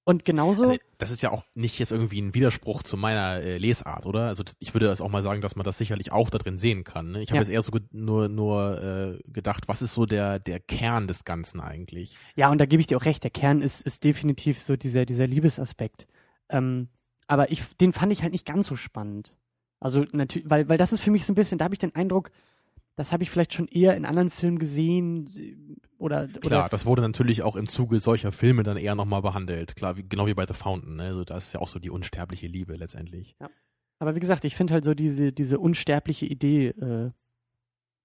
[0.09, 3.59] Und genauso, Also, das ist ja auch nicht jetzt irgendwie ein Widerspruch zu meiner äh,
[3.59, 4.29] Lesart, oder?
[4.29, 6.85] Also ich würde das auch mal sagen, dass man das sicherlich auch da drin sehen
[6.85, 7.11] kann.
[7.11, 7.23] Ne?
[7.23, 7.43] Ich habe Ja.
[7.43, 11.61] jetzt eher so nur, nur äh, gedacht, was ist so der, der Kern des Ganzen
[11.61, 12.15] eigentlich?
[12.37, 15.07] ja, und da gebe ich dir auch recht, der Kern ist, ist definitiv so dieser,
[15.07, 16.07] dieser Liebesaspekt.
[16.51, 16.89] Ähm,
[17.27, 19.37] aber ich, den fand ich halt nicht ganz so spannend.
[19.81, 21.97] Also natürlich, weil, weil das ist für mich so ein bisschen, da habe ich den
[21.97, 22.31] Eindruck,
[22.97, 27.03] das habe ich vielleicht schon eher in anderen Filmen gesehen oder, Klar, oder das wurde
[27.03, 29.77] natürlich auch im Zuge solcher Filme dann eher nochmal behandelt.
[29.77, 30.97] Klar, wie, genau wie bei The Fountain.
[30.97, 31.05] Ne?
[31.05, 33.37] Also das ist ja auch so die unsterbliche Liebe letztendlich.
[33.99, 37.11] aber wie gesagt, ich finde halt so diese, diese unsterbliche Idee äh,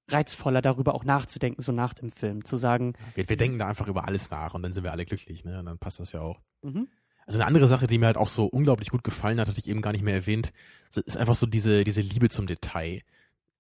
[0.10, 3.88] reizvoller, darüber auch nachzudenken, so nach dem Film, zu sagen, Wir, wir denken da einfach
[3.88, 5.46] über alles nach und dann sind wir alle glücklich.
[5.46, 5.60] Ne?
[5.60, 6.40] Und dann passt das ja auch.
[6.62, 6.88] mhm.
[7.28, 9.70] Also eine andere Sache, die mir halt auch so unglaublich gut gefallen hat, hatte ich
[9.70, 10.52] eben gar nicht mehr erwähnt,
[10.94, 13.04] ist einfach so diese, diese Liebe zum Detail.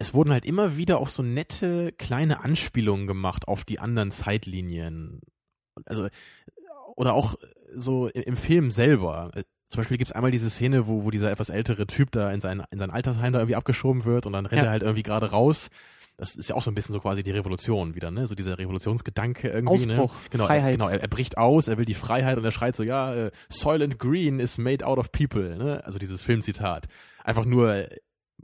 [0.01, 5.21] Es wurden halt immer wieder auch so nette kleine Anspielungen gemacht auf die anderen Zeitlinien.
[5.85, 6.07] Also,
[6.95, 7.35] oder auch
[7.73, 9.31] so im Film selber.
[9.69, 12.41] Zum Beispiel gibt es einmal diese Szene, wo, wo dieser etwas ältere Typ da in
[12.41, 14.67] sein, in sein Altersheim da irgendwie abgeschoben wird und dann rennt Ja.
[14.67, 15.69] er halt irgendwie gerade raus.
[16.17, 18.27] Das ist ja auch so ein bisschen so quasi die Revolution wieder, ne?
[18.27, 20.29] So dieser Revolutionsgedanke irgendwie, Ausbruch, ne?
[20.31, 20.73] Genau, Freiheit.
[20.73, 23.13] Er, genau, er, er bricht aus, er will die Freiheit und er schreit so, ja,
[23.15, 25.81] äh, Soylent Green is made out of people, ne?
[25.85, 26.87] Also dieses Filmzitat.
[27.23, 27.89] Einfach nur, äh,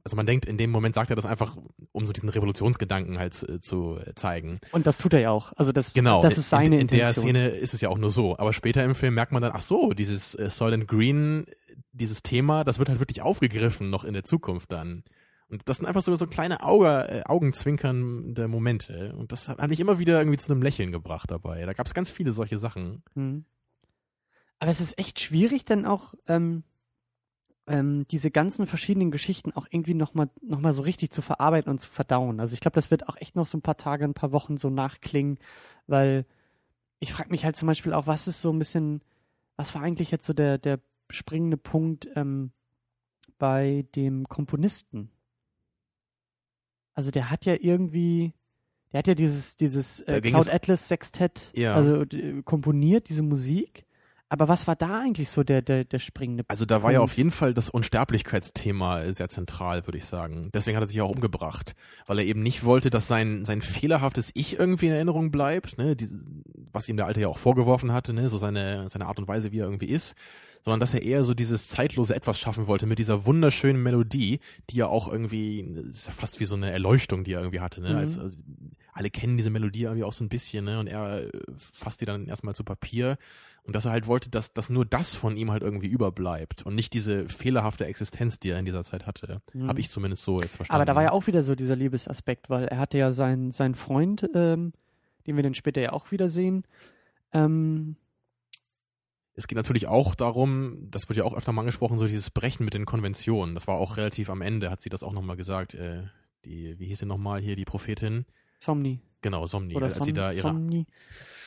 [0.03, 1.57] also man denkt, in dem Moment sagt er das einfach,
[1.91, 4.59] um so diesen Revolutionsgedanken halt äh, zu zeigen.
[4.71, 5.53] Und das tut er ja auch.
[5.55, 6.21] Also das, Genau.
[6.21, 7.23] das ist seine in, in der Intention.
[7.25, 8.37] Szene ist es ja auch nur so.
[8.37, 11.45] Aber später im Film merkt man dann, ach so, dieses äh, Soylent Green,
[11.91, 15.03] dieses Thema, das wird halt wirklich aufgegriffen noch in der Zukunft dann.
[15.49, 19.15] Und das sind einfach so, so kleine Auge, äh, augenzwinkernde Momente.
[19.17, 21.65] Und das hat hat mich immer wieder irgendwie zu einem Lächeln gebracht dabei.
[21.65, 23.01] Da gab es ganz viele solche Sachen.
[23.15, 23.45] Mhm.
[24.59, 26.63] Aber es ist echt schwierig, dann auch ähm,
[27.67, 31.79] ähm, diese ganzen verschiedenen Geschichten auch irgendwie nochmal noch mal so richtig zu verarbeiten und
[31.79, 32.39] zu verdauen.
[32.39, 34.57] Also ich glaube, das wird auch echt noch so ein paar Tage, ein paar Wochen
[34.57, 35.37] so nachklingen,
[35.87, 36.25] weil
[36.99, 39.01] ich frage mich halt zum Beispiel auch, was ist so ein bisschen,
[39.55, 42.51] was war eigentlich jetzt so der, der springende Punkt ähm,
[43.37, 45.09] bei dem Komponisten?
[46.93, 48.33] Also der hat ja irgendwie,
[48.91, 51.75] der hat ja dieses, dieses äh, Cloud Atlas Sextett Ja.
[51.75, 53.85] also d- komponiert, diese Musik.
[54.29, 57.11] Aber was war da eigentlich so der, der, der springende Also da war ja Punkt?
[57.13, 60.49] auf jeden Fall das Unsterblichkeitsthema sehr zentral, würde ich sagen.
[60.53, 61.75] Deswegen hat er sich auch umgebracht,
[62.07, 65.95] weil er eben nicht wollte, dass sein, sein fehlerhaftes Ich irgendwie in Erinnerung bleibt, ne,
[65.95, 66.19] diese,
[66.73, 69.51] was ihm der Alte ja auch vorgeworfen hatte, ne, so seine, seine Art und Weise,
[69.51, 70.15] wie er irgendwie ist,
[70.63, 74.75] sondern dass er eher so dieses zeitlose Etwas schaffen wollte mit dieser wunderschönen Melodie, die
[74.77, 77.91] ja auch irgendwie, ist ja fast wie so eine Erleuchtung, die er irgendwie hatte, ne,
[77.91, 77.95] Mhm.
[77.95, 78.35] als, also,
[78.93, 82.05] alle kennen diese Melodie irgendwie auch so ein bisschen, ne, und er äh, fasst die
[82.05, 83.17] dann erstmal zu Papier
[83.67, 86.73] und dass er halt wollte, dass, dass nur das von ihm halt irgendwie überbleibt und
[86.73, 89.41] nicht diese fehlerhafte Existenz, die er in dieser Zeit hatte.
[89.53, 89.67] Mhm.
[89.67, 90.75] Habe ich zumindest so jetzt verstanden.
[90.75, 93.75] Aber da war ja auch wieder so dieser Liebesaspekt, weil er hatte ja seinen, seinen
[93.75, 94.73] Freund, ähm,
[95.27, 96.63] den wir dann später ja auch wiedersehen.
[97.33, 97.97] Ähm,
[99.35, 102.63] Es geht natürlich auch darum, das wird ja auch öfter mal angesprochen, so dieses Brechen
[102.63, 103.53] mit den Konventionen.
[103.53, 105.73] Das war auch relativ am Ende, hat sie das auch nochmal gesagt.
[105.73, 106.03] Äh,
[106.45, 108.25] die, wie hieß sie nochmal hier, die Prophetin?
[108.59, 108.99] Somni.
[109.21, 109.75] Genau, Somni.
[109.75, 110.85] Oder als Som sie da ihre, Somni.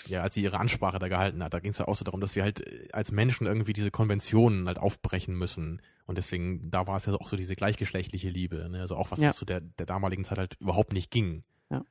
[0.08, 2.20] ja, als sie ihre Ansprache da gehalten hat, da ging es ja auch so darum,
[2.20, 5.80] dass wir halt äh, als Menschen irgendwie diese Konventionen halt aufbrechen müssen.
[6.06, 8.80] Und deswegen, da war es ja auch so diese gleichgeschlechtliche Liebe, ne?
[8.80, 9.28] Also auch was, Ja.
[9.28, 11.44] was zu der, der damaligen Zeit halt überhaupt nicht ging.
[11.70, 11.84] Ja.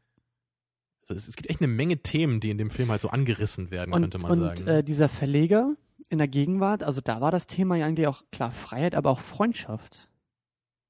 [1.02, 3.72] Also es, es gibt echt eine Menge Themen, die in dem Film halt so angerissen
[3.72, 4.68] werden, Und, könnte man und sagen.
[4.68, 5.76] äh, dieser Verleger
[6.10, 9.20] in der Gegenwart, also da war das Thema ja eigentlich auch klar Freiheit, aber auch
[9.20, 10.10] Freundschaft.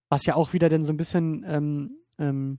[0.09, 2.57] Was ja auch wieder dann so ein bisschen ähm, ähm,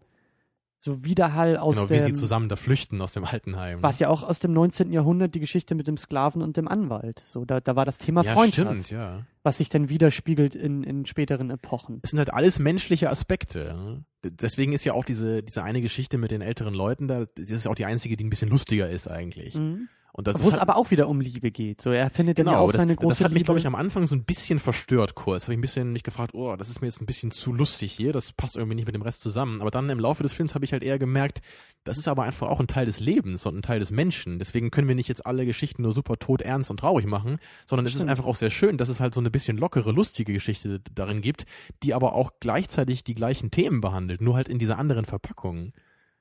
[0.83, 3.83] so Widerhall aus genau, wie sie dem, zusammen da flüchten aus dem Altenheim.
[3.83, 4.93] was ja auch aus dem 19.
[4.93, 7.22] Jahrhundert die Geschichte mit dem Sklaven und dem Anwalt.
[7.26, 9.26] So, da, da war das Thema ja, Freundschaft, stimmt, ja.
[9.43, 12.01] was sich dann widerspiegelt in, in späteren Epochen.
[12.03, 13.74] Es sind halt alles menschliche Aspekte.
[13.74, 14.05] ne?
[14.22, 17.66] Deswegen ist ja auch diese, diese eine Geschichte mit den älteren Leuten da, das ist
[17.66, 19.55] auch die einzige, die ein bisschen lustiger ist eigentlich.
[19.55, 19.89] Mhm.
[20.13, 21.81] Und das Wo es halt, aber auch wieder um Liebe geht.
[21.81, 23.45] So, er findet dann ja genau, auch das, seine große das hat mich, Liebe.
[23.47, 25.45] glaube ich, am Anfang so ein bisschen verstört kurz.
[25.45, 27.93] Habe ich ein bisschen mich gefragt, oh, das ist mir jetzt ein bisschen zu lustig
[27.93, 29.61] hier, das passt irgendwie nicht mit dem Rest zusammen.
[29.61, 31.41] Aber dann im Laufe des Films habe ich halt eher gemerkt,
[31.85, 34.39] das ist aber einfach auch ein Teil des Lebens und ein Teil des Menschen.
[34.39, 37.87] Deswegen können wir nicht jetzt alle Geschichten nur super tot, ernst und traurig machen, sondern
[37.87, 40.81] es ist einfach auch sehr schön, dass es halt so eine bisschen lockere, lustige Geschichte
[40.95, 41.47] darin gibt,
[41.83, 45.73] die aber auch gleichzeitig die gleichen Themen behandelt, nur halt in dieser anderen Verpackung.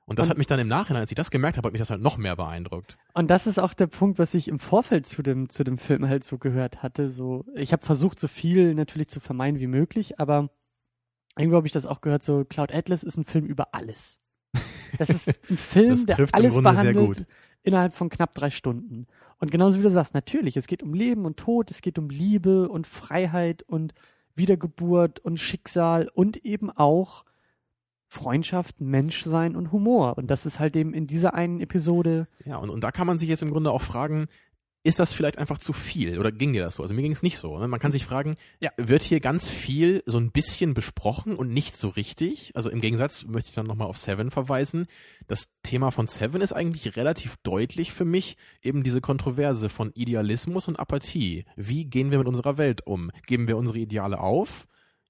[0.10, 1.80] Und das Und- hat mich dann im Nachhinein, als ich das gemerkt habe, hat mich
[1.80, 2.98] das halt noch mehr beeindruckt.
[3.14, 6.08] Und das ist auch der Punkt, was ich im Vorfeld zu dem, zu dem Film
[6.10, 7.12] halt so gehört hatte.
[7.12, 10.50] So, ich habe versucht, so viel natürlich zu vermeiden wie möglich, aber
[11.38, 14.20] irgendwo habe ich das auch gehört, so Cloud Atlas ist ein Film über alles.
[14.98, 17.26] Das ist ein Film, Das der im alles sehr behandelt gut.
[17.62, 19.06] innerhalb von knapp drei Stunden.
[19.38, 22.10] Und genauso wie du sagst, natürlich, es geht um Leben und Tod, es geht um
[22.10, 23.94] Liebe und Freiheit und
[24.36, 27.26] Wiedergeburt und Schicksal und eben auch
[28.10, 30.18] Freundschaft, Menschsein und Humor.
[30.18, 33.20] Und das ist halt eben in dieser einen Episode Ja, und, und da kann man
[33.20, 34.28] sich jetzt im Grunde auch fragen,
[34.82, 36.84] ist das vielleicht einfach zu viel oder ging dir das so?
[36.84, 37.60] Also mir ging es nicht so.
[37.60, 37.68] Ne?
[37.68, 38.72] Man kann sich fragen, Ja.
[38.78, 42.52] wird hier ganz viel so ein bisschen besprochen und nicht so richtig?
[42.56, 44.88] Also im Gegensatz möchte ich dann nochmal auf Seven verweisen.
[45.28, 50.68] Das Thema von Seven ist eigentlich relativ deutlich für mich, eben diese Kontroverse von Idealismus
[50.70, 51.46] und Apathie.
[51.58, 53.12] Wie gehen wir mit unserer Welt um?
[53.28, 54.66] Geben wir unsere Ideale auf?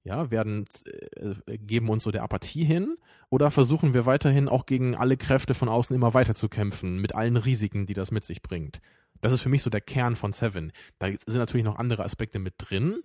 [0.10, 2.98] Ja, werden, äh, geben uns so der Apathie hin
[3.30, 7.14] oder versuchen wir weiterhin auch gegen alle Kräfte von außen immer weiter zu kämpfen, mit
[7.14, 8.82] allen Risiken, die das mit sich bringt?
[9.22, 10.72] Das ist für mich so der Kern von Seven.
[10.98, 13.04] Da sind natürlich noch andere Aspekte mit drin,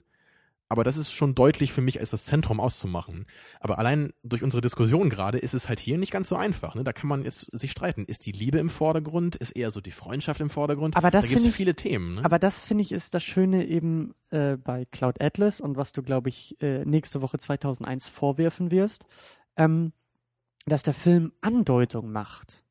[0.74, 3.26] aber das ist schon deutlich für mich als das Zentrum auszumachen.
[3.60, 6.74] Aber allein durch unsere Diskussion gerade ist es halt hier nicht ganz so einfach.
[6.74, 6.82] Ne?
[6.82, 8.05] Da kann man jetzt sich streiten.
[8.05, 9.36] Ist die Liebe im Vordergrund?
[9.36, 10.96] Ist eher so die Freundschaft im Vordergrund?
[10.96, 12.16] Aber das da gibt es viele Themen.
[12.16, 12.24] Ne?
[12.24, 16.02] Aber das finde ich ist das Schöne eben äh, bei Cloud Atlas und was du,
[16.02, 19.06] glaube ich, äh, nächste Woche 2001 vorwerfen wirst,
[19.56, 19.92] ähm,
[20.66, 22.64] dass der Film Andeutung macht.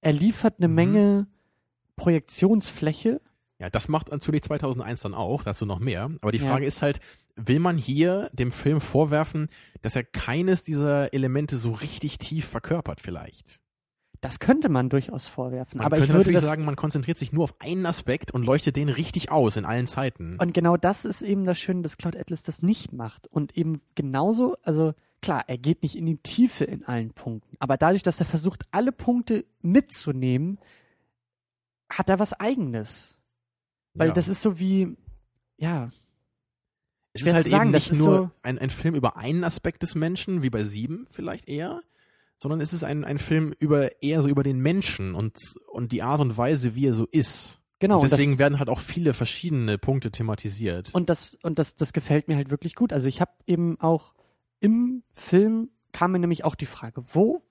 [0.00, 0.74] Er liefert eine Mhm.
[0.74, 1.26] Menge
[1.96, 3.20] Projektionsfläche.
[3.58, 6.10] Ja, das macht natürlich 2001 dann auch, dazu noch mehr.
[6.20, 6.46] Aber die Ja.
[6.46, 7.00] Frage ist halt,
[7.34, 9.48] will man hier dem Film vorwerfen,
[9.82, 13.58] dass er keines dieser Elemente so richtig tief verkörpert vielleicht?
[14.20, 15.78] Das könnte man durchaus vorwerfen.
[15.78, 18.42] Man aber könnte ich würde natürlich sagen, man konzentriert sich nur auf einen Aspekt und
[18.44, 20.36] leuchtet den richtig aus in allen Zeiten.
[20.40, 23.28] Und genau das ist eben das Schöne, dass Cloud Atlas das nicht macht.
[23.28, 27.76] Und eben genauso, also klar, er geht nicht in die Tiefe in allen Punkten, aber
[27.76, 30.58] dadurch, dass er versucht, alle Punkte mitzunehmen,
[31.88, 33.14] hat er was Eigenes.
[33.98, 34.14] Weil Ja.
[34.14, 34.96] das ist so wie,
[35.56, 35.90] ja,
[37.12, 39.94] es ist halt sagen, eben nicht nur so- ein, ein Film über einen Aspekt des
[39.94, 41.82] Menschen, wie bei Sieben vielleicht eher,
[42.38, 45.36] sondern es ist ein, ein Film über eher so über den Menschen und,
[45.72, 47.60] und die Art und Weise, wie er so ist.
[47.80, 47.96] genau.
[47.96, 50.94] und und deswegen das, werden halt auch viele verschiedene Punkte thematisiert.
[50.94, 52.92] und das, und das, das gefällt mir halt wirklich gut.
[52.92, 54.14] Also ich habe eben auch
[54.60, 57.42] im Film kam mir nämlich auch die Frage, wo,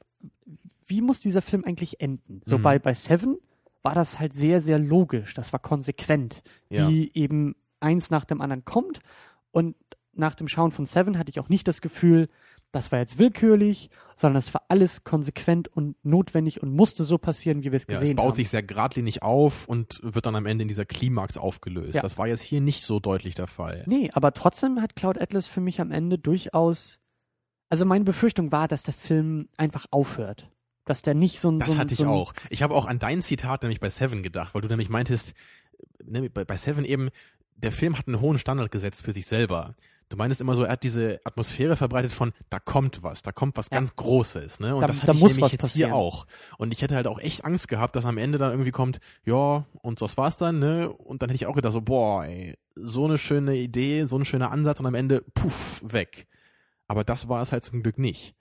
[0.86, 2.42] wie muss dieser Film eigentlich enden?
[2.46, 2.62] So Mhm.
[2.64, 3.38] bei, bei Seven
[3.88, 5.34] war das halt sehr, sehr logisch.
[5.34, 6.44] Das war konsequent.
[6.70, 6.88] ja.
[6.90, 9.00] wie eben eins nach dem anderen kommt.
[9.52, 9.76] Und
[10.14, 12.28] nach dem Schauen von Seven hatte ich auch nicht das Gefühl,
[12.72, 17.60] das war jetzt willkürlich, sondern es war alles konsequent und notwendig und musste so passieren,
[17.64, 18.36] wie wir es Ja, gesehen es baut haben.
[18.36, 21.96] sich sehr geradlinig auf und wird dann am Ende in dieser Klimax aufgelöst.
[21.96, 22.02] Ja.
[22.02, 23.84] Das war jetzt hier nicht so deutlich der Fall.
[23.88, 27.00] Nee, aber trotzdem hat Cloud Atlas für mich am Ende durchaus.
[27.70, 30.50] Also meine Befürchtung war, dass der Film einfach aufhört.
[30.88, 31.60] Dass der nicht so ein.
[31.60, 32.34] Das so hatte ich so auch.
[32.50, 35.34] Ich habe auch an dein Zitat nämlich bei Seven gedacht, weil du nämlich meintest,
[36.34, 37.10] bei, Seven eben,
[37.56, 39.76] der Film hat einen hohen Standard gesetzt für sich selber.
[40.10, 43.58] Du meinst immer so, er hat diese Atmosphäre verbreitet von, da kommt was, da kommt
[43.58, 43.76] was Ja.
[43.78, 44.74] ganz Großes, ne?
[44.74, 45.90] Und Da- das da hatte ich muss nämlich was jetzt passieren.
[45.92, 46.26] hier auch.
[46.58, 49.66] Und ich hätte halt auch echt Angst gehabt, dass am Ende dann irgendwie kommt, ja,
[49.82, 50.90] und das war's dann, ne?
[50.90, 54.24] Und dann hätte ich auch gedacht so, boah, ey, so eine schöne Idee, so ein
[54.24, 56.28] schöner Ansatz und am Ende, puff, weg.
[56.88, 58.34] Aber das war es halt zum Glück nicht.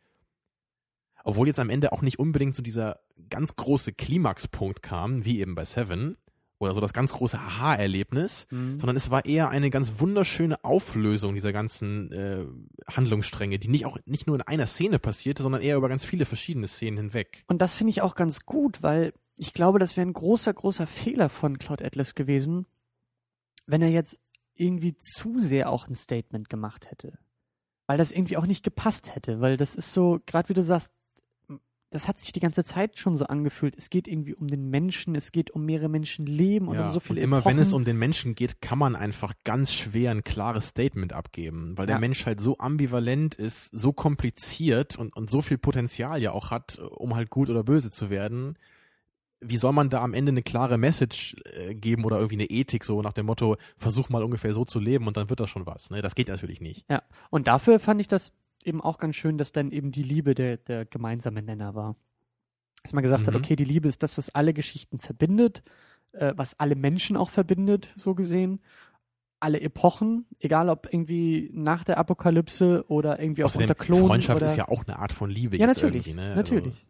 [1.27, 3.01] Obwohl jetzt am Ende auch nicht unbedingt so dieser
[3.31, 6.16] ganz große Klimaxpunkt kam, wie eben bei Seven,
[6.59, 8.78] oder so das ganz große Aha-Erlebnis, Mhm.
[8.78, 12.47] sondern es war eher eine ganz wunderschöne Auflösung dieser ganzen äh,
[12.90, 16.24] Handlungsstränge, die nicht auch nicht nur in einer Szene passierte, sondern eher über ganz viele
[16.24, 17.44] verschiedene Szenen hinweg.
[17.48, 20.86] Und das finde ich auch ganz gut, weil ich glaube, das wäre ein großer, großer
[20.86, 22.66] Fehler von Cloud Atlas gewesen,
[23.66, 24.19] wenn er jetzt
[24.55, 27.19] irgendwie zu sehr auch ein Statement gemacht hätte.
[27.86, 30.93] Weil das irgendwie auch nicht gepasst hätte, weil das ist so, gerade wie du sagst,
[31.90, 33.74] das hat sich die ganze Zeit schon so angefühlt.
[33.78, 37.20] Es geht irgendwie um den Menschen, es geht um mehrere Menschenleben und um so viele
[37.20, 37.56] und immer Epochen.
[37.56, 41.72] wenn es um den Menschen geht, kann man einfach ganz schwer ein klares Statement abgeben,
[41.78, 42.00] weil der Ja.
[42.00, 46.78] Mensch halt so ambivalent ist, so kompliziert und, und so viel Potenzial ja auch hat,
[46.78, 48.58] um halt gut oder böse zu werden.
[49.40, 52.84] Wie soll man da am Ende eine klare Message äh, geben oder irgendwie eine Ethik
[52.84, 55.66] so nach dem Motto, versuch mal ungefähr so zu leben und dann wird das schon
[55.66, 55.90] was.
[55.90, 56.02] Ne?
[56.02, 56.84] Das geht natürlich nicht.
[56.90, 58.32] Ja, und dafür fand ich das
[58.66, 61.97] eben auch ganz schön, dass dann eben die Liebe der, der gemeinsame Nenner war.
[62.82, 63.40] Dass man gesagt hat, Mhm.
[63.40, 65.62] okay, die Liebe ist das, was alle Geschichten verbindet,
[66.12, 68.60] äh, was alle Menschen auch verbindet, so gesehen.
[69.38, 74.06] Alle Epochen, egal ob irgendwie nach der Apokalypse oder irgendwie auch unter Klonen.
[74.06, 76.14] Freundschaft oder, ist ja auch eine Art von Liebe ja, jetzt natürlich.
[76.14, 76.34] Ne?
[76.34, 76.86] Also, natürlich.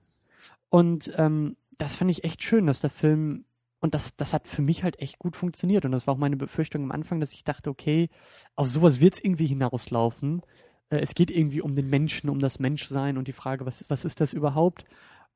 [0.69, 3.44] Und ähm, das fand ich echt schön, dass der Film
[3.81, 5.85] und das, das hat für mich halt echt gut funktioniert.
[5.85, 8.09] Und das war auch meine Befürchtung am Anfang, dass ich dachte, okay,
[8.55, 10.43] auf sowas wird es irgendwie hinauslaufen.
[10.91, 14.05] Äh, es geht irgendwie um den Menschen, um das Menschsein und die Frage, was, was
[14.05, 14.85] ist das überhaupt?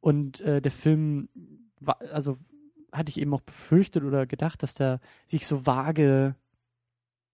[0.00, 1.28] Und äh, der Film,
[1.80, 2.36] war, also
[2.92, 6.34] hatte ich eben auch befürchtet oder gedacht, dass der sich so vage,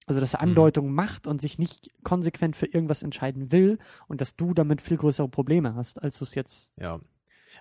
[0.07, 0.51] also dass er Mhm.
[0.51, 3.79] Andeutungen macht und sich nicht konsequent für irgendwas entscheiden will
[4.09, 6.71] und dass du damit viel größere Probleme hast, als du es jetzt.
[6.79, 7.01] Ja.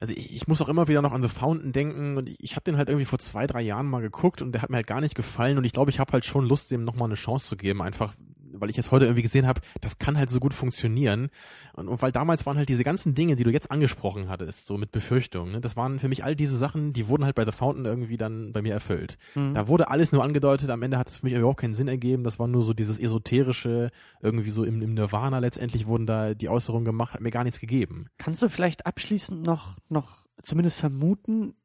[0.02, 2.56] Also ich, ich muss auch immer wieder noch an The Fountain denken und ich, ich
[2.56, 4.88] habe den halt irgendwie vor zwei, drei Jahren mal geguckt und der hat mir halt
[4.88, 7.48] gar nicht gefallen und ich glaube, ich habe halt schon Lust, dem nochmal eine Chance
[7.48, 8.14] zu geben, einfach
[8.60, 11.30] weil ich jetzt heute irgendwie gesehen habe, das kann halt so gut funktionieren
[11.74, 14.78] und, und weil damals waren halt diese ganzen Dinge, die du jetzt angesprochen hattest, so
[14.78, 17.52] mit Befürchtungen, ne, das waren für mich all diese Sachen, die wurden halt bei The
[17.52, 19.18] Fountain irgendwie dann bei mir erfüllt.
[19.36, 19.54] Mhm.
[19.54, 22.24] Da wurde alles nur angedeutet, am Ende hat es für mich überhaupt keinen Sinn ergeben,
[22.24, 23.90] das war nur so dieses esoterische,
[24.22, 27.60] irgendwie so im, im Nirvana letztendlich wurden da die Äußerungen gemacht, hat mir gar nichts
[27.60, 28.08] gegeben.
[28.18, 31.56] Kannst du vielleicht abschließend noch, noch zumindest vermuten,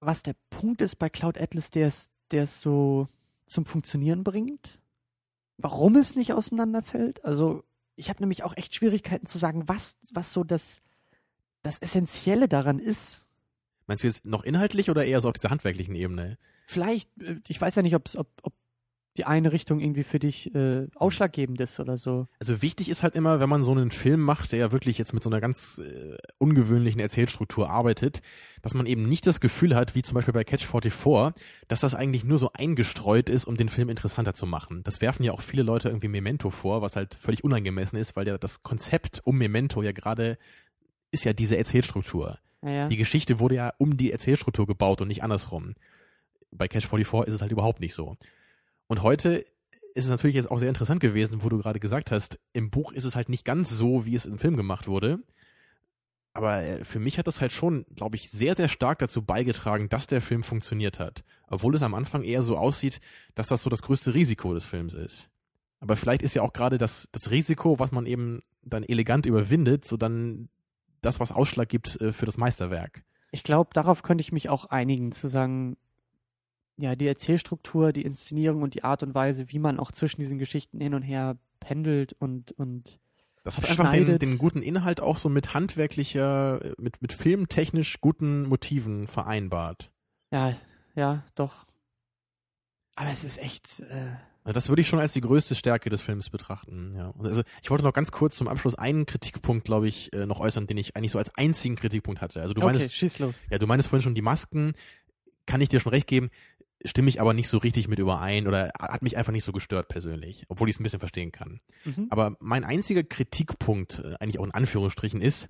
[0.00, 3.08] was der Punkt ist bei Cloud Atlas, der es, der es so
[3.46, 4.80] zum Funktionieren bringt?
[5.58, 7.24] Warum es nicht auseinanderfällt?
[7.24, 7.64] Also,
[7.96, 10.82] ich habe nämlich auch echt Schwierigkeiten zu sagen, was, was so das,
[11.62, 13.24] das Essentielle daran ist.
[13.86, 16.38] Meinst du jetzt noch inhaltlich oder eher so auf dieser handwerklichen Ebene?
[16.66, 18.52] Vielleicht, äh, ich weiß ja nicht, ob's, ob, ob
[19.18, 22.26] die eine Richtung irgendwie für dich äh, ausschlaggebend ist oder so.
[22.38, 25.12] Also wichtig ist halt immer, wenn man so einen Film macht, der ja wirklich jetzt
[25.12, 28.20] mit so einer ganz äh, ungewöhnlichen Erzählstruktur arbeitet,
[28.62, 31.32] dass man eben nicht das Gefühl hat, wie zum Beispiel bei Catch 44,
[31.68, 34.82] dass das eigentlich nur so eingestreut ist, um den Film interessanter zu machen.
[34.84, 38.26] Das werfen ja auch viele Leute irgendwie Memento vor, was halt völlig unangemessen ist, weil
[38.26, 40.38] ja das Konzept um Memento ja gerade
[41.10, 42.38] ist ja diese Erzählstruktur.
[42.62, 45.74] Ja, Die Geschichte wurde ja um die Erzählstruktur gebaut und nicht andersrum.
[46.50, 48.16] Bei Catch 44 ist es halt überhaupt nicht so.
[48.88, 49.44] Und heute
[49.94, 52.92] ist es natürlich jetzt auch sehr interessant gewesen, wo du gerade gesagt hast, im Buch
[52.92, 55.20] ist es halt nicht ganz so, wie es im Film gemacht wurde.
[56.34, 59.88] Aber äh, für mich hat das halt schon, glaube ich, sehr, sehr stark dazu beigetragen,
[59.88, 61.24] dass der Film funktioniert hat.
[61.48, 63.00] Obwohl es am Anfang eher so aussieht,
[63.34, 65.30] dass das so das größte Risiko des Films ist.
[65.80, 69.86] Aber vielleicht ist ja auch gerade das, das Risiko, was man eben dann elegant überwindet,
[69.86, 70.50] so dann
[71.00, 73.02] das, was Ausschlag gibt äh, für das Meisterwerk.
[73.30, 75.78] Ich glaube, darauf könnte ich mich auch einigen, zu sagen,
[76.76, 80.38] ja, die Erzählstruktur, die Inszenierung und die Art und Weise, wie man auch zwischen diesen
[80.38, 82.98] Geschichten hin und her pendelt und, und
[83.44, 88.46] Das hat einfach den, den guten Inhalt auch so mit handwerklicher, mit, mit filmtechnisch guten
[88.46, 89.90] Motiven vereinbart.
[90.30, 90.54] ja,
[90.94, 91.66] ja, doch.
[92.94, 96.00] Aber es ist echt, äh, Also das würde ich schon als die größte Stärke des
[96.00, 96.94] Films betrachten.
[96.96, 97.12] Ja.
[97.18, 100.66] Also ich wollte noch ganz kurz zum Abschluss einen Kritikpunkt, glaube ich, äh, noch äußern,
[100.66, 102.40] den ich eigentlich so als einzigen Kritikpunkt hatte.
[102.40, 103.42] Also du okay, meinst, schieß los.
[103.50, 104.72] ja, du meinst vorhin schon die Masken,
[105.44, 106.30] kann ich dir schon recht geben,
[106.86, 109.88] stimme ich aber nicht so richtig mit überein oder hat mich einfach nicht so gestört
[109.88, 111.60] persönlich, obwohl ich es ein bisschen verstehen kann.
[111.84, 112.06] Mhm.
[112.10, 115.48] Aber mein einziger Kritikpunkt, äh, eigentlich auch in Anführungsstrichen, ist,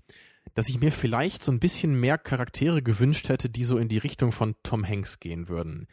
[0.54, 3.98] dass ich mir vielleicht so ein bisschen mehr Charaktere gewünscht hätte, die so in die
[3.98, 5.86] Richtung von Tom Hanks gehen würden.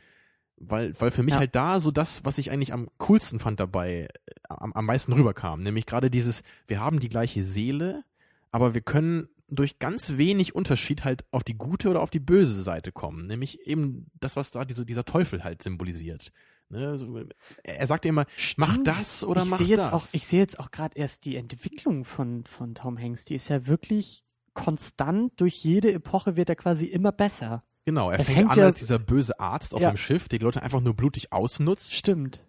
[0.58, 1.40] Weil, weil für mich Ja.
[1.40, 4.08] halt da so das, was ich eigentlich am coolsten fand dabei, äh,
[4.48, 5.64] am, am meisten rüberkam.
[5.64, 8.04] Nämlich gerade dieses, wir haben die gleiche Seele,
[8.52, 12.64] aber wir können durch ganz wenig Unterschied halt auf die gute oder auf die böse
[12.64, 13.28] Seite kommen.
[13.28, 16.32] Nämlich eben das, was da diese, dieser Teufel halt symbolisiert.
[16.70, 16.98] Ne?
[16.98, 17.20] So,
[17.64, 18.26] er sagt immer,
[18.58, 18.88] mach Stimmt.
[18.88, 19.92] das oder ich mach das.
[19.94, 23.26] Auch, ich sehe jetzt auch gerade erst die Entwicklung von, von Tom Hanks.
[23.26, 24.24] Die ist ja wirklich
[24.54, 25.34] konstant.
[25.40, 27.64] Durch jede Epoche wird er quasi immer besser.
[27.86, 29.92] Genau, er, Er fängt, fängt an ja- als dieser böse Arzt auf Ja.
[29.92, 31.94] dem Schiff, der die Leute einfach nur blutig ausnutzt.
[31.94, 32.42] Stimmt.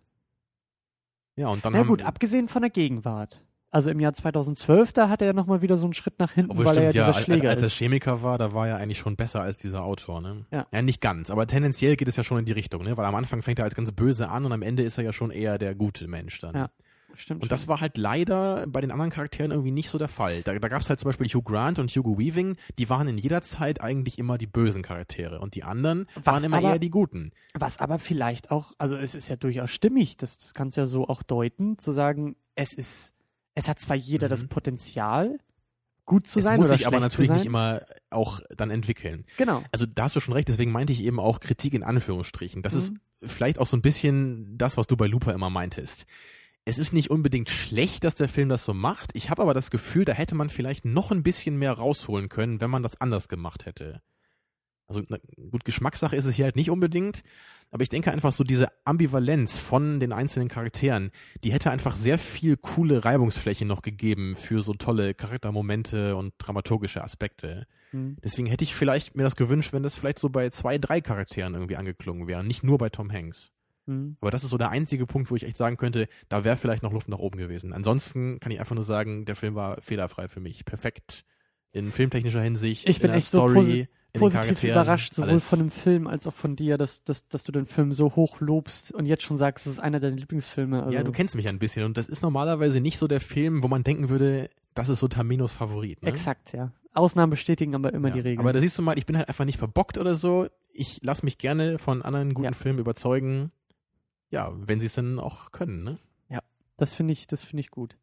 [1.37, 3.45] Ja, und dann Na haben, gut, abgesehen von der Gegenwart.
[3.75, 6.53] Also im Jahr 2012, da hat er ja nochmal wieder so einen Schritt nach hinten,
[6.53, 7.69] obwohl weil stimmt, er ja ja, dieser als, Schläger als er.
[7.69, 10.47] Chemiker war, da war er eigentlich schon besser als dieser Autor, ne?
[10.53, 10.67] Ja.
[10.71, 12.97] ja, nicht ganz, aber tendenziell geht es ja schon in die Richtung, ne?
[12.97, 15.13] Weil am Anfang fängt er als ganz böse an und am Ende ist er ja
[15.13, 16.55] schon eher der gute Mensch dann.
[16.55, 16.71] Ja,
[17.17, 20.43] Stimmt Und das war halt leider bei den anderen Charakteren irgendwie nicht so der Fall.
[20.43, 23.19] Da, da gab es halt zum Beispiel Hugh Grant und Hugo Weaving, die waren in
[23.19, 26.79] jeder Zeit eigentlich immer die bösen Charaktere und die anderen Was waren immer aber- eher
[26.79, 27.33] die guten.
[27.55, 30.87] Was aber vielleicht auch, also es ist ja durchaus stimmig, das, das kannst du ja
[30.87, 33.15] so auch deuten, zu sagen, es ist,
[33.55, 34.31] es hat zwar jeder Mhm.
[34.31, 35.39] das Potenzial,
[36.07, 39.25] gut zu es sein muss oder sich aber natürlich nicht immer auch dann entwickeln.
[39.39, 39.63] Genau.
[39.73, 42.63] Also da hast du schon recht, deswegen meinte ich eben auch Kritik in Anführungsstrichen.
[42.63, 42.79] Das Mhm.
[42.79, 46.05] ist vielleicht auch so ein bisschen das, was du bei Looper immer meintest.
[46.67, 49.11] Es ist nicht unbedingt schlecht, dass der Film das so macht.
[49.15, 52.61] Ich habe aber das Gefühl, da hätte man vielleicht noch ein bisschen mehr rausholen können,
[52.61, 54.01] wenn man das anders gemacht hätte.
[54.95, 55.19] Also na,
[55.51, 57.23] gut, Geschmackssache ist es hier halt nicht unbedingt,
[57.71, 61.11] aber ich denke einfach so diese Ambivalenz von den einzelnen Charakteren,
[61.43, 67.03] die hätte einfach sehr viel coole Reibungsfläche noch gegeben für so tolle Charaktermomente und dramaturgische
[67.03, 67.67] Aspekte.
[67.91, 68.17] Hm.
[68.23, 71.55] Deswegen hätte ich vielleicht mir das gewünscht, wenn das vielleicht so bei zwei, drei Charakteren
[71.55, 73.51] irgendwie angeklungen wäre, nicht nur bei Tom Hanks.
[73.87, 74.17] Hm.
[74.21, 76.85] Aber das ist so der einzige Punkt, wo ich echt sagen könnte, da wäre vielleicht
[76.85, 77.73] noch Luft nach oben gewesen.
[77.73, 80.65] Ansonsten kann ich einfach nur sagen, der Film war fehlerfrei für mich.
[80.65, 81.25] Perfekt
[81.75, 83.81] in filmtechnischer Hinsicht, Ich bin in der echt so Story, posi-
[84.13, 85.45] in den Positiv überrascht, sowohl alles.
[85.45, 88.41] von dem Film als auch von dir, dass, dass, dass du den Film so hoch
[88.41, 90.85] lobst und jetzt schon sagst, es ist einer deiner Lieblingsfilme.
[90.85, 93.63] Also, Ja, du kennst mich ein bisschen und das ist normalerweise nicht so der Film,
[93.63, 96.03] wo man denken würde, das ist so Taminos Favorit.
[96.03, 96.09] Ne?
[96.09, 96.73] Exakt, ja.
[96.93, 98.39] Ausnahmen bestätigen aber immer Ja, die Regeln.
[98.39, 100.47] Aber da siehst du mal, ich bin halt einfach nicht verbockt oder so.
[100.73, 102.53] Ich lasse mich gerne von anderen guten Ja.
[102.53, 103.51] Filmen überzeugen.
[104.31, 105.99] Ja, wenn sie es dann auch können, ne?
[106.77, 107.97] Das finde ich, das finde ich gut.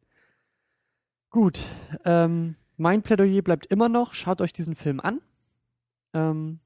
[1.28, 1.58] Gut.
[2.06, 5.20] Ähm, mein Plädoyer bleibt immer noch, schaut euch diesen Film an.
[6.12, 6.58] Ähm,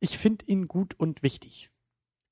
[0.00, 1.70] ich finde ihn gut und wichtig.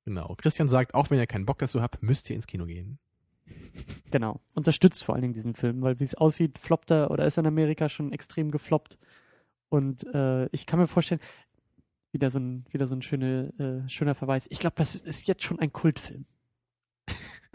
[0.05, 0.34] Genau.
[0.36, 2.98] Christian sagt, auch wenn ihr keinen Bock dazu habt, müsst ihr ins Kino gehen.
[4.10, 4.40] Genau.
[4.55, 7.40] Unterstützt vor allen Dingen diesen Film, weil wie es aussieht, floppt er oder ist er
[7.40, 8.96] in Amerika schon extrem gefloppt.
[9.70, 11.20] Und äh, ich kann mir vorstellen,
[12.12, 14.46] wieder so ein, wieder so ein schöne, äh, schöner Verweis.
[14.51, 16.26] Ich glaube, das ist jetzt schon ein Kultfilm.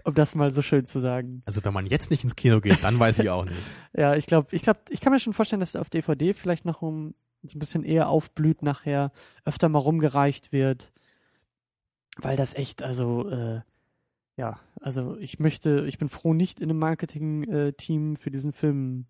[0.03, 1.41] Um das mal so schön zu sagen.
[1.45, 3.57] Also wenn man jetzt nicht ins Kino geht, dann weiß ich auch nicht.
[3.97, 6.81] Ja, ich glaube, ich glaube, ich kann mir schon vorstellen, dass auf DVD vielleicht noch
[6.81, 9.11] um so ein bisschen eher aufblüht nachher,
[9.45, 10.91] öfter mal rumgereicht wird,
[12.17, 13.61] weil das echt, also äh,
[14.37, 19.05] ja, also ich möchte, ich bin froh, nicht in einem Marketing-Team für diesen Film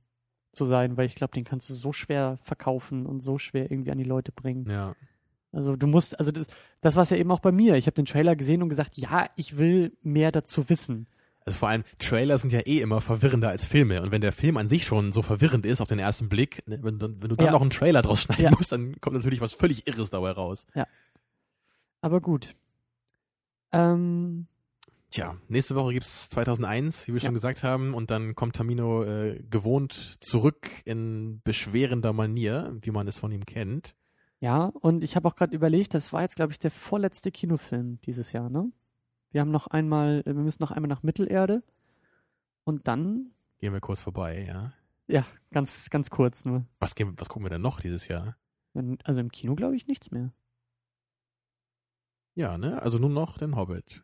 [0.53, 3.91] zu sein, weil ich glaube, den kannst du so schwer verkaufen und so schwer irgendwie
[3.91, 4.69] an die Leute bringen.
[4.69, 4.95] Ja.
[5.51, 6.47] Also du musst, also das,
[6.81, 7.75] das war es ja eben auch bei mir.
[7.75, 11.07] Ich habe den Trailer gesehen und gesagt, ja, ich will mehr dazu wissen.
[11.45, 14.01] Also vor allem, Trailer sind ja eh immer verwirrender als Filme.
[14.03, 16.77] Und wenn der Film an sich schon so verwirrend ist auf den ersten Blick, ne,
[16.83, 17.51] wenn, wenn du dann Ja.
[17.53, 18.51] noch einen Trailer draus schneiden Ja.
[18.51, 20.67] musst, dann kommt natürlich was völlig Irres dabei raus.
[22.01, 22.55] Aber gut.
[23.71, 24.45] Ähm,
[25.11, 27.25] Tja, nächste Woche gibt's 2001, wie wir Ja.
[27.25, 33.07] schon gesagt haben, und dann kommt Tamino äh, gewohnt zurück in beschwerender Manier, wie man
[33.07, 33.95] es von ihm kennt.
[34.39, 37.99] Ja, und ich habe auch gerade überlegt, das war jetzt, glaube ich, der vorletzte Kinofilm
[38.01, 38.71] dieses Jahr, ne?
[39.31, 41.63] Wir haben noch einmal, äh, wir müssen noch einmal nach Mittelerde
[42.63, 44.73] und dann, Gehen wir kurz vorbei, ja.
[45.07, 46.65] ja, ganz, ganz kurz nur.
[46.79, 48.37] Was, gehen, was gucken wir denn noch dieses Jahr?
[49.03, 50.31] Also im Kino glaube ich nichts mehr.
[52.35, 52.81] Ja, ne?
[52.81, 54.03] Also nur noch den Hobbit.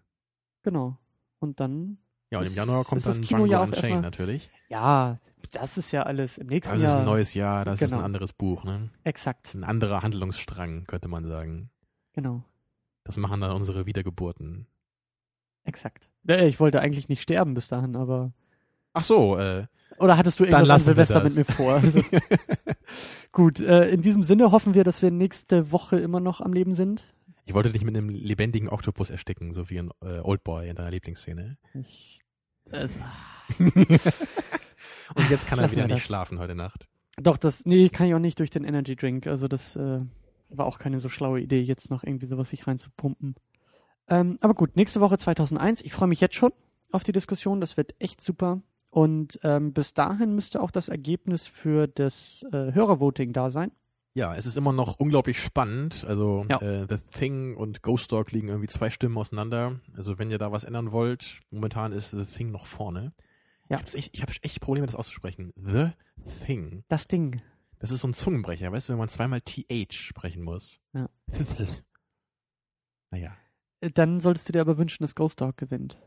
[0.64, 0.98] Genau.
[1.40, 2.00] Und dann,
[2.36, 4.50] Ja, und im Ist- Januar kommt ist das dann Django ja Unchained natürlich.
[4.70, 5.18] ja,
[5.52, 7.00] das ist ja alles im nächsten Das ist Jahr.
[7.00, 8.02] ein neues Jahr, das ist Genau.
[8.02, 8.90] ein anderes Buch, ne?
[9.04, 11.70] Exakt, Ein anderer Handlungsstrang, könnte man sagen.
[12.14, 12.44] genau,
[13.04, 14.68] Das machen dann unsere Wiedergeburten.
[15.64, 16.10] exakt.
[16.28, 18.32] Ich wollte eigentlich nicht sterben bis dahin, aber.
[18.94, 19.68] Ach so, äh,
[20.00, 21.36] Oder hattest du irgendwas an Silvester das.
[21.36, 21.74] mit mir vor?
[21.76, 22.02] Also,
[23.32, 26.76] gut, äh, in diesem Sinne hoffen wir, dass wir nächste Woche immer noch am Leben
[26.76, 27.04] sind.
[27.46, 30.90] ich wollte dich mit einem lebendigen Oktopus ersticken, so wie ein äh, Oldboy in deiner
[30.92, 31.58] Lieblingsszene.
[31.74, 32.22] Ich,
[35.16, 36.04] Und jetzt kann er Lassen wieder nicht das.
[36.04, 36.88] schlafen heute Nacht.
[37.18, 39.28] doch, das, nee, kann ich auch nicht durch den Energy Drink.
[39.28, 40.00] Also das äh,
[40.50, 43.36] war auch keine so schlaue Idee, jetzt noch irgendwie sowas sich reinzupumpen.
[44.08, 45.82] Ähm, aber gut, nächste Woche 2001.
[45.82, 46.54] Ich freue mich jetzt schon
[46.92, 47.62] auf die Diskussion.
[47.62, 48.62] Das wird echt super.
[48.90, 53.72] Und ähm, bis dahin müsste auch das Ergebnis für das äh, Hörervoting da sein.
[54.18, 56.06] Ja, es ist immer noch unglaublich spannend.
[56.08, 56.62] Also Ja.
[56.62, 59.80] äh, The Thing und Ghost Dog liegen irgendwie zwei Stimmen auseinander.
[59.96, 63.14] Also wenn ihr da was ändern wollt, momentan ist The Thing noch vorne.
[63.70, 63.78] Ja.
[63.80, 65.52] Ich habe echt, ich hab echt Probleme, das auszusprechen.
[65.58, 65.90] The
[66.46, 66.84] Thing.
[66.88, 67.42] Das Ding.
[67.80, 70.80] Das ist so ein Zungenbrecher, weißt du, wenn man zweimal TH sprechen muss.
[70.94, 71.10] Ja.
[73.12, 73.36] naja.
[73.82, 75.98] Äh, Dann solltest du dir aber wünschen, dass Ghost Dog gewinnt.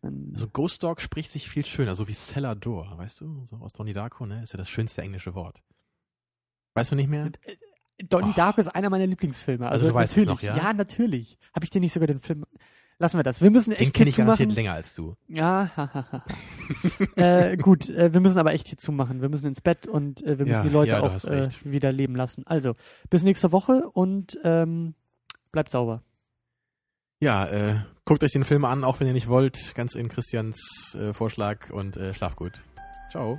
[0.00, 3.46] Dann, Also Ghost Dog spricht sich viel schöner, so wie Cellar Door, weißt du?
[3.50, 4.42] So aus Donnie Darko, ne?
[4.44, 5.60] Ist ja das schönste englische Wort.
[6.78, 7.30] Weißt du nicht mehr?
[8.08, 8.36] Donnie Oh.
[8.36, 9.66] Darko ist einer meiner Lieblingsfilme.
[9.66, 10.56] Also Also, du weißt es noch, ja?
[10.56, 11.38] Ja, natürlich.
[11.54, 12.44] Habe ich dir nicht sogar den Film.
[13.00, 13.40] Lassen wir das.
[13.40, 15.14] Wir müssen echt Den kenne ich garantiert länger als du.
[15.28, 16.24] Ja, hahaha.
[17.16, 19.20] äh, gut, äh, wir müssen aber echt hier zumachen.
[19.20, 21.92] Wir müssen ins Bett und äh, wir müssen Ja, die Leute ja, auch äh, wieder
[21.92, 22.44] leben lassen.
[22.46, 22.74] Also,
[23.08, 24.94] bis nächste Woche und ähm,
[25.52, 26.02] bleibt sauber.
[27.20, 29.74] Ja, äh, guckt euch den Film an, auch wenn ihr nicht wollt.
[29.76, 32.62] Ganz in Christians äh, Vorschlag und äh, schlaf gut.
[33.10, 33.38] Ciao.